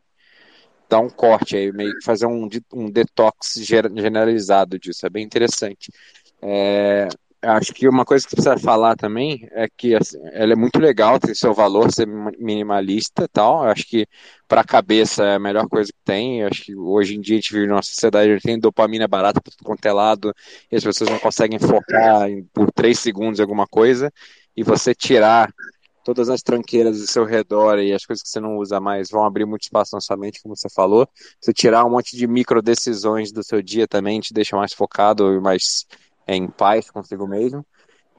[0.89, 5.05] dar um corte aí, meio que fazer um, um detox generalizado disso.
[5.05, 5.89] É bem interessante.
[6.41, 7.07] É,
[7.41, 11.19] acho que uma coisa que precisa falar também é que assim, ela é muito legal,
[11.19, 13.63] tem seu valor ser minimalista tal.
[13.63, 14.07] acho que
[14.47, 16.43] para a cabeça é a melhor coisa que tem.
[16.43, 19.51] acho que hoje em dia a gente vive numa sociedade onde tem dopamina barata por
[19.51, 20.33] tudo quanto é lado
[20.71, 24.11] e as pessoas não conseguem focar em, por três segundos em alguma coisa.
[24.55, 25.51] E você tirar
[26.03, 29.23] todas as tranqueiras do seu redor e as coisas que você não usa mais vão
[29.23, 31.07] abrir muito espaço na sua mente, como você falou.
[31.39, 35.33] Você tirar um monte de micro decisões do seu dia também te deixa mais focado
[35.33, 35.85] e mais
[36.27, 37.65] em paz consigo mesmo.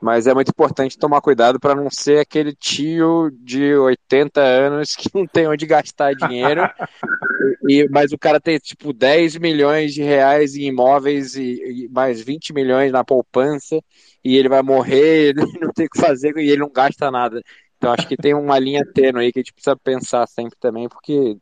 [0.00, 5.08] Mas é muito importante tomar cuidado para não ser aquele tio de 80 anos que
[5.14, 6.62] não tem onde gastar dinheiro,
[7.68, 12.20] e, mas o cara tem tipo 10 milhões de reais em imóveis e, e mais
[12.20, 13.80] 20 milhões na poupança,
[14.24, 17.40] e ele vai morrer, ele não tem o que fazer e ele não gasta nada.
[17.76, 20.88] Então acho que tem uma linha tênue aí que a gente precisa pensar sempre também,
[20.88, 21.36] porque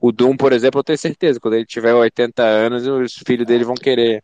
[0.00, 3.64] o Doom, por exemplo, eu tenho certeza, quando ele tiver 80 anos, os filhos dele
[3.64, 4.22] vão querer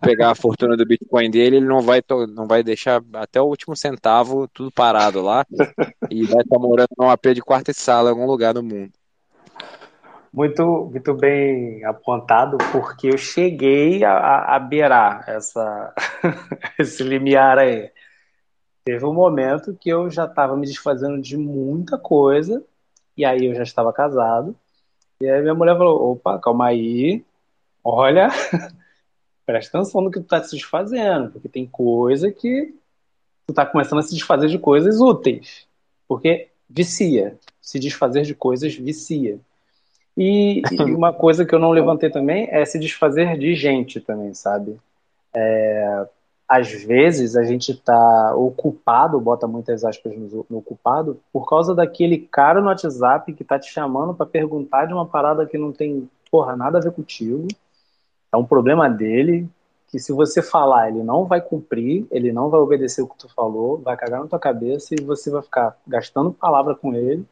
[0.00, 2.02] pegar a fortuna do Bitcoin dele, ele não vai,
[2.34, 5.44] não vai deixar até o último centavo tudo parado lá
[6.10, 8.90] e vai estar morando num AP de quarta e sala em algum lugar do mundo.
[10.32, 15.94] Muito, muito bem apontado, porque eu cheguei a, a beirar essa,
[16.78, 17.90] esse limiar aí.
[18.84, 22.64] Teve um momento que eu já estava me desfazendo de muita coisa,
[23.16, 24.56] e aí eu já estava casado,
[25.20, 27.24] e aí minha mulher falou: opa, calma aí,
[27.82, 28.28] olha,
[29.44, 32.74] presta atenção no que tu tá se desfazendo, porque tem coisa que
[33.46, 35.66] tu tá começando a se desfazer de coisas úteis.
[36.06, 37.38] Porque vicia.
[37.60, 39.38] Se desfazer de coisas vicia.
[40.16, 44.34] E, e uma coisa que eu não levantei também é se desfazer de gente também,
[44.34, 44.78] sabe?
[45.34, 46.06] É,
[46.48, 52.60] às vezes a gente está ocupado, bota muitas aspas no, ocupado, por causa daquele cara
[52.62, 56.56] no WhatsApp que tá te chamando para perguntar de uma parada que não tem, porra,
[56.56, 57.46] nada a ver contigo.
[58.32, 59.46] É um problema dele,
[59.88, 63.28] que se você falar, ele não vai cumprir, ele não vai obedecer o que tu
[63.34, 67.26] falou, vai cagar na tua cabeça e você vai ficar gastando palavra com ele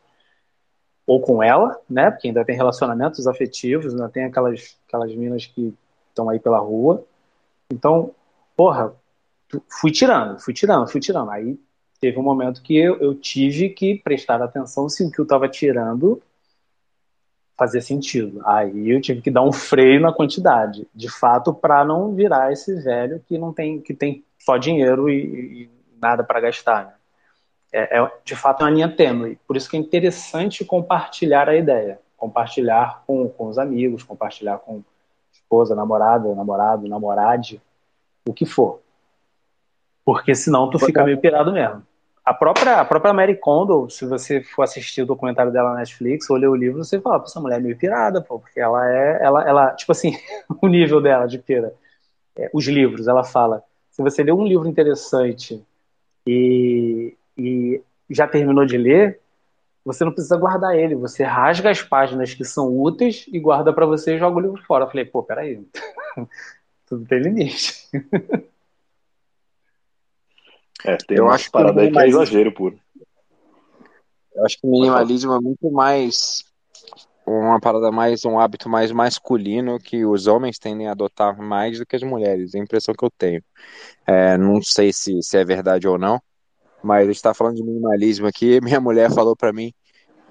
[1.06, 2.10] ou com ela, né?
[2.10, 5.74] Porque ainda tem relacionamentos afetivos, ainda tem aquelas aquelas minas que
[6.08, 7.04] estão aí pela rua.
[7.70, 8.10] Então,
[8.56, 8.92] porra,
[9.68, 11.30] fui tirando, fui tirando, fui tirando.
[11.30, 11.58] Aí
[12.00, 15.48] teve um momento que eu, eu tive que prestar atenção se o que eu estava
[15.48, 16.22] tirando
[17.56, 18.42] fazia sentido.
[18.44, 22.74] Aí eu tive que dar um freio na quantidade, de fato, para não virar esse
[22.82, 25.70] velho que não tem que tem só dinheiro e, e
[26.00, 26.84] nada para gastar.
[26.84, 26.92] Né?
[27.72, 29.38] É, é, de fato é uma linha tênue.
[29.46, 34.82] Por isso que é interessante compartilhar a ideia, compartilhar com, com os amigos, compartilhar com
[35.32, 37.60] esposa, namorada, namorado, namorade,
[38.26, 38.80] o que for.
[40.06, 41.82] Porque senão tu fica meio pirado mesmo.
[42.24, 46.30] A própria, a própria Mary Kondo, se você for assistir o documentário dela na Netflix
[46.30, 49.18] ou ler o livro, você fala, essa mulher é meio pirada, pô, porque ela é,
[49.20, 50.16] ela, ela tipo assim,
[50.62, 51.74] o nível dela de pira.
[52.36, 55.60] É, os livros, ela fala, se você lê um livro interessante
[56.24, 59.18] e, e já terminou de ler,
[59.84, 63.86] você não precisa guardar ele, você rasga as páginas que são úteis e guarda para
[63.86, 64.84] você e joga o livro fora.
[64.84, 65.64] Eu falei, pô, peraí,
[66.86, 67.88] tudo tem limite.
[70.86, 72.78] É, tem eu acho parada aí que é exagero puro.
[74.34, 76.44] Eu acho que o minimalismo é muito mais
[77.26, 81.84] uma parada mais, um hábito mais masculino que os homens tendem a adotar mais do
[81.84, 82.54] que as mulheres.
[82.54, 83.42] É a impressão que eu tenho.
[84.06, 86.22] É, não sei se, se é verdade ou não,
[86.82, 88.60] mas a gente tá falando de minimalismo aqui.
[88.62, 89.72] Minha mulher falou para mim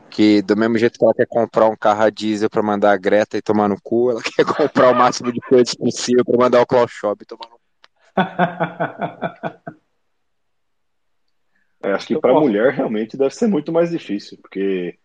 [0.09, 2.97] que do mesmo jeito que ela quer comprar um carro a diesel para mandar a
[2.97, 6.61] Greta e tomar no cu, ela quer comprar o máximo de coisas possível para mandar
[6.61, 7.65] o Klaus Shop tomar no cu.
[11.85, 14.97] É, acho que para mulher realmente deve ser muito mais difícil, porque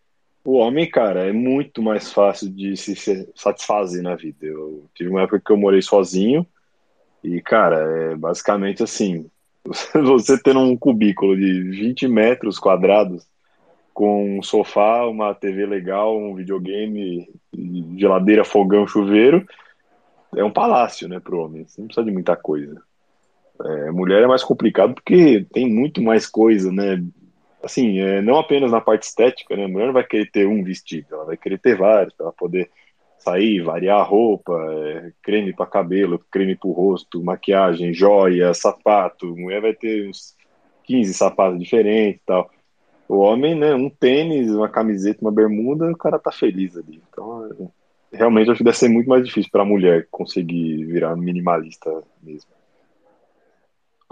[0.43, 2.95] o homem, cara, é muito mais fácil de se
[3.35, 4.47] satisfazer na vida.
[4.47, 6.45] Eu tive uma época que eu morei sozinho
[7.23, 9.29] e, cara, é basicamente assim:
[9.93, 13.27] você tendo um cubículo de 20 metros quadrados
[13.93, 17.29] com um sofá, uma TV legal, um videogame,
[17.95, 19.45] geladeira, fogão, chuveiro,
[20.35, 21.67] é um palácio, né, pro homem.
[21.67, 22.81] Você não precisa de muita coisa.
[23.65, 27.03] É, mulher é mais complicado porque tem muito mais coisa, né?
[27.63, 29.65] Assim, é, não apenas na parte estética, né?
[29.65, 32.69] A mulher não vai querer ter um vestido, ela vai querer ter vários para poder
[33.19, 39.27] sair, variar a roupa, é, creme para cabelo, creme para o rosto, maquiagem, joia, sapato.
[39.27, 40.35] A mulher vai ter uns
[40.85, 42.49] 15 sapatos diferentes tal.
[43.07, 43.75] O homem, né?
[43.75, 47.01] Um tênis, uma camiseta, uma bermuda, o cara tá feliz ali.
[47.11, 47.45] Então,
[48.11, 52.03] é, realmente, acho que deve ser muito mais difícil para a mulher conseguir virar minimalista
[52.23, 52.60] mesmo.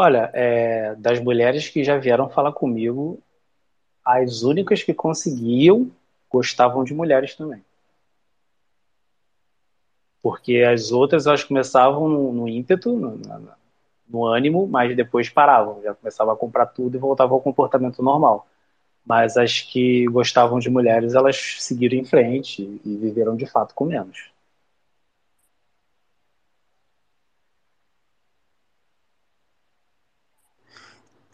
[0.02, 3.22] Olha, é, das mulheres que já vieram falar comigo,
[4.06, 5.92] as únicas que conseguiam
[6.32, 7.62] gostavam de mulheres também.
[10.24, 13.52] Porque as outras elas começavam no, no ímpeto, no, no,
[14.08, 18.48] no, ânimo, mas depois paravam, já começavam a comprar tudo e voltavam ao comportamento normal.
[19.06, 23.84] Mas as que gostavam de mulheres, elas seguiram em frente e viveram de fato com
[23.84, 24.32] menos.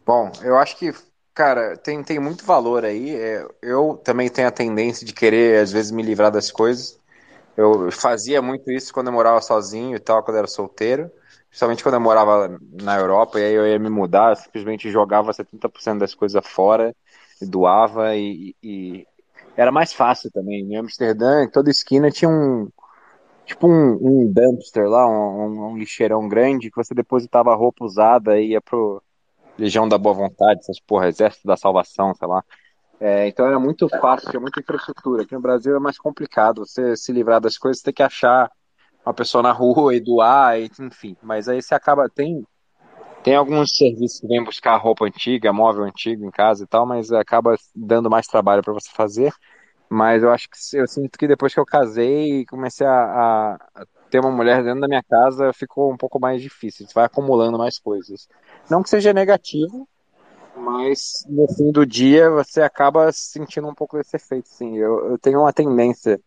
[0.05, 0.93] Bom, eu acho que
[1.35, 3.13] Cara, tem, tem muito valor aí.
[3.13, 6.97] É, eu também tenho a tendência de querer, às vezes, me livrar das coisas.
[7.57, 11.11] Eu fazia muito isso quando eu morava sozinho e tal, quando eu era solteiro.
[11.49, 15.33] Principalmente quando eu morava na Europa, e aí eu ia me mudar, eu simplesmente jogava
[15.33, 16.95] 70% das coisas fora,
[17.41, 19.07] e doava, e, e,
[19.57, 20.61] era mais fácil também.
[20.73, 22.69] Em Amsterdã, em toda esquina tinha um,
[23.45, 28.51] tipo um, um dumpster lá, um, um, lixeirão grande, que você depositava roupa usada e
[28.51, 29.01] ia pro
[29.57, 32.43] Legião da Boa Vontade, essas porra, Exército da Salvação, sei lá.
[32.99, 35.23] É, então era muito fácil, tinha muita infraestrutura.
[35.23, 36.65] Aqui no Brasil é mais complicado.
[36.65, 38.49] Você se livrar das coisas, tem que achar
[39.05, 41.15] uma pessoa na rua e doar, e, enfim.
[41.21, 42.09] Mas aí você acaba.
[42.09, 42.43] Tem,
[43.23, 47.11] tem alguns serviços que vêm buscar roupa antiga, móvel antigo em casa e tal, mas
[47.11, 49.33] acaba dando mais trabalho para você fazer.
[49.89, 53.85] Mas eu acho que eu sinto que depois que eu casei e comecei a, a,
[54.09, 56.87] ter uma mulher dentro da minha casa, ficou um pouco mais difícil.
[56.87, 58.27] Você vai acumulando mais coisas.
[58.69, 59.87] Não que seja negativo,
[60.55, 64.77] mas no fim do dia você acaba sentindo um pouco desse efeito, sim.
[64.77, 66.19] Eu, eu tenho uma tendência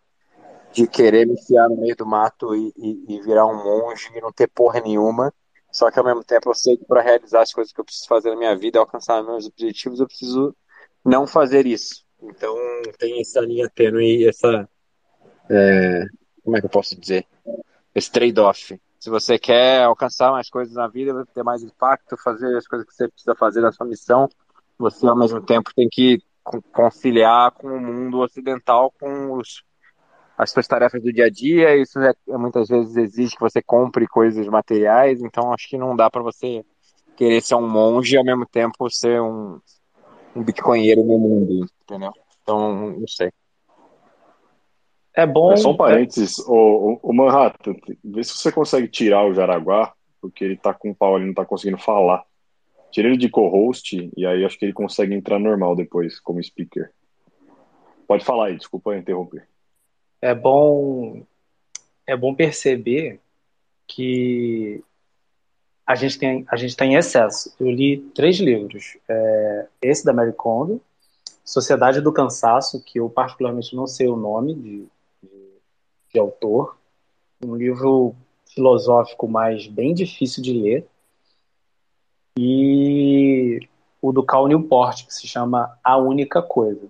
[0.72, 4.20] de querer me enfiar no meio do mato e, e, e, virar um monge e
[4.20, 5.32] não ter porra nenhuma.
[5.72, 8.08] Só que ao mesmo tempo eu sei que para realizar as coisas que eu preciso
[8.08, 10.54] fazer na minha vida, alcançar meus objetivos, eu preciso
[11.04, 12.04] não fazer isso.
[12.22, 12.54] Então
[12.98, 14.68] tem essa linha tênue e essa.
[15.50, 16.04] É,
[16.44, 17.26] como é que eu posso dizer?
[17.94, 18.78] Esse trade-off.
[18.98, 22.94] Se você quer alcançar mais coisas na vida, ter mais impacto, fazer as coisas que
[22.94, 24.28] você precisa fazer na sua missão,
[24.78, 26.20] você ao mesmo tempo tem que
[26.72, 29.62] conciliar com o mundo ocidental, com os
[30.38, 34.06] as suas tarefas do dia a dia, isso é, muitas vezes exige que você compre
[34.06, 36.64] coisas materiais, então acho que não dá para você
[37.16, 39.58] querer ser um monge e ao mesmo tempo ser um,
[40.36, 42.12] um bitcoinheiro no mundo, entendeu?
[42.40, 43.32] Então, não sei.
[45.18, 45.52] É bom.
[45.52, 46.42] É só um parênteses, é...
[46.46, 47.74] o, o, Manhattan,
[48.04, 51.34] vê se você consegue tirar o Jaraguá, porque ele tá com o pau, ele não
[51.34, 52.24] tá conseguindo falar.
[52.90, 56.90] Tira ele de co-host e aí acho que ele consegue entrar normal depois, como speaker.
[58.06, 59.46] Pode falar aí, desculpa interromper
[60.20, 61.22] é bom
[62.06, 63.20] é bom perceber
[63.86, 64.82] que
[65.86, 67.54] a gente tem a gente está em excesso.
[67.58, 70.80] Eu li três livros, é, esse da Mary Kondo,
[71.44, 74.86] Sociedade do Cansaço, que eu particularmente não sei o nome de,
[76.12, 76.76] de autor,
[77.44, 78.14] um livro
[78.46, 80.88] filosófico, mas bem difícil de ler,
[82.38, 83.58] e
[84.00, 86.88] o do Cal Newport, que se chama A Única Coisa.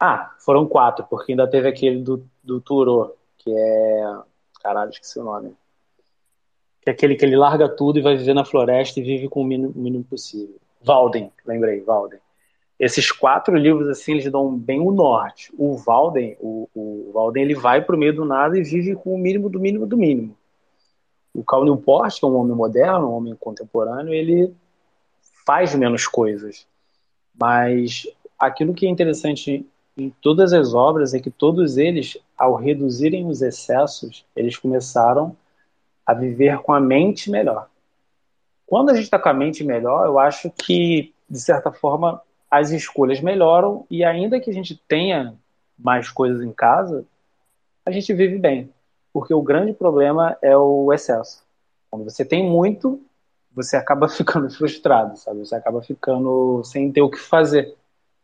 [0.00, 4.18] Ah, foram quatro, porque ainda teve aquele do, do Turo, que é.
[4.62, 5.54] Caralho, esqueci o nome.
[6.80, 9.42] Que é aquele que ele larga tudo e vai viver na floresta e vive com
[9.42, 10.56] o mínimo, mínimo possível.
[10.82, 12.20] Valden, lembrei, Valden.
[12.78, 15.52] Esses quatro livros, assim, eles dão bem o norte.
[15.56, 19.18] O Valden, o, o Valden, ele vai pro meio do nada e vive com o
[19.18, 20.36] mínimo do mínimo do mínimo.
[21.32, 24.54] O Cal Newport, que é um homem moderno, um homem contemporâneo, ele
[25.46, 26.66] faz menos coisas.
[27.38, 28.06] Mas
[28.38, 29.66] aquilo que é interessante
[29.96, 35.34] em todas as obras é que todos eles, ao reduzirem os excessos, eles começaram
[36.04, 37.68] a viver com a mente melhor.
[38.66, 42.20] Quando a gente está com a mente melhor, eu acho que, de certa forma,
[42.50, 45.34] as escolhas melhoram e ainda que a gente tenha
[45.78, 47.04] mais coisas em casa,
[47.84, 48.72] a gente vive bem.
[49.12, 51.44] Porque o grande problema é o excesso.
[51.90, 53.00] Quando você tem muito,
[53.52, 55.40] você acaba ficando frustrado, sabe?
[55.40, 57.74] Você acaba ficando sem ter o que fazer.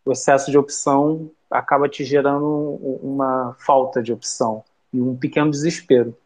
[0.05, 6.16] O excesso de opção acaba te gerando uma falta de opção e um pequeno desespero.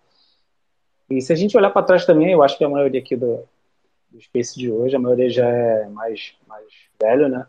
[1.09, 3.44] E se a gente olhar para trás também, eu acho que a maioria aqui do,
[4.10, 6.66] do Space de hoje, a maioria já é mais, mais
[7.01, 7.47] velho, né?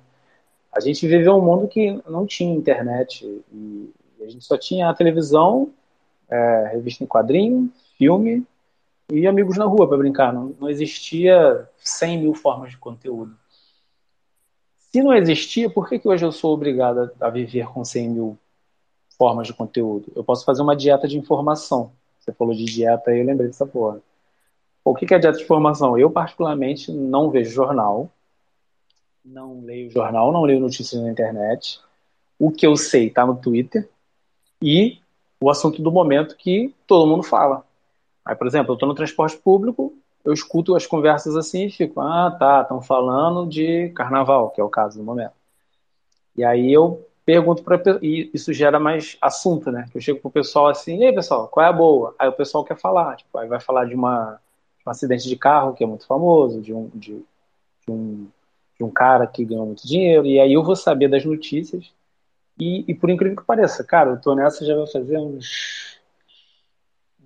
[0.71, 4.93] A gente viveu um mundo que não tinha internet e a gente só tinha a
[4.93, 5.71] televisão,
[6.29, 8.45] é, revista em quadrinho, filme
[9.11, 10.33] e amigos na rua para brincar.
[10.33, 13.35] Não, não existia 100 mil formas de conteúdo.
[14.91, 18.37] Se não existia, por que, que hoje eu sou obrigado a viver com 100 mil
[19.17, 20.11] formas de conteúdo?
[20.15, 21.91] Eu posso fazer uma dieta de informação.
[22.19, 24.01] Você falou de dieta e eu lembrei dessa porra.
[24.83, 25.97] O que é dieta de informação?
[25.97, 28.09] Eu, particularmente, não vejo jornal,
[29.27, 31.79] não leio jornal, não leio notícias na internet.
[32.39, 33.89] O que eu sei está no Twitter
[34.61, 34.99] e
[35.39, 37.63] o assunto do momento que todo mundo fala.
[38.25, 39.93] Aí, por exemplo, eu estou no transporte público,
[40.23, 44.63] eu escuto as conversas assim e fico, ah, tá, estão falando de carnaval, que é
[44.63, 45.33] o caso do momento.
[46.35, 49.87] E aí eu pergunto para e isso gera mais assunto, né?
[49.91, 52.15] Que eu chego pro pessoal assim, e aí, pessoal, qual é a boa?
[52.17, 54.39] Aí o pessoal quer falar, tipo, aí vai falar de uma
[54.85, 57.15] um acidente de carro que é muito famoso, de um de,
[57.85, 58.27] de um
[58.77, 61.91] de um cara que ganhou muito dinheiro, e aí eu vou saber das notícias.
[62.59, 65.99] E, e por incrível que pareça, cara, eu tô nessa já vai fazer uns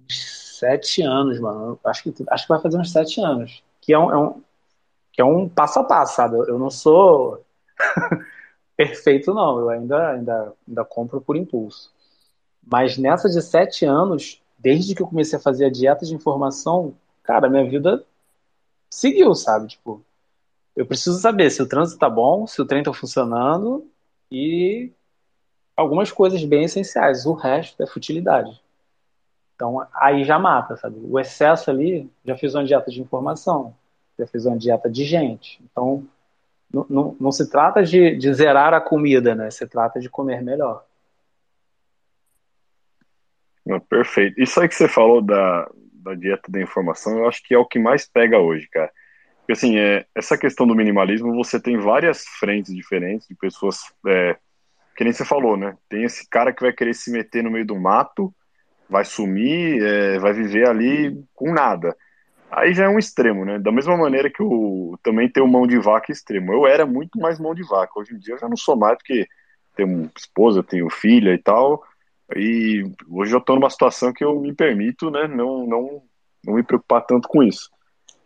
[0.10, 1.80] sete anos, mano.
[1.84, 3.64] Acho que, acho que vai fazer uns sete anos.
[3.82, 4.41] Que é um, é um,
[5.11, 6.36] que é um passo a passo, sabe?
[6.36, 7.44] Eu não sou
[8.78, 9.60] perfeito, não.
[9.60, 11.91] Eu ainda, ainda, ainda compro por impulso.
[12.65, 16.94] Mas nessa de sete anos, desde que eu comecei a fazer a dieta de informação,
[17.23, 18.06] cara, minha vida
[18.90, 19.68] seguiu, sabe?
[19.68, 20.03] Tipo,
[20.76, 23.88] eu preciso saber se o trânsito tá bom, se o trem tá funcionando
[24.31, 24.91] e
[25.76, 27.26] algumas coisas bem essenciais.
[27.26, 28.61] O resto é futilidade.
[29.56, 30.98] Então aí já mata, sabe?
[31.03, 33.76] O excesso ali já fez uma dieta de informação,
[34.18, 35.61] já fez uma dieta de gente.
[35.64, 36.07] Então
[36.73, 39.52] não, não, não se trata de, de zerar a comida, né?
[39.52, 40.85] Se trata de comer melhor.
[43.89, 44.41] perfeito.
[44.41, 47.65] Isso aí que você falou da, da dieta da informação, eu acho que é o
[47.65, 48.91] que mais pega hoje, cara.
[49.41, 54.38] Porque, assim, é, essa questão do minimalismo, você tem várias frentes diferentes de pessoas, é,
[54.95, 55.76] que nem você falou, né?
[55.89, 58.34] Tem esse cara que vai querer se meter no meio do mato,
[58.89, 61.95] vai sumir, é, vai viver ali com nada.
[62.51, 63.57] Aí já é um extremo, né?
[63.57, 66.51] Da mesma maneira que o também tem o mão de vaca extremo.
[66.51, 67.93] Eu era muito mais mão de vaca.
[67.97, 69.26] Hoje em dia eu já não sou mais, porque
[69.76, 71.81] tenho esposa, tenho filha e tal.
[72.35, 75.27] E hoje eu estou numa situação que eu me permito, né?
[75.30, 76.03] Não, não,
[76.45, 77.69] não me preocupar tanto com isso.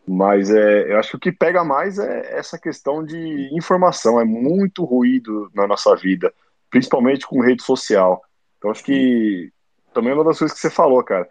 [0.08, 4.20] Mas é, eu acho que o que pega mais é essa questão de informação.
[4.20, 6.34] É muito ruído na nossa vida,
[6.70, 8.22] principalmente com rede social.
[8.58, 9.52] Então acho que
[9.94, 11.28] também é uma das coisas que você falou, cara.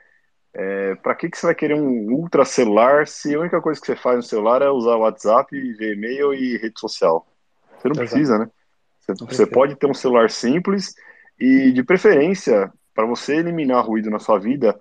[0.53, 3.87] É, para que, que você vai querer um ultra celular se a única coisa que
[3.87, 7.27] você faz no celular é usar WhatsApp, ver e-mail e rede social?
[7.79, 8.11] Você não Exato.
[8.11, 8.51] precisa, né?
[9.01, 10.95] Você, você pode ter um celular simples
[11.39, 14.81] e, de preferência, para você eliminar ruído na sua vida,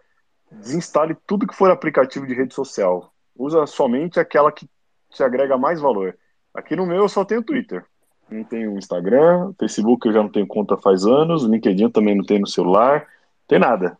[0.51, 3.12] desinstale tudo que for aplicativo de rede social.
[3.35, 4.67] Usa somente aquela que
[5.09, 6.17] te agrega mais valor.
[6.53, 7.85] Aqui no meu eu só tenho Twitter.
[8.29, 12.41] Não tenho Instagram, Facebook eu já não tenho conta faz anos, LinkedIn também não tenho
[12.41, 13.07] no celular,
[13.47, 13.97] tem nada.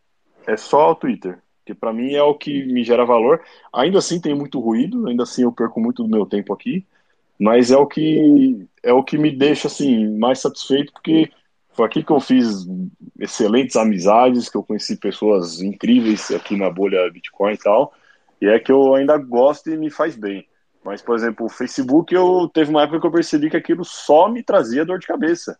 [0.47, 3.41] É só o Twitter que para mim é o que me gera valor.
[3.73, 6.85] Ainda assim tem muito ruído, ainda assim eu perco muito do meu tempo aqui,
[7.39, 11.31] mas é o que é o que me deixa assim mais satisfeito porque
[11.69, 12.68] foi aqui que eu fiz
[13.19, 17.93] excelentes amizades, que eu conheci pessoas incríveis aqui na bolha Bitcoin e tal,
[18.44, 20.45] e é que eu ainda gosto e me faz bem.
[20.84, 24.28] Mas, por exemplo, o Facebook, eu teve uma época que eu percebi que aquilo só
[24.28, 25.57] me trazia dor de cabeça.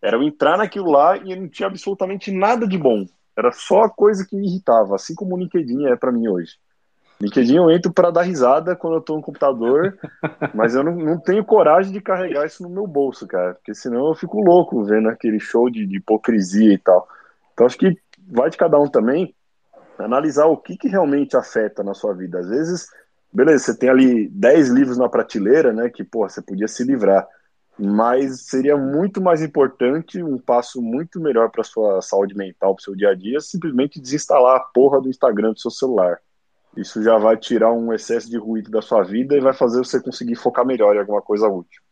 [0.00, 3.04] Era eu entrar naquilo lá e não tinha absolutamente nada de bom.
[3.36, 6.52] Era só a coisa que me irritava, assim como o LinkedIn é para mim hoje.
[7.20, 9.98] LinkedIn eu entro para dar risada quando eu tô no computador,
[10.54, 14.08] mas eu não, não, tenho coragem de carregar isso no meu bolso, cara, porque senão
[14.08, 17.06] eu fico louco vendo aquele show de, de hipocrisia e tal.
[17.52, 17.94] Então acho que
[18.26, 19.34] vai de cada um também
[20.04, 22.38] analisar o que, que realmente afeta na sua vida.
[22.40, 22.86] Às vezes,
[23.32, 27.26] beleza, você tem ali 10 livros na prateleira, né, que, pô, você podia se livrar
[27.78, 32.94] mas seria muito mais importante, um passo muito melhor para sua saúde mental, para seu
[32.94, 36.18] dia a dia, simplesmente desinstalar a porra do Instagram do seu celular.
[36.76, 40.00] Isso já vai tirar um excesso de ruído da sua vida e vai fazer você
[40.00, 41.82] conseguir focar melhor em alguma coisa útil.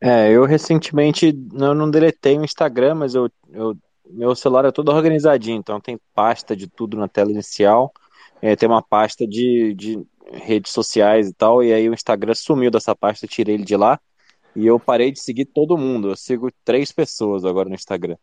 [0.00, 3.74] É, eu recentemente eu não deletei o Instagram, mas eu, eu,
[4.10, 7.92] meu celular é todo organizadinho, então tem pasta de tudo na tela inicial,
[8.40, 12.70] é, tem uma pasta de, de redes sociais e tal, e aí o Instagram sumiu
[12.70, 14.00] dessa pasta, tirei ele de lá,
[14.56, 16.08] e eu parei de seguir todo mundo.
[16.08, 18.16] Eu sigo três pessoas agora no Instagram.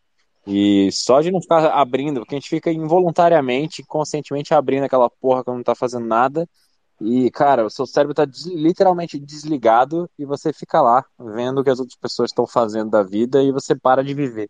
[0.45, 5.43] E só de não ficar abrindo, porque a gente fica involuntariamente, conscientemente abrindo aquela porra
[5.43, 6.49] quando não tá fazendo nada.
[6.99, 11.63] E, cara, o seu cérebro tá des literalmente desligado e você fica lá vendo o
[11.63, 14.49] que as outras pessoas estão fazendo da vida e você para de viver.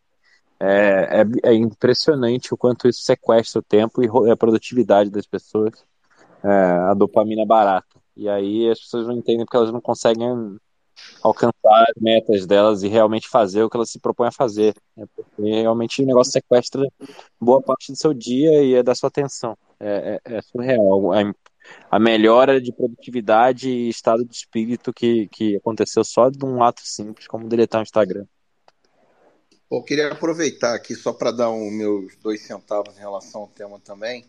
[0.65, 5.84] É, é, é, impressionante o quanto isso sequestra o tempo e a produtividade das pessoas
[6.44, 7.99] é, a dopamina barata.
[8.15, 10.57] E aí as pessoas não entendem porque elas não conseguem
[11.22, 14.76] alcançar as metas delas e realmente fazer o que elas se propõem a fazer.
[14.95, 15.06] Né?
[15.15, 16.88] Porque realmente o negócio sequestra
[17.40, 19.57] boa parte do seu dia e é da sua atenção.
[19.80, 21.11] É, é, é surreal.
[21.11, 21.34] A,
[21.91, 26.81] a, melhora de produtividade e estado de espírito que, que aconteceu só de um ato
[26.85, 28.26] simples, como deletar o Instagram.
[29.75, 33.79] Eu queria aproveitar aqui só para dar os meus dois centavos em relação ao tema
[33.79, 34.23] também.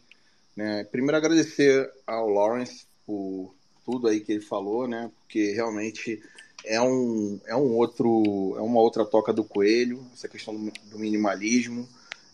[0.56, 0.84] Né?
[0.84, 3.54] Primeiro agradecer ao Lawrence por
[3.84, 5.10] tudo aí que ele falou, né?
[5.18, 6.22] Porque realmente
[6.64, 10.98] é um, é um outro, é uma outra toca do coelho, essa questão do, do
[10.98, 11.86] minimalismo.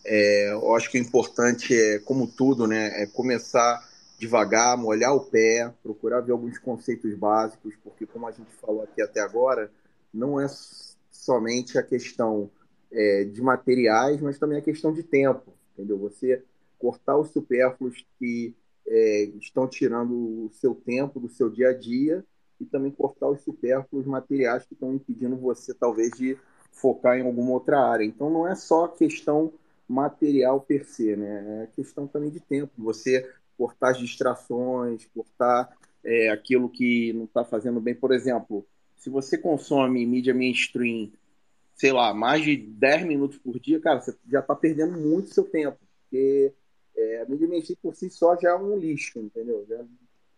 [0.05, 3.03] É, eu acho que o importante é, como tudo, né?
[3.03, 3.85] É começar
[4.17, 9.01] devagar, molhar o pé, procurar ver alguns conceitos básicos, porque como a gente falou aqui
[9.01, 9.69] até agora,
[10.13, 10.47] não é
[11.11, 12.49] somente a questão
[12.91, 15.97] é, de materiais, mas também a questão de tempo, entendeu?
[15.99, 16.43] Você
[16.77, 18.55] cortar os supérfluos que
[18.87, 22.25] é, estão tirando o seu tempo do seu dia a dia
[22.59, 26.37] e também cortar os supérfluos materiais que estão impedindo você, talvez, de
[26.71, 28.03] focar em alguma outra área.
[28.03, 29.53] Então, não é só questão
[29.87, 31.63] material per se, né?
[31.63, 32.71] É questão também de tempo.
[32.77, 35.69] Você cortar as distrações, cortar
[36.03, 37.93] é, aquilo que não está fazendo bem.
[37.93, 38.65] Por exemplo,
[38.95, 41.11] se você consome mídia mainstream,
[41.81, 45.43] sei lá, mais de 10 minutos por dia, cara, você já está perdendo muito seu
[45.43, 45.79] tempo.
[46.03, 46.53] Porque
[46.95, 49.65] é, a mídia por si só já é um lixo, entendeu?
[49.67, 49.85] Já é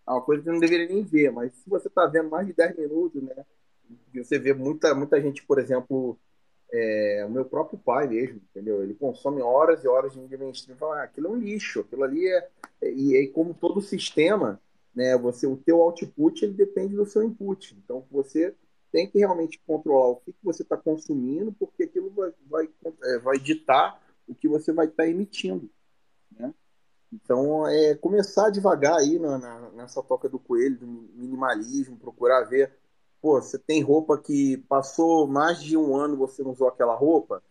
[0.08, 1.34] uma coisa que não deveria nem ver.
[1.34, 3.46] Mas se você está vendo mais de 10 minutos, né?
[4.16, 6.18] Você vê muita, muita gente, por exemplo,
[6.72, 8.82] é, o meu próprio pai mesmo, entendeu?
[8.82, 11.82] Ele consome horas e horas de mídia mainstream e fala, ah, aquilo é um lixo,
[11.82, 12.50] aquilo ali é...
[12.84, 14.62] E aí, como todo sistema,
[14.96, 17.78] né, você, o teu output, ele depende do seu input.
[17.84, 18.56] Então, você
[18.94, 22.70] tem que realmente controlar o que, que você está consumindo, porque aquilo vai, vai,
[23.04, 25.70] é, vai ditar o que você vai estar tá emitindo,
[26.32, 26.54] né?
[27.12, 32.72] Então, é começar devagar aí na, na, nessa toca do coelho, do minimalismo, procurar ver
[33.24, 37.42] Pô, você tem roupa que passou mais de um ano você não usou aquela roupa,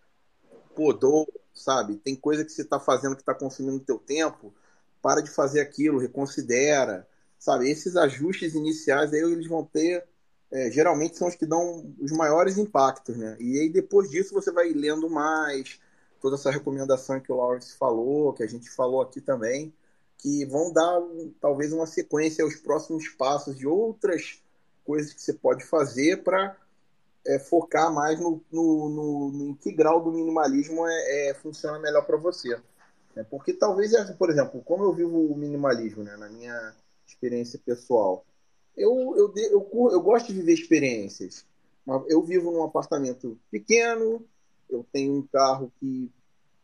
[0.77, 1.97] pô, dou, sabe?
[1.97, 4.53] Tem coisa que você está fazendo que está consumindo teu tempo,
[5.01, 7.09] para de fazer aquilo, reconsidera,
[7.39, 7.71] sabe?
[7.71, 10.07] Esses ajustes iniciais aí eles vão ter,
[10.53, 13.37] é, geralmente são os que dão os maiores impactos, né?
[13.41, 15.81] E aí depois disso você vai lendo mais,
[16.21, 19.73] toda essa recomendação que o Lawrence falou, que a gente falou aqui também,
[20.19, 21.01] que vão dar
[21.41, 24.43] talvez uma sequência aos próximos passos de outras
[24.85, 26.57] coisas que você pode fazer para
[27.27, 31.79] é, focar mais no, no, no, no, em que grau do minimalismo é, é funciona
[31.79, 32.61] melhor para você.
[33.17, 36.75] É, porque talvez, por exemplo, como eu vivo o minimalismo né, na minha
[37.07, 38.25] experiência pessoal,
[38.77, 41.47] eu, eu, eu, eu gosto de viver experiências.
[42.09, 44.25] Eu vivo num apartamento pequeno,
[44.71, 46.11] eu tenho um carro que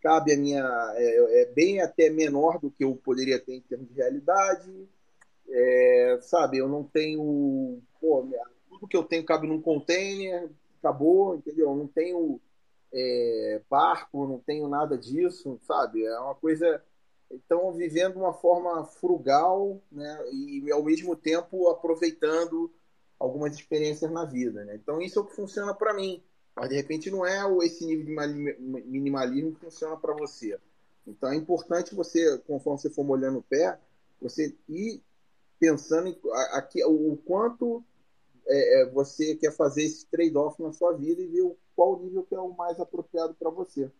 [0.00, 0.94] cabe a minha.
[0.96, 4.88] É, é, bem até menor do que eu poderia ter em termos de realidade.
[5.48, 7.80] É, sabe, eu não tenho.
[8.00, 8.26] Pô,
[8.68, 10.48] tudo que eu tenho cabe num container,
[10.78, 11.70] acabou, entendeu?
[11.70, 12.40] Eu não tenho
[12.92, 16.04] é, barco, não tenho nada disso, sabe?
[16.04, 16.82] É uma coisa.
[17.30, 20.18] Então, vivendo uma forma frugal, né?
[20.32, 22.72] E ao mesmo tempo aproveitando
[23.18, 24.76] algumas experiências na vida, né?
[24.76, 26.22] Então, isso é o que funciona para mim.
[26.58, 28.12] Mas de repente não é esse nível de
[28.86, 30.58] minimalismo que funciona para você.
[31.06, 33.78] Então é importante você, conforme você for molhando o pé,
[34.20, 35.00] você ir
[35.58, 36.18] pensando em,
[36.52, 37.84] aqui, o quanto
[38.46, 42.34] é, é, você quer fazer esse trade-off na sua vida e ver qual nível que
[42.34, 43.90] é o mais apropriado para você.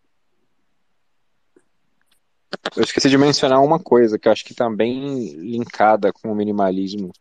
[2.76, 6.34] Eu esqueci de mencionar uma coisa que eu acho que está bem linkada com o
[6.34, 7.12] minimalismo.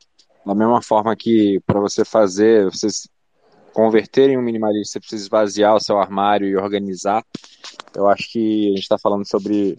[0.45, 2.88] Da mesma forma que para você fazer, você
[3.74, 7.24] converter em um minimalista, você precisa esvaziar o seu armário e organizar.
[7.95, 9.76] Eu acho que a gente está falando sobre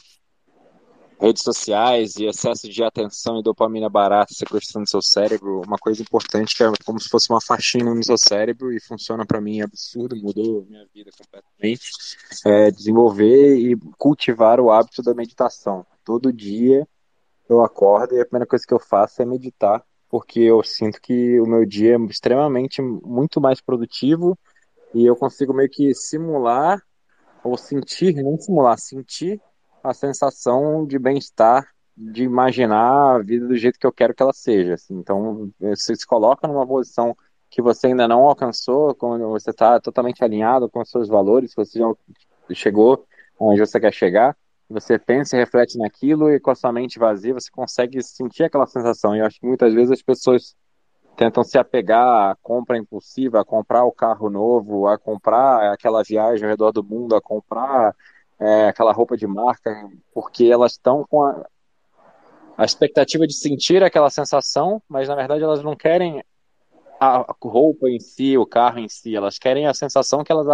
[1.20, 6.56] redes sociais e excesso de atenção e dopamina barata sequestrando seu cérebro, uma coisa importante
[6.56, 10.16] que é como se fosse uma faxina no seu cérebro e funciona para mim absurdo,
[10.16, 11.90] mudou minha vida completamente,
[12.46, 15.84] é desenvolver e cultivar o hábito da meditação.
[16.04, 16.86] Todo dia
[17.48, 21.40] eu acordo e a primeira coisa que eu faço é meditar, porque eu sinto que
[21.40, 24.38] o meu dia é extremamente muito mais produtivo
[24.94, 26.80] e eu consigo meio que simular
[27.42, 29.40] ou sentir, não simular, sentir
[29.82, 34.32] a sensação de bem-estar, de imaginar a vida do jeito que eu quero que ela
[34.32, 34.74] seja.
[34.74, 34.94] Assim.
[34.94, 37.16] Então, você se coloca numa posição
[37.50, 41.78] que você ainda não alcançou, quando você está totalmente alinhado com os seus valores, você
[41.78, 41.86] já
[42.52, 43.06] chegou
[43.38, 44.36] onde você quer chegar,
[44.68, 48.66] você pensa e reflete naquilo e com a sua mente vazia você consegue sentir aquela
[48.66, 49.16] sensação.
[49.16, 50.54] E eu acho que muitas vezes as pessoas
[51.16, 56.44] tentam se apegar à compra impulsiva, a comprar o carro novo, a comprar aquela viagem
[56.44, 57.94] ao redor do mundo, a comprar
[58.40, 59.70] é, aquela roupa de marca,
[60.12, 61.46] porque elas estão com a,
[62.56, 66.22] a expectativa de sentir aquela sensação, mas na verdade elas não querem
[67.00, 70.46] a roupa em si, o carro em si, elas querem a sensação que elas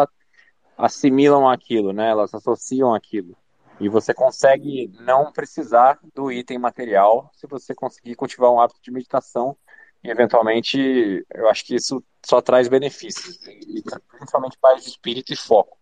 [0.76, 2.10] assimilam aquilo, né?
[2.10, 3.36] Elas associam aquilo.
[3.80, 8.90] E você consegue não precisar do item material se você conseguir cultivar um hábito de
[8.90, 9.56] meditação.
[10.02, 13.82] E eventualmente, eu acho que isso só traz benefícios, e
[14.16, 15.78] principalmente paz de espírito e foco.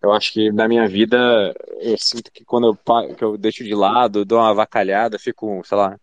[0.00, 3.74] Eu acho que na minha vida, eu sinto que quando eu, que eu deixo de
[3.74, 5.98] lado, dou uma avacalhada, fico, sei lá,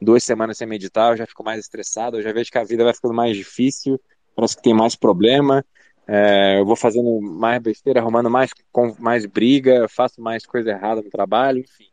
[0.00, 2.84] duas semanas sem meditar, eu já fico mais estressado, eu já vejo que a vida
[2.84, 4.00] vai ficando mais difícil,
[4.34, 5.64] parece que tem mais problema,
[6.06, 11.02] é, eu vou fazendo mais besteira, arrumando mais, com, mais briga, faço mais coisa errada
[11.02, 11.88] no trabalho, enfim.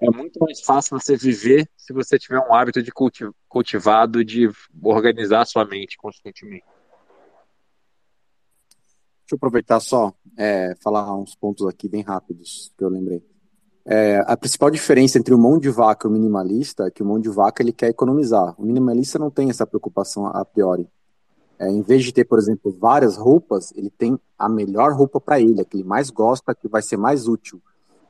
[0.00, 2.90] É, é muito mais fácil você viver se você tiver um hábito de
[3.48, 4.50] cultivado de
[4.82, 6.64] organizar sua mente constantemente.
[9.28, 13.22] Deixa eu aproveitar só, é, falar uns pontos aqui bem rápidos que eu lembrei.
[13.84, 17.06] É, a principal diferença entre o mão de vaca e o minimalista é que o
[17.06, 18.54] mão de vaca ele quer economizar.
[18.58, 20.88] O minimalista não tem essa preocupação a priori.
[21.58, 25.38] É, em vez de ter, por exemplo, várias roupas, ele tem a melhor roupa para
[25.38, 27.60] ele, a que ele mais gosta, que vai ser mais útil.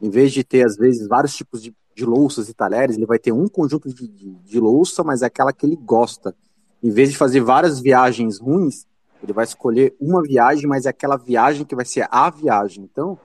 [0.01, 3.19] Em vez de ter, às vezes, vários tipos de, de louças e talheres, ele vai
[3.19, 6.33] ter um conjunto de, de, de louça, mas é aquela que ele gosta.
[6.81, 8.87] Em vez de fazer várias viagens ruins,
[9.23, 12.85] ele vai escolher uma viagem, mas é aquela viagem que vai ser a viagem.
[12.85, 13.19] Então,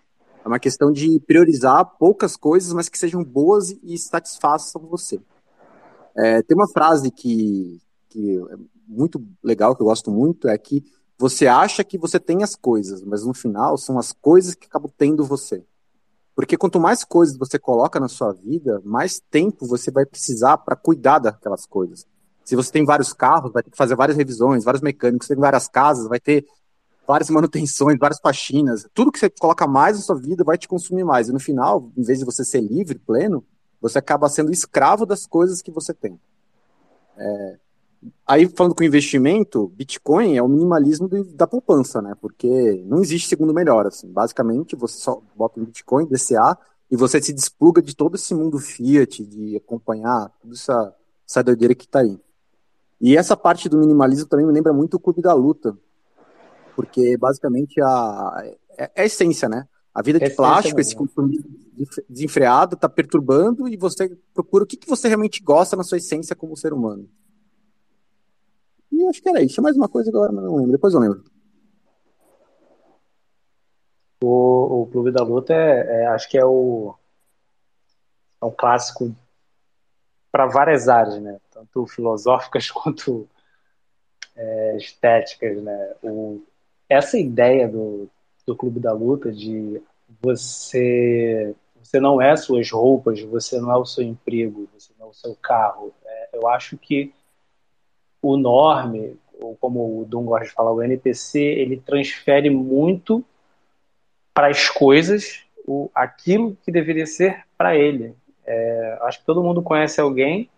[0.43, 5.19] é uma questão de priorizar poucas coisas, mas que sejam boas e satisfaçam você.
[6.15, 7.79] É, tem uma frase que,
[8.09, 8.57] que é
[8.87, 10.83] muito legal, que eu gosto muito, é que
[11.17, 14.91] você acha que você tem as coisas, mas no final são as coisas que acabam
[14.97, 15.63] tendo você.
[16.35, 20.75] Porque quanto mais coisas você coloca na sua vida, mais tempo você vai precisar para
[20.75, 22.05] cuidar daquelas coisas.
[22.43, 25.67] Se você tem vários carros, vai ter que fazer várias revisões, vários mecânicos, tem várias
[25.67, 26.45] casas, vai ter
[27.07, 28.87] várias manutenções, várias faxinas.
[28.93, 31.29] Tudo que você coloca mais na sua vida vai te consumir mais.
[31.29, 33.43] E no final, em vez de você ser livre, pleno,
[33.81, 36.19] você acaba sendo escravo das coisas que você tem.
[37.17, 37.57] É...
[38.27, 42.13] Aí, falando com investimento, Bitcoin é o minimalismo da poupança, né?
[42.19, 43.87] Porque não existe segundo melhor.
[43.87, 44.11] Assim.
[44.11, 46.57] Basicamente, você só bota um Bitcoin, DCA,
[46.91, 50.95] e você se despluga de todo esse mundo fiat, de acompanhar toda essa,
[51.27, 52.19] essa doideira que está aí.
[53.03, 55.77] E essa parte do minimalismo também me lembra muito o Clube da Luta,
[56.73, 58.43] porque basicamente a,
[58.77, 59.67] é, é a essência, né?
[59.93, 61.53] A vida de plástico, esse consumismo
[62.07, 66.33] desenfreado, está perturbando e você procura o que, que você realmente gosta na sua essência
[66.33, 67.09] como ser humano.
[68.89, 69.55] E acho que era isso.
[69.55, 70.71] Tinha mais uma coisa agora, mas não lembro.
[70.71, 71.25] Depois eu lembro.
[74.23, 76.95] O, o Clube da Luta é, é, acho que é o
[78.41, 79.13] é um clássico
[80.31, 81.37] para várias áreas, né?
[81.71, 83.27] Tanto filosóficas quanto
[84.35, 85.93] é, estéticas, né?
[86.01, 86.41] O,
[86.89, 88.09] essa ideia do,
[88.45, 89.81] do Clube da Luta de
[90.21, 95.09] você você não é suas roupas, você não é o seu emprego, você não é
[95.09, 95.93] o seu carro.
[96.05, 97.13] É, eu acho que
[98.21, 103.23] o norme, ou como o Dum gosta de falar, o NPC, ele transfere muito
[104.33, 108.15] para as coisas o, aquilo que deveria ser para ele.
[108.45, 110.49] É, acho que todo mundo conhece alguém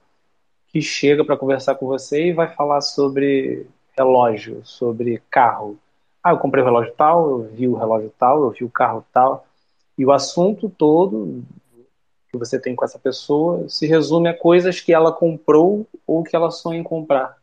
[0.76, 3.66] que chega para conversar com você e vai falar sobre
[3.98, 5.80] relógio, sobre carro.
[6.22, 9.06] Ah, eu comprei o relógio tal, eu vi o relógio tal, eu vi o carro
[9.14, 9.48] tal.
[9.98, 11.46] E o assunto todo
[12.30, 16.36] que você tem com essa pessoa se resume a coisas que ela comprou ou que
[16.36, 17.38] ela sonha em comprar.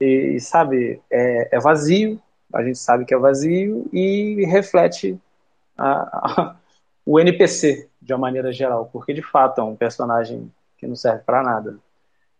[0.00, 2.18] E, sabe, é, é vazio,
[2.54, 5.20] a gente sabe que é vazio e reflete
[5.76, 6.56] a, a,
[7.04, 11.22] o NPC de uma maneira geral, porque de fato é um personagem que não serve
[11.22, 11.78] para nada.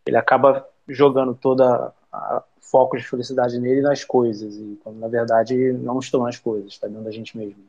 [0.06, 5.72] Ele acaba jogando toda a foco de felicidade nele nas coisas, e quando na verdade
[5.72, 7.64] não estão nas coisas, está dentro da gente mesmo.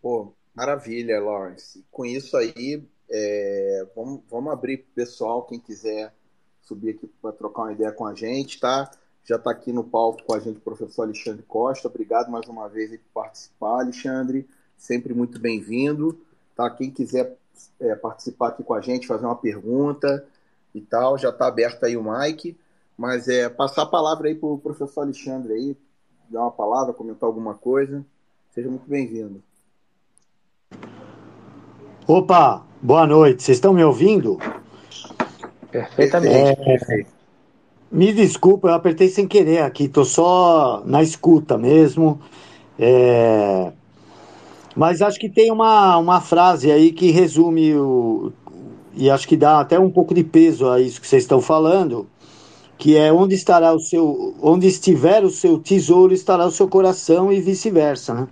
[0.00, 1.84] Pô, maravilha, Lawrence.
[1.90, 6.12] Com isso aí, é, vamos, vamos abrir para o pessoal, quem quiser
[6.62, 8.90] subir aqui para trocar uma ideia com a gente, tá?
[9.24, 11.88] Já está aqui no palco com a gente o professor Alexandre Costa.
[11.88, 14.48] Obrigado mais uma vez por participar, Alexandre.
[14.76, 16.18] Sempre muito bem-vindo.
[16.56, 16.70] Tá?
[16.70, 17.36] Quem quiser
[17.80, 20.24] é, participar aqui com a gente, fazer uma pergunta
[20.74, 22.56] e tal, já está aberto aí o mic.
[22.96, 25.76] Mas é passar a palavra aí para o professor Alexandre aí,
[26.28, 28.04] dar uma palavra, comentar alguma coisa.
[28.50, 29.40] Seja muito bem-vindo.
[32.06, 33.42] Opa, boa noite.
[33.42, 34.38] Vocês estão me ouvindo?
[35.70, 36.60] Perfeitamente.
[36.60, 37.06] É,
[37.90, 42.20] me desculpa, eu apertei sem querer aqui, estou só na escuta mesmo.
[42.78, 43.72] É,
[44.78, 48.30] mas acho que tem uma, uma frase aí que resume o.
[48.94, 52.06] E acho que dá até um pouco de peso a isso que vocês estão falando,
[52.78, 54.36] que é onde estará o seu.
[54.40, 58.28] Onde estiver o seu tesouro, estará o seu coração e vice-versa, né?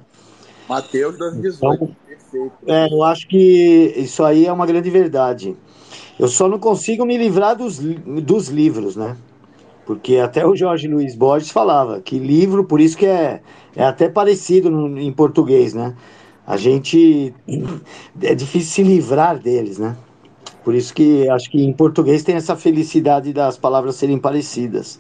[0.68, 1.74] Mateus 2018.
[1.74, 2.52] Então, Perfeito.
[2.64, 5.56] É, eu acho que isso aí é uma grande verdade.
[6.16, 9.16] Eu só não consigo me livrar dos, dos livros, né?
[9.85, 13.40] Porque até o Jorge Luiz Borges falava que livro, por isso que é,
[13.74, 15.97] é até parecido no, em português, né?
[16.47, 17.35] A gente
[18.23, 19.97] é difícil se livrar deles, né?
[20.62, 24.98] Por isso que acho que em português tem essa felicidade das palavras serem parecidas.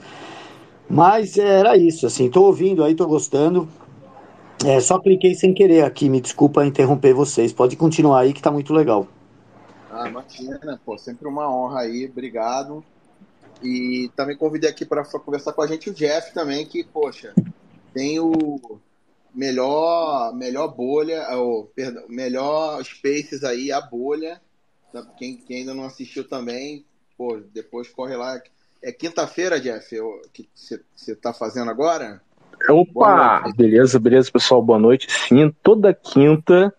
[0.88, 3.68] Mas era isso, assim, tô ouvindo aí, tô gostando.
[4.64, 7.52] É, só cliquei sem querer aqui, me desculpa interromper vocês.
[7.52, 9.06] Pode continuar aí que tá muito legal.
[9.90, 12.84] Ah, imagina, pô, sempre uma honra aí, obrigado.
[13.62, 17.34] E também convidei aqui para conversar com a gente o Jeff também, que, poxa,
[17.92, 18.78] tem o
[19.36, 24.40] melhor, melhor bolha, o perdão, melhor Spaces aí, a bolha.
[25.18, 26.84] Quem, quem ainda não assistiu também,
[27.18, 28.40] pô, depois corre lá.
[28.82, 30.48] É quinta-feira, Jeff, o que
[30.96, 32.22] você tá fazendo agora?
[32.70, 33.44] Opa!
[33.54, 34.62] Beleza, beleza, pessoal.
[34.62, 35.06] Boa noite.
[35.10, 36.72] Sim, toda quinta,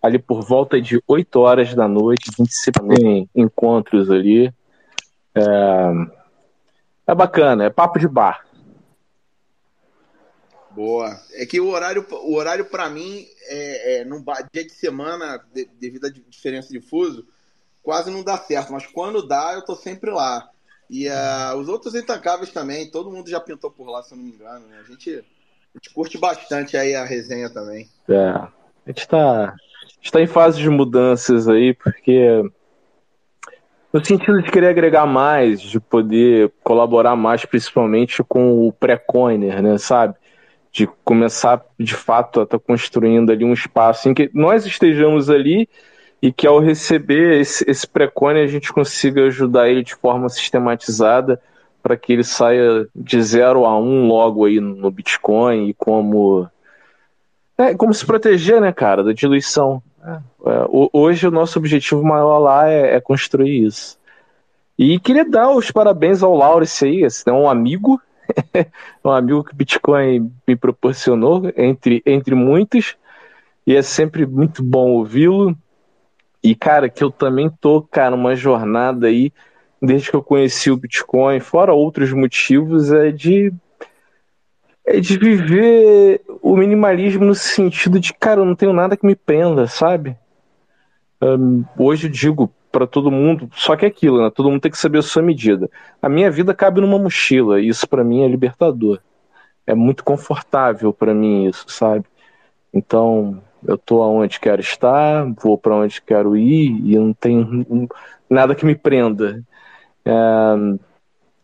[0.00, 4.52] ali por volta de 8 horas da noite, a gente sempre tem encontros ali.
[5.34, 5.92] É,
[7.08, 8.44] é bacana, é papo de bar.
[10.72, 11.18] Boa.
[11.34, 14.04] É que o horário, o horário para mim, é, é,
[14.52, 17.26] dia de semana, de, devido à diferença de fuso,
[17.82, 18.72] quase não dá certo.
[18.72, 20.48] Mas quando dá, eu tô sempre lá.
[20.88, 24.24] E uh, os outros intancáveis também, todo mundo já pintou por lá, se eu não
[24.24, 24.66] me engano.
[24.66, 24.78] Né?
[24.80, 27.88] A, gente, a gente curte bastante aí a resenha também.
[28.08, 28.50] É, a
[28.88, 29.56] gente tá, a
[30.00, 32.42] gente tá em fase de mudanças aí, porque
[33.92, 39.78] no sentido de querer agregar mais, de poder colaborar mais, principalmente com o pré-coiner, né,
[39.78, 40.14] sabe?
[40.72, 45.28] De começar, de fato, a estar tá construindo ali um espaço em que nós estejamos
[45.28, 45.68] ali
[46.22, 51.40] e que ao receber esse, esse precone a gente consiga ajudar ele de forma sistematizada
[51.82, 56.48] para que ele saia de 0 a 1 um logo aí no Bitcoin e como
[57.60, 59.82] é, como se proteger, né, cara, da diluição.
[60.02, 63.98] É, é, hoje o nosso objetivo maior lá é, é, construir isso.
[64.78, 68.00] E queria dar os parabéns ao Laurence aí, esse é um amigo,
[69.04, 72.96] um amigo que o Bitcoin me proporcionou, entre, entre muitos,
[73.66, 75.56] e é sempre muito bom ouvi-lo.
[76.42, 79.32] E, cara, que eu também tô, cara, uma jornada aí,
[79.80, 83.52] desde que eu conheci o Bitcoin, fora outros motivos, é de.
[84.84, 89.14] É de viver o minimalismo no sentido de, cara, eu não tenho nada que me
[89.14, 90.16] prenda, sabe?
[91.22, 94.30] Um, hoje eu digo para todo mundo, só que é aquilo, né?
[94.30, 95.68] Todo mundo tem que saber a sua medida.
[96.00, 99.00] A minha vida cabe numa mochila, e isso para mim é libertador.
[99.66, 102.04] É muito confortável para mim isso, sabe?
[102.72, 107.66] Então, eu tô aonde quero estar, vou para onde quero ir e não tem
[108.28, 109.42] nada que me prenda.
[110.04, 110.12] É,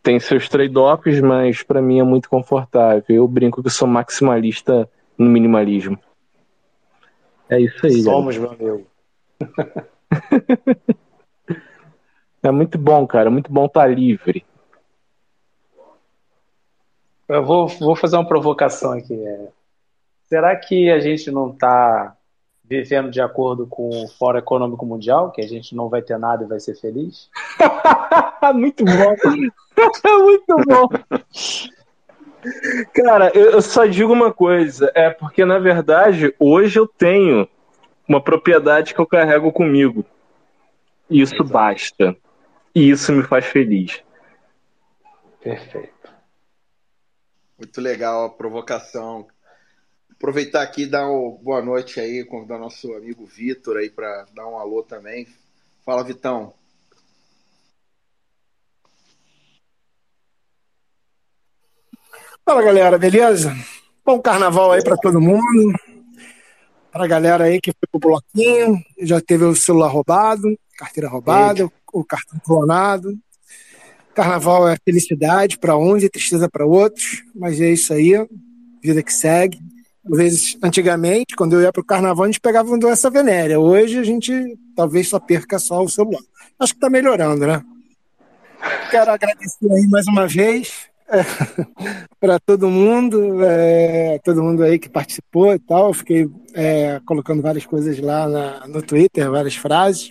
[0.03, 3.05] tem seus trade-offs, mas para mim é muito confortável.
[3.09, 4.89] Eu brinco que sou maximalista
[5.19, 5.99] no minimalismo.
[7.49, 8.03] É isso aí.
[8.03, 8.87] Somos, meu amigo.
[12.47, 13.31] é muito bom, cara.
[13.31, 14.45] Muito bom estar tá livre.
[17.29, 19.15] Eu vou, vou fazer uma provocação aqui.
[19.15, 19.49] É,
[20.29, 22.17] Será que a gente não está
[22.65, 26.43] vivendo de acordo com o Fórum Econômico Mundial, que a gente não vai ter nada
[26.43, 27.31] e vai ser feliz?
[28.55, 29.15] Muito bom.
[30.25, 30.89] Muito bom.
[32.93, 37.49] Cara, eu só digo uma coisa, é porque na verdade hoje eu tenho
[38.09, 40.05] uma propriedade que eu carrego comigo.
[41.09, 41.51] Isso Exato.
[41.53, 42.17] basta.
[42.77, 44.01] E isso me faz feliz.
[45.43, 46.11] Perfeito.
[47.59, 49.27] Muito legal a provocação
[50.17, 54.49] Aproveitar aqui e dar uma boa noite aí, convidar nosso amigo Vitor aí para dar
[54.49, 55.29] um alô também.
[55.85, 56.55] Fala, Vitão.
[62.43, 63.55] Fala, galera, beleza?
[64.03, 65.79] Bom carnaval aí para todo mundo.
[66.91, 71.61] Para a galera aí que foi pro bloquinho, já teve o celular roubado, carteira roubada,
[71.61, 71.75] Eita.
[72.01, 73.17] O cartão clonado.
[74.15, 78.13] Carnaval é felicidade para uns e tristeza para outros, mas é isso aí,
[78.83, 79.61] vida que segue
[80.11, 83.59] às vezes, antigamente, quando eu ia para o carnaval, a gente pegava uma doença venérea.
[83.59, 84.33] Hoje a gente
[84.77, 86.21] talvez só perca só o celular.
[86.59, 87.63] Acho que está melhorando, né?
[88.91, 91.19] Quero agradecer aí mais uma vez é,
[92.21, 95.93] para todo mundo, é, todo mundo aí que participou e tal.
[95.93, 100.11] Fiquei é, colocando várias coisas lá na, no Twitter, várias frases.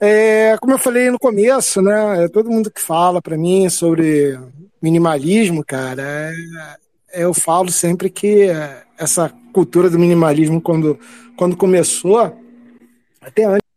[0.00, 2.24] É, como eu falei no começo, né?
[2.24, 4.38] É, todo mundo que fala para mim sobre
[4.80, 6.32] minimalismo, cara,
[7.12, 8.46] é, eu falo sempre que
[8.96, 10.98] essa cultura do minimalismo, quando,
[11.36, 12.36] quando começou,
[13.20, 13.68] até antes.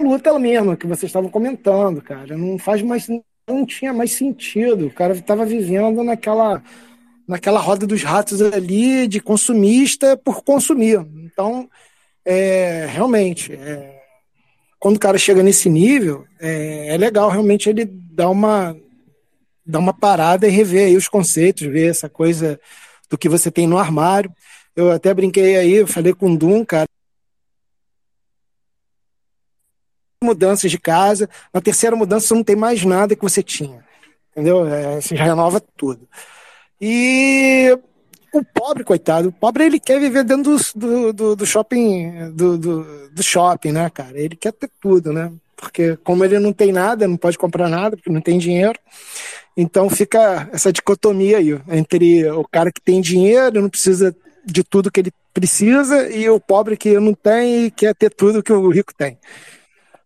[0.00, 3.08] luta ela mesma que vocês estavam comentando, cara, não faz mais
[3.46, 4.86] não tinha mais sentido.
[4.86, 6.62] O cara estava vivendo naquela
[7.26, 10.98] naquela roda dos ratos ali de consumista por consumir.
[11.24, 11.68] Então,
[12.24, 14.02] é, realmente, é,
[14.78, 18.76] quando o cara chega nesse nível, é, é legal realmente ele dar uma,
[19.64, 22.60] dar uma parada e rever aí os conceitos, ver essa coisa
[23.08, 24.32] do que você tem no armário.
[24.76, 26.88] Eu até brinquei aí, falei com o Dum, cara.
[30.22, 33.84] Mudanças de casa, na terceira mudança você não tem mais nada que você tinha.
[34.32, 34.66] Entendeu?
[34.66, 36.08] É, você já renova tudo.
[36.80, 37.78] E
[38.32, 43.08] o pobre, coitado, o pobre ele quer viver dentro do, do, do shopping, do, do,
[43.10, 44.18] do, shopping, né, cara?
[44.18, 45.32] Ele quer ter tudo, né?
[45.56, 48.78] Porque como ele não tem nada, não pode comprar nada, porque não tem dinheiro,
[49.56, 54.14] então fica essa dicotomia aí, entre o cara que tem dinheiro, não precisa
[54.44, 58.42] de tudo que ele precisa, e o pobre que não tem e quer ter tudo
[58.42, 59.16] que o rico tem.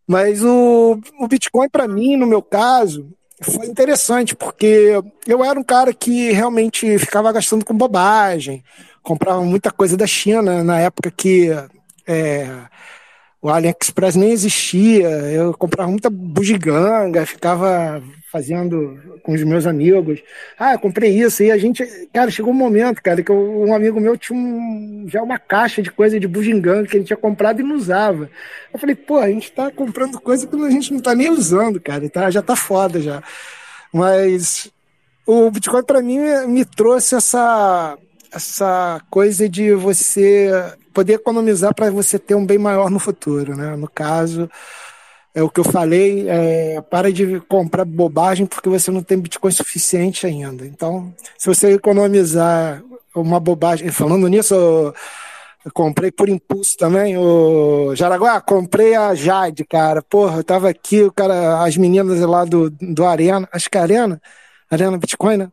[0.06, 3.10] Mas o, o Bitcoin, para mim, no meu caso,
[3.42, 8.64] foi interessante, porque eu era um cara que realmente ficava gastando com bobagem,
[9.02, 11.48] comprava muita coisa da China na época que
[12.06, 12.48] é,
[13.40, 20.22] o AliExpress nem existia, eu comprava muita bugiganga, ficava fazendo com os meus amigos.
[20.58, 21.42] Ah, comprei isso.
[21.42, 25.22] E a gente, cara, chegou um momento, cara, que um amigo meu tinha um, já
[25.22, 28.30] uma caixa de coisa de bugiganga que ele tinha comprado e não usava.
[28.72, 31.80] Eu falei, pô, a gente tá comprando coisa que a gente não tá nem usando,
[31.80, 33.22] cara, tá, já tá foda já.
[33.92, 34.70] Mas
[35.26, 37.98] o Bitcoin para mim me trouxe essa
[38.30, 40.50] essa coisa de você
[40.92, 43.76] poder economizar para você ter um bem maior no futuro, né?
[43.76, 44.50] No caso,
[45.38, 49.52] é o que eu falei, é, para de comprar bobagem porque você não tem Bitcoin
[49.52, 50.66] suficiente ainda.
[50.66, 52.82] Então, se você economizar
[53.14, 54.94] uma bobagem, falando nisso, eu,
[55.64, 60.02] eu comprei por impulso também, o Jaraguá, comprei a Jade, cara.
[60.02, 63.80] Porra, eu tava aqui, o cara, as meninas lá do, do Arena, acho que é
[63.80, 64.20] Arena,
[64.70, 65.52] Arena Bitcoin, né?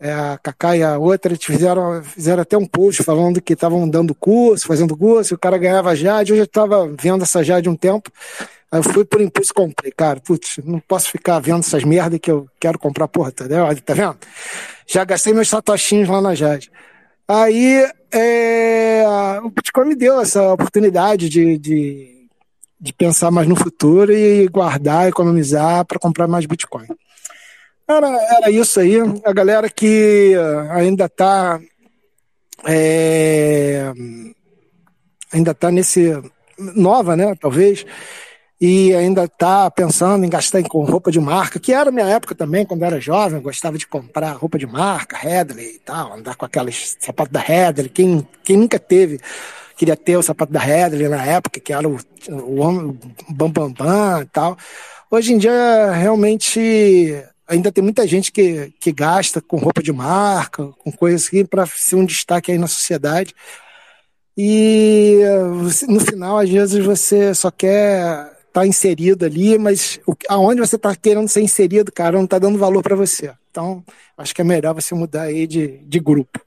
[0.00, 4.14] é, a Cacá e a outra, fizeram, fizeram até um post falando que estavam dando
[4.14, 8.10] curso, fazendo curso, o cara ganhava Jade, eu já estava vendo essa Jade um tempo,
[8.70, 12.20] aí eu fui por impulso e comprei, cara, putz, não posso ficar vendo essas merdas
[12.20, 13.44] que eu quero comprar, porra, tá,
[13.84, 14.18] tá vendo?
[14.86, 16.70] Já gastei meus satoshinhos lá na Jade.
[17.28, 19.04] Aí é,
[19.42, 22.28] o Bitcoin me deu essa oportunidade de, de,
[22.80, 26.88] de pensar mais no futuro e guardar, economizar para comprar mais Bitcoin.
[27.88, 28.96] Era, era isso aí.
[29.24, 30.34] A galera que
[30.70, 31.60] ainda está
[32.66, 33.92] é,
[35.32, 36.12] ainda está nesse
[36.58, 37.34] nova, né?
[37.40, 37.84] Talvez
[38.60, 42.66] e ainda está pensando em gastar com roupa de marca, que era minha época também,
[42.66, 46.44] quando eu era jovem, gostava de comprar roupa de marca, Headley e tal, andar com
[46.44, 47.88] aqueles sapatos da Headley.
[47.88, 49.18] Quem, quem nunca teve,
[49.78, 52.98] queria ter o sapato da Headley na época, que era o, o, o
[53.30, 54.58] bam, bam, bam e tal.
[55.10, 60.66] Hoje em dia, realmente, ainda tem muita gente que, que gasta com roupa de marca,
[60.78, 63.34] com coisas assim, para ser um destaque aí na sociedade.
[64.36, 65.18] E
[65.88, 71.28] no final, às vezes, você só quer tá inserido ali, mas aonde você está querendo
[71.28, 73.32] ser inserido, cara, não está dando valor para você.
[73.50, 73.84] Então,
[74.16, 76.40] acho que é melhor você mudar aí de, de grupo.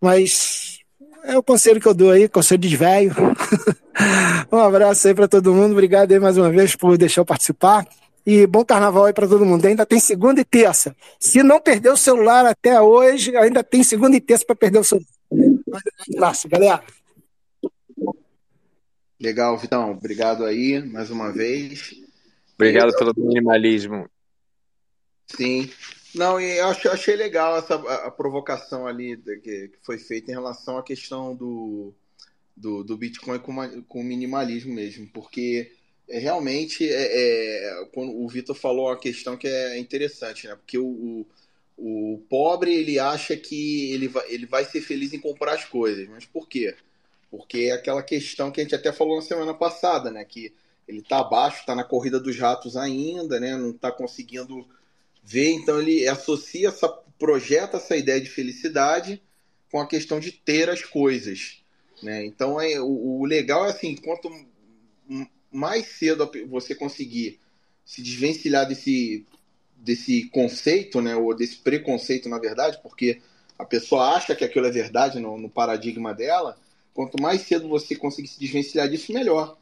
[0.00, 0.78] Mas
[1.24, 3.14] é o conselho que eu dou aí, conselho de velho.
[4.50, 5.72] um abraço aí para todo mundo.
[5.72, 7.86] Obrigado aí mais uma vez por deixar eu participar.
[8.24, 9.64] E bom carnaval aí para todo mundo.
[9.66, 10.94] Ainda tem segunda e terça.
[11.18, 14.84] Se não perder o celular até hoje, ainda tem segunda e terça para perder o
[14.84, 15.06] celular.
[15.30, 16.82] Um abraço, galera.
[19.22, 19.92] Legal, Vitão.
[19.92, 21.94] Obrigado aí mais uma vez.
[22.56, 22.96] Obrigado e...
[22.96, 24.10] pelo minimalismo.
[25.28, 25.70] Sim.
[26.12, 30.32] Não, e eu achei, achei legal essa a, a provocação ali que, que, foi feita
[30.32, 31.94] em relação à questão do,
[32.56, 35.70] do, do Bitcoin com, com minimalismo mesmo, porque
[36.08, 36.90] é, realmente, é,
[37.80, 40.56] é, quando o Vitor falou uma questão que é interessante, né?
[40.56, 41.26] Porque o, o,
[41.78, 46.08] o, pobre ele acha que ele vai, ele vai ser feliz em comprar as coisas,
[46.08, 46.74] mas por quê?
[47.32, 50.22] Porque é aquela questão que a gente até falou na semana passada, né?
[50.22, 50.52] Que
[50.86, 53.56] ele está abaixo, está na corrida dos ratos ainda, né?
[53.56, 54.68] Não está conseguindo
[55.24, 56.88] ver, então ele associa essa
[57.18, 59.22] projeta essa ideia de felicidade
[59.70, 61.62] com a questão de ter as coisas,
[62.02, 62.22] né?
[62.26, 64.30] Então é o, o legal é assim, quanto
[65.50, 67.40] mais cedo você conseguir
[67.82, 69.24] se desvencilhar desse,
[69.76, 73.20] desse conceito, né, ou desse preconceito, na verdade, porque
[73.58, 76.58] a pessoa acha que aquilo é verdade no, no paradigma dela,
[76.94, 79.56] quanto mais cedo você conseguir se desvencilhar disso, melhor.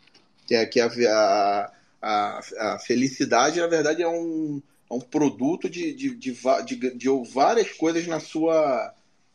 [0.46, 5.68] Que, é, que a, a, a, a felicidade, na verdade, é um, é um produto
[5.68, 8.92] de, de, de, de, de várias coisas na sua,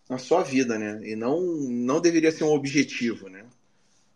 [0.09, 1.01] na sua vida, né?
[1.03, 3.45] E não, não deveria ser um objetivo, né?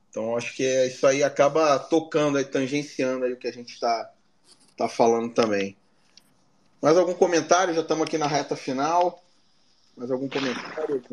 [0.09, 3.73] Então acho que é, isso aí acaba tocando, aí, tangenciando aí o que a gente
[3.73, 4.11] está
[4.75, 5.77] tá falando também.
[6.81, 7.73] Mais algum comentário?
[7.73, 9.21] Já estamos aqui na reta final.
[9.95, 11.03] Mais algum comentário?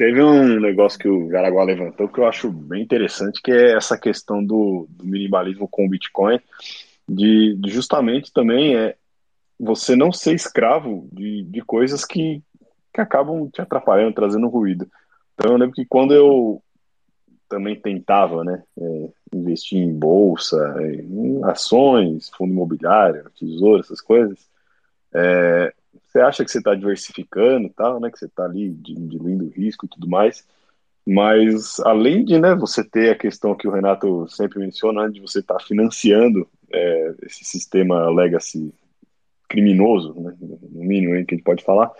[0.00, 3.98] Teve um negócio que o Garaguá levantou que eu acho bem interessante, que é essa
[3.98, 6.40] questão do, do minimalismo com o Bitcoin,
[7.06, 8.96] de, de, justamente também é
[9.58, 12.42] você não ser escravo de, de coisas que,
[12.94, 14.90] que acabam te atrapalhando, trazendo ruído.
[15.34, 16.62] Então eu lembro que quando eu
[17.46, 24.48] também tentava né, é, investir em bolsa, em ações, fundo imobiliário, tesouro, essas coisas,
[25.12, 25.74] é,
[26.10, 29.86] você acha que você está diversificando tal, né, que você está ali diluindo o risco
[29.86, 30.46] e tudo mais,
[31.06, 35.20] mas além de né, você ter a questão que o Renato sempre menciona, né, de
[35.20, 38.72] você estar tá financiando é, esse sistema legacy
[39.48, 41.90] criminoso, né, no mínimo que a gente pode falar,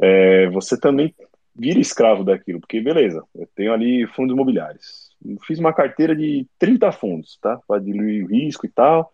[0.00, 1.14] é, você também
[1.58, 5.10] vira escravo daquilo, porque beleza, eu tenho ali fundos imobiliários.
[5.44, 7.58] fiz uma carteira de 30 fundos, tá?
[7.66, 9.12] Para diluir o risco e tal.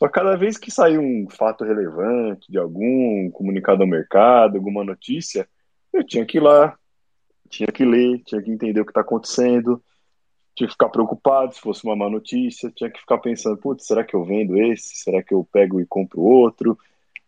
[0.00, 5.46] Só cada vez que sair um fato relevante de algum comunicado ao mercado, alguma notícia,
[5.92, 6.74] eu tinha que ir lá,
[7.50, 9.82] tinha que ler, tinha que entender o que está acontecendo.
[10.54, 14.02] tinha que ficar preocupado se fosse uma má notícia, tinha que ficar pensando, putz, será
[14.02, 14.96] que eu vendo esse?
[14.96, 16.78] Será que eu pego e compro outro?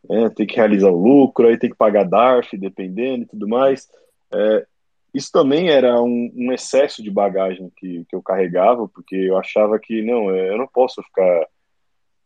[0.09, 3.87] É, tem que realizar o lucro, aí tem que pagar DARF, dependendo e tudo mais.
[4.35, 4.67] É,
[5.13, 9.79] isso também era um, um, excesso de bagagem que, que eu carregava, porque eu achava
[9.79, 11.47] que, não, é, eu não posso ficar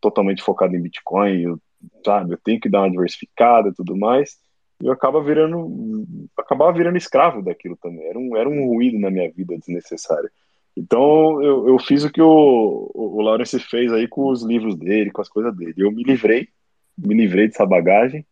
[0.06, 1.58] totalmente focado em Bitcoin, eu,
[2.04, 4.36] sabe, eu tenho que dar uma diversificada e tudo mais,
[4.80, 6.06] eu acaba virando,
[6.38, 10.30] acabava virando escravo daquilo também, era um, era um ruído na minha vida desnecessário.
[10.76, 15.10] Então eu, eu fiz o que o, o Lawrence fez aí com os livros dele,
[15.10, 15.74] com as coisas dele.
[15.78, 16.48] Eu me livrei,
[16.96, 18.26] me livrei dessa bagagem.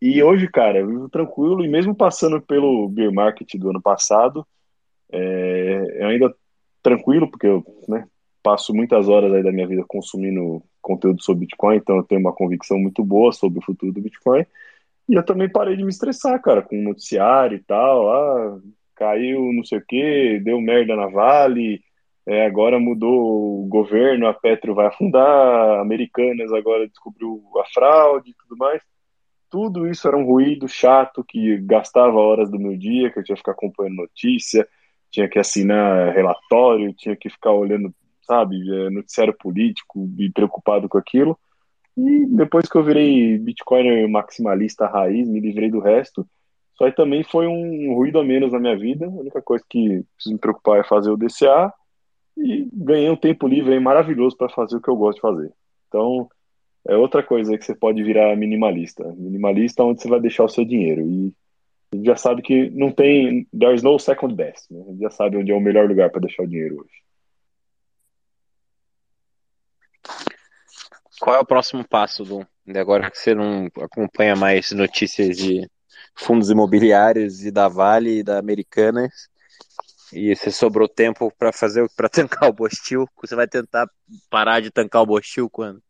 [0.00, 4.46] E hoje, cara, eu vivo tranquilo, e mesmo passando pelo beer market do ano passado,
[5.10, 6.34] é, eu ainda
[6.82, 8.06] tranquilo, porque eu né,
[8.44, 12.34] passo muitas horas aí da minha vida consumindo conteúdo sobre Bitcoin, então eu tenho uma
[12.34, 14.44] convicção muito boa sobre o futuro do Bitcoin.
[15.08, 18.12] E eu também parei de me estressar, cara, com o noticiário e tal.
[18.12, 18.58] Ah,
[18.94, 21.82] caiu não sei o que, deu merda na Vale,
[22.26, 28.34] é, agora mudou o governo, a Petro vai afundar, Americanas agora descobriu a fraude e
[28.34, 28.82] tudo mais.
[29.50, 33.36] Tudo isso era um ruído chato que gastava horas do meu dia, que eu tinha
[33.36, 34.66] que ficar acompanhando notícia,
[35.10, 37.94] tinha que assinar relatório, tinha que ficar olhando,
[38.24, 41.38] sabe, é, noticiário político e preocupado com aquilo.
[41.96, 46.26] E depois que eu virei Bitcoiner maximalista raiz, me livrei do resto,
[46.76, 49.06] só aí também foi um ruído a menos na minha vida.
[49.06, 51.72] A única coisa que preciso me preocupar é fazer o DCA
[52.36, 55.52] e ganhei um tempo livre maravilhoso para fazer o que eu gosto de fazer.
[55.88, 56.28] Então,
[56.86, 59.04] é outra coisa que você pode virar minimalista.
[59.16, 61.02] Minimalista é onde você vai deixar o seu dinheiro.
[61.02, 61.32] E
[61.92, 63.46] a gente já sabe que não tem.
[63.56, 64.66] There's no second best.
[64.72, 64.82] Né?
[64.82, 67.03] A gente já sabe onde é o melhor lugar para deixar o dinheiro hoje.
[71.24, 72.46] Qual é o próximo passo, do
[72.78, 75.66] agora que você não acompanha mais notícias de
[76.14, 79.30] fundos imobiliários e da Vale e da Americanas.
[80.12, 83.08] E você sobrou tempo para fazer para tancar o Bostil.
[83.22, 83.88] Você vai tentar
[84.28, 85.82] parar de tancar o Bostil quando?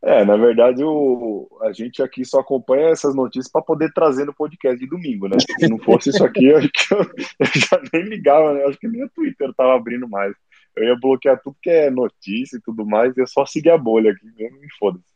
[0.00, 4.32] É, na verdade, o, a gente aqui só acompanha essas notícias para poder trazer no
[4.32, 5.36] podcast de domingo, né?
[5.58, 8.66] Se não fosse isso aqui, eu, eu já nem ligava, né?
[8.66, 10.32] Acho que nem o Twitter tava abrindo mais.
[10.76, 14.10] Eu ia bloquear tudo que é notícia e tudo mais, eu só seguir a bolha
[14.12, 15.14] aqui mesmo e foda-se.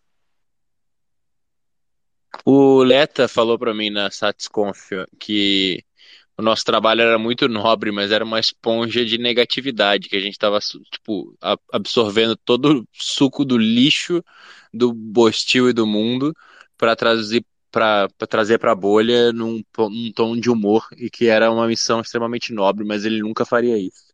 [2.45, 5.83] O Leta falou para mim na Satisconf que
[6.37, 10.35] o nosso trabalho era muito nobre, mas era uma esponja de negatividade, que a gente
[10.35, 11.37] estava tipo,
[11.73, 14.23] absorvendo todo o suco do lixo
[14.73, 16.33] do Bostil e do mundo
[16.77, 21.51] para trazer para trazer para a bolha num, num tom de humor e que era
[21.51, 24.08] uma missão extremamente nobre, mas ele nunca faria isso.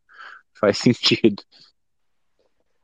[0.65, 1.43] Faz sentido.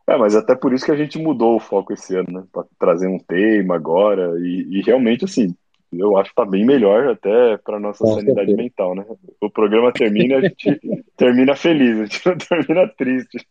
[0.07, 2.45] É, mas até por isso que a gente mudou o foco esse ano, né?
[2.53, 4.39] Pra trazer um tema agora.
[4.39, 5.57] E, e realmente, assim,
[5.91, 8.57] eu acho que tá bem melhor até para nossa Com sanidade certeza.
[8.57, 9.07] mental, né?
[9.41, 10.81] O programa termina, a gente
[11.17, 13.49] termina feliz, a gente não termina triste.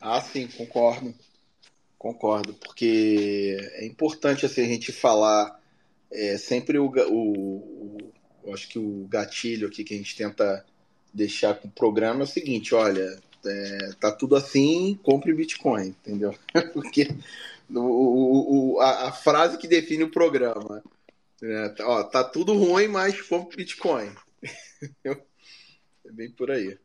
[0.00, 1.14] Ah, sim, concordo.
[1.98, 5.60] Concordo, porque é importante assim, a gente falar
[6.10, 8.12] é, sempre o, o, o,
[8.46, 10.64] eu acho que o gatilho aqui que a gente tenta
[11.12, 16.34] deixar com o programa é o seguinte, olha, é, tá tudo assim, compre Bitcoin, entendeu?
[16.72, 17.08] Porque
[17.68, 20.82] o, o, a, a, frase que define o programa,
[21.42, 24.14] é, tá, ó, tá tudo ruim, mas compre Bitcoin.
[25.04, 26.78] é bem por aí.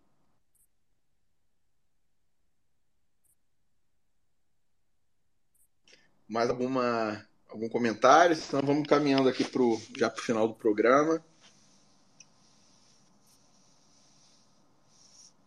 [6.27, 8.35] Mais alguma algum comentário?
[8.35, 11.23] Senão vamos caminhando aqui pro, já para o final do programa.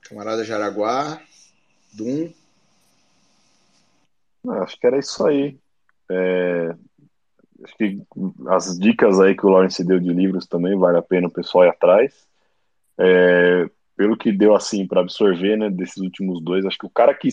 [0.09, 1.21] Camarada Jaraguá,
[1.93, 2.31] Dum.
[4.63, 5.59] Acho que era isso aí.
[6.11, 6.75] É,
[7.65, 8.03] acho que
[8.49, 11.65] as dicas aí que o Lawrence deu de livros também vale a pena o pessoal
[11.65, 12.27] ir atrás.
[12.99, 17.15] É, pelo que deu assim para absorver, né, desses últimos dois, acho que o cara
[17.15, 17.29] que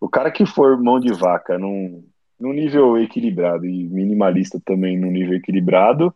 [0.00, 2.04] o cara que for mão de vaca num,
[2.38, 6.14] num nível equilibrado e minimalista também num nível equilibrado,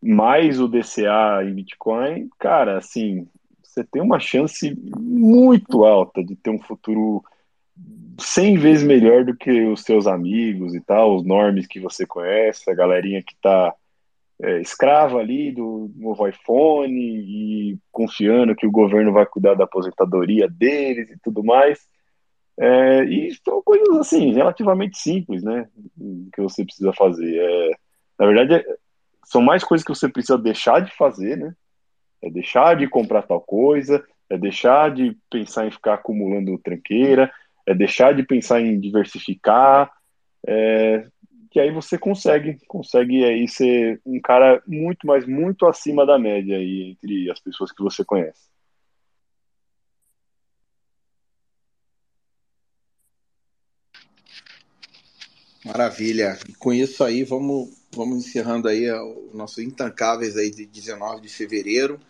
[0.00, 3.28] mais o DCA em Bitcoin, cara, assim,
[3.70, 7.22] você tem uma chance muito alta de ter um futuro
[8.18, 12.68] 100 vezes melhor do que os seus amigos e tal, os normes que você conhece,
[12.68, 13.72] a galerinha que está
[14.42, 20.48] é, escrava ali do novo iPhone e confiando que o governo vai cuidar da aposentadoria
[20.48, 21.78] deles e tudo mais.
[22.58, 25.68] É, e são coisas assim, relativamente simples, né?
[26.34, 27.38] Que você precisa fazer.
[27.38, 27.70] É,
[28.18, 28.76] na verdade, é,
[29.24, 31.54] são mais coisas que você precisa deixar de fazer, né?
[32.22, 37.32] É deixar de comprar tal coisa, é deixar de pensar em ficar acumulando tranqueira,
[37.66, 39.90] é deixar de pensar em diversificar.
[40.46, 41.06] É,
[41.50, 46.56] que aí você consegue, consegue aí ser um cara muito, mas muito acima da média
[46.56, 48.48] aí entre as pessoas que você conhece.
[55.64, 56.38] Maravilha.
[56.48, 61.28] E com isso aí, vamos, vamos encerrando aí o nosso Intancáveis aí de 19 de
[61.28, 62.00] fevereiro.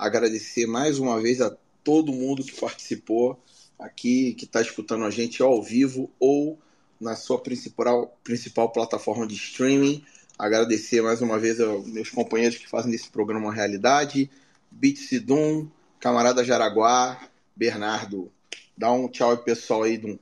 [0.00, 1.54] Agradecer mais uma vez a
[1.84, 3.38] todo mundo que participou
[3.78, 6.58] aqui, que está escutando a gente ao vivo ou
[6.98, 10.02] na sua principal, principal plataforma de streaming.
[10.38, 14.30] Agradecer mais uma vez aos meus companheiros que fazem desse programa uma realidade.
[14.70, 15.68] Beat Sidum,
[16.00, 17.20] camarada Jaraguá,
[17.54, 18.32] Bernardo.
[18.74, 20.18] Dá um tchau aí, pessoal aí.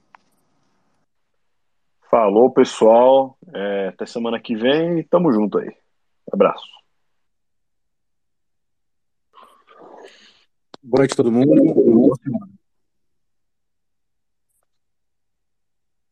[2.10, 3.38] Falou, pessoal.
[3.54, 5.72] É, até semana que vem e tamo junto aí.
[6.32, 6.77] Abraço.
[10.80, 12.14] Boa noite, todo mundo.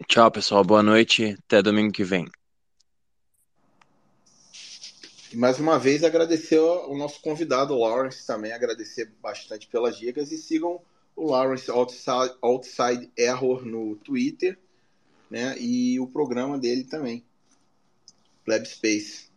[0.09, 0.65] Tchau, pessoal.
[0.65, 1.37] Boa noite.
[1.47, 2.29] Até domingo que vem.
[5.33, 10.33] E mais uma vez agradecer o nosso convidado, o Lawrence, também agradecer bastante pelas dicas
[10.33, 10.81] e sigam
[11.15, 14.59] o Lawrence Outside, Outside Error no Twitter,
[15.31, 15.57] né?
[15.61, 17.25] E o programa dele também,
[18.47, 19.29] Lab Space.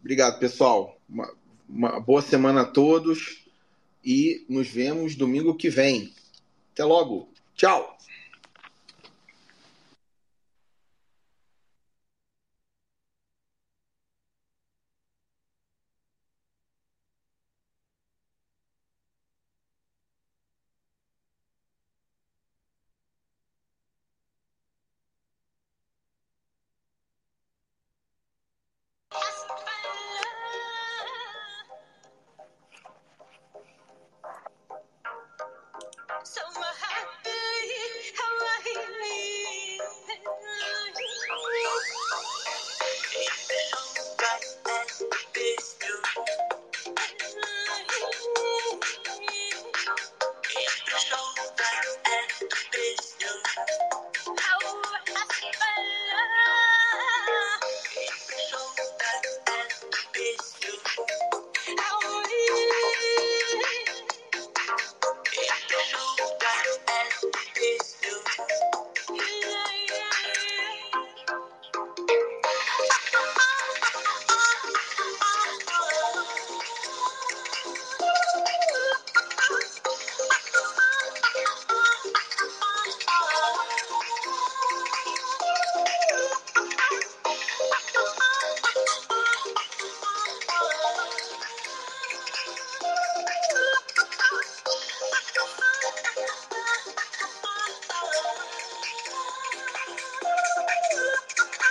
[0.00, 0.98] Obrigado, pessoal.
[1.08, 1.34] Uma,
[1.68, 3.43] uma boa semana a todos
[4.04, 6.12] e nos vemos domingo que vem.
[6.72, 7.28] Até logo.
[7.54, 7.93] Tchau.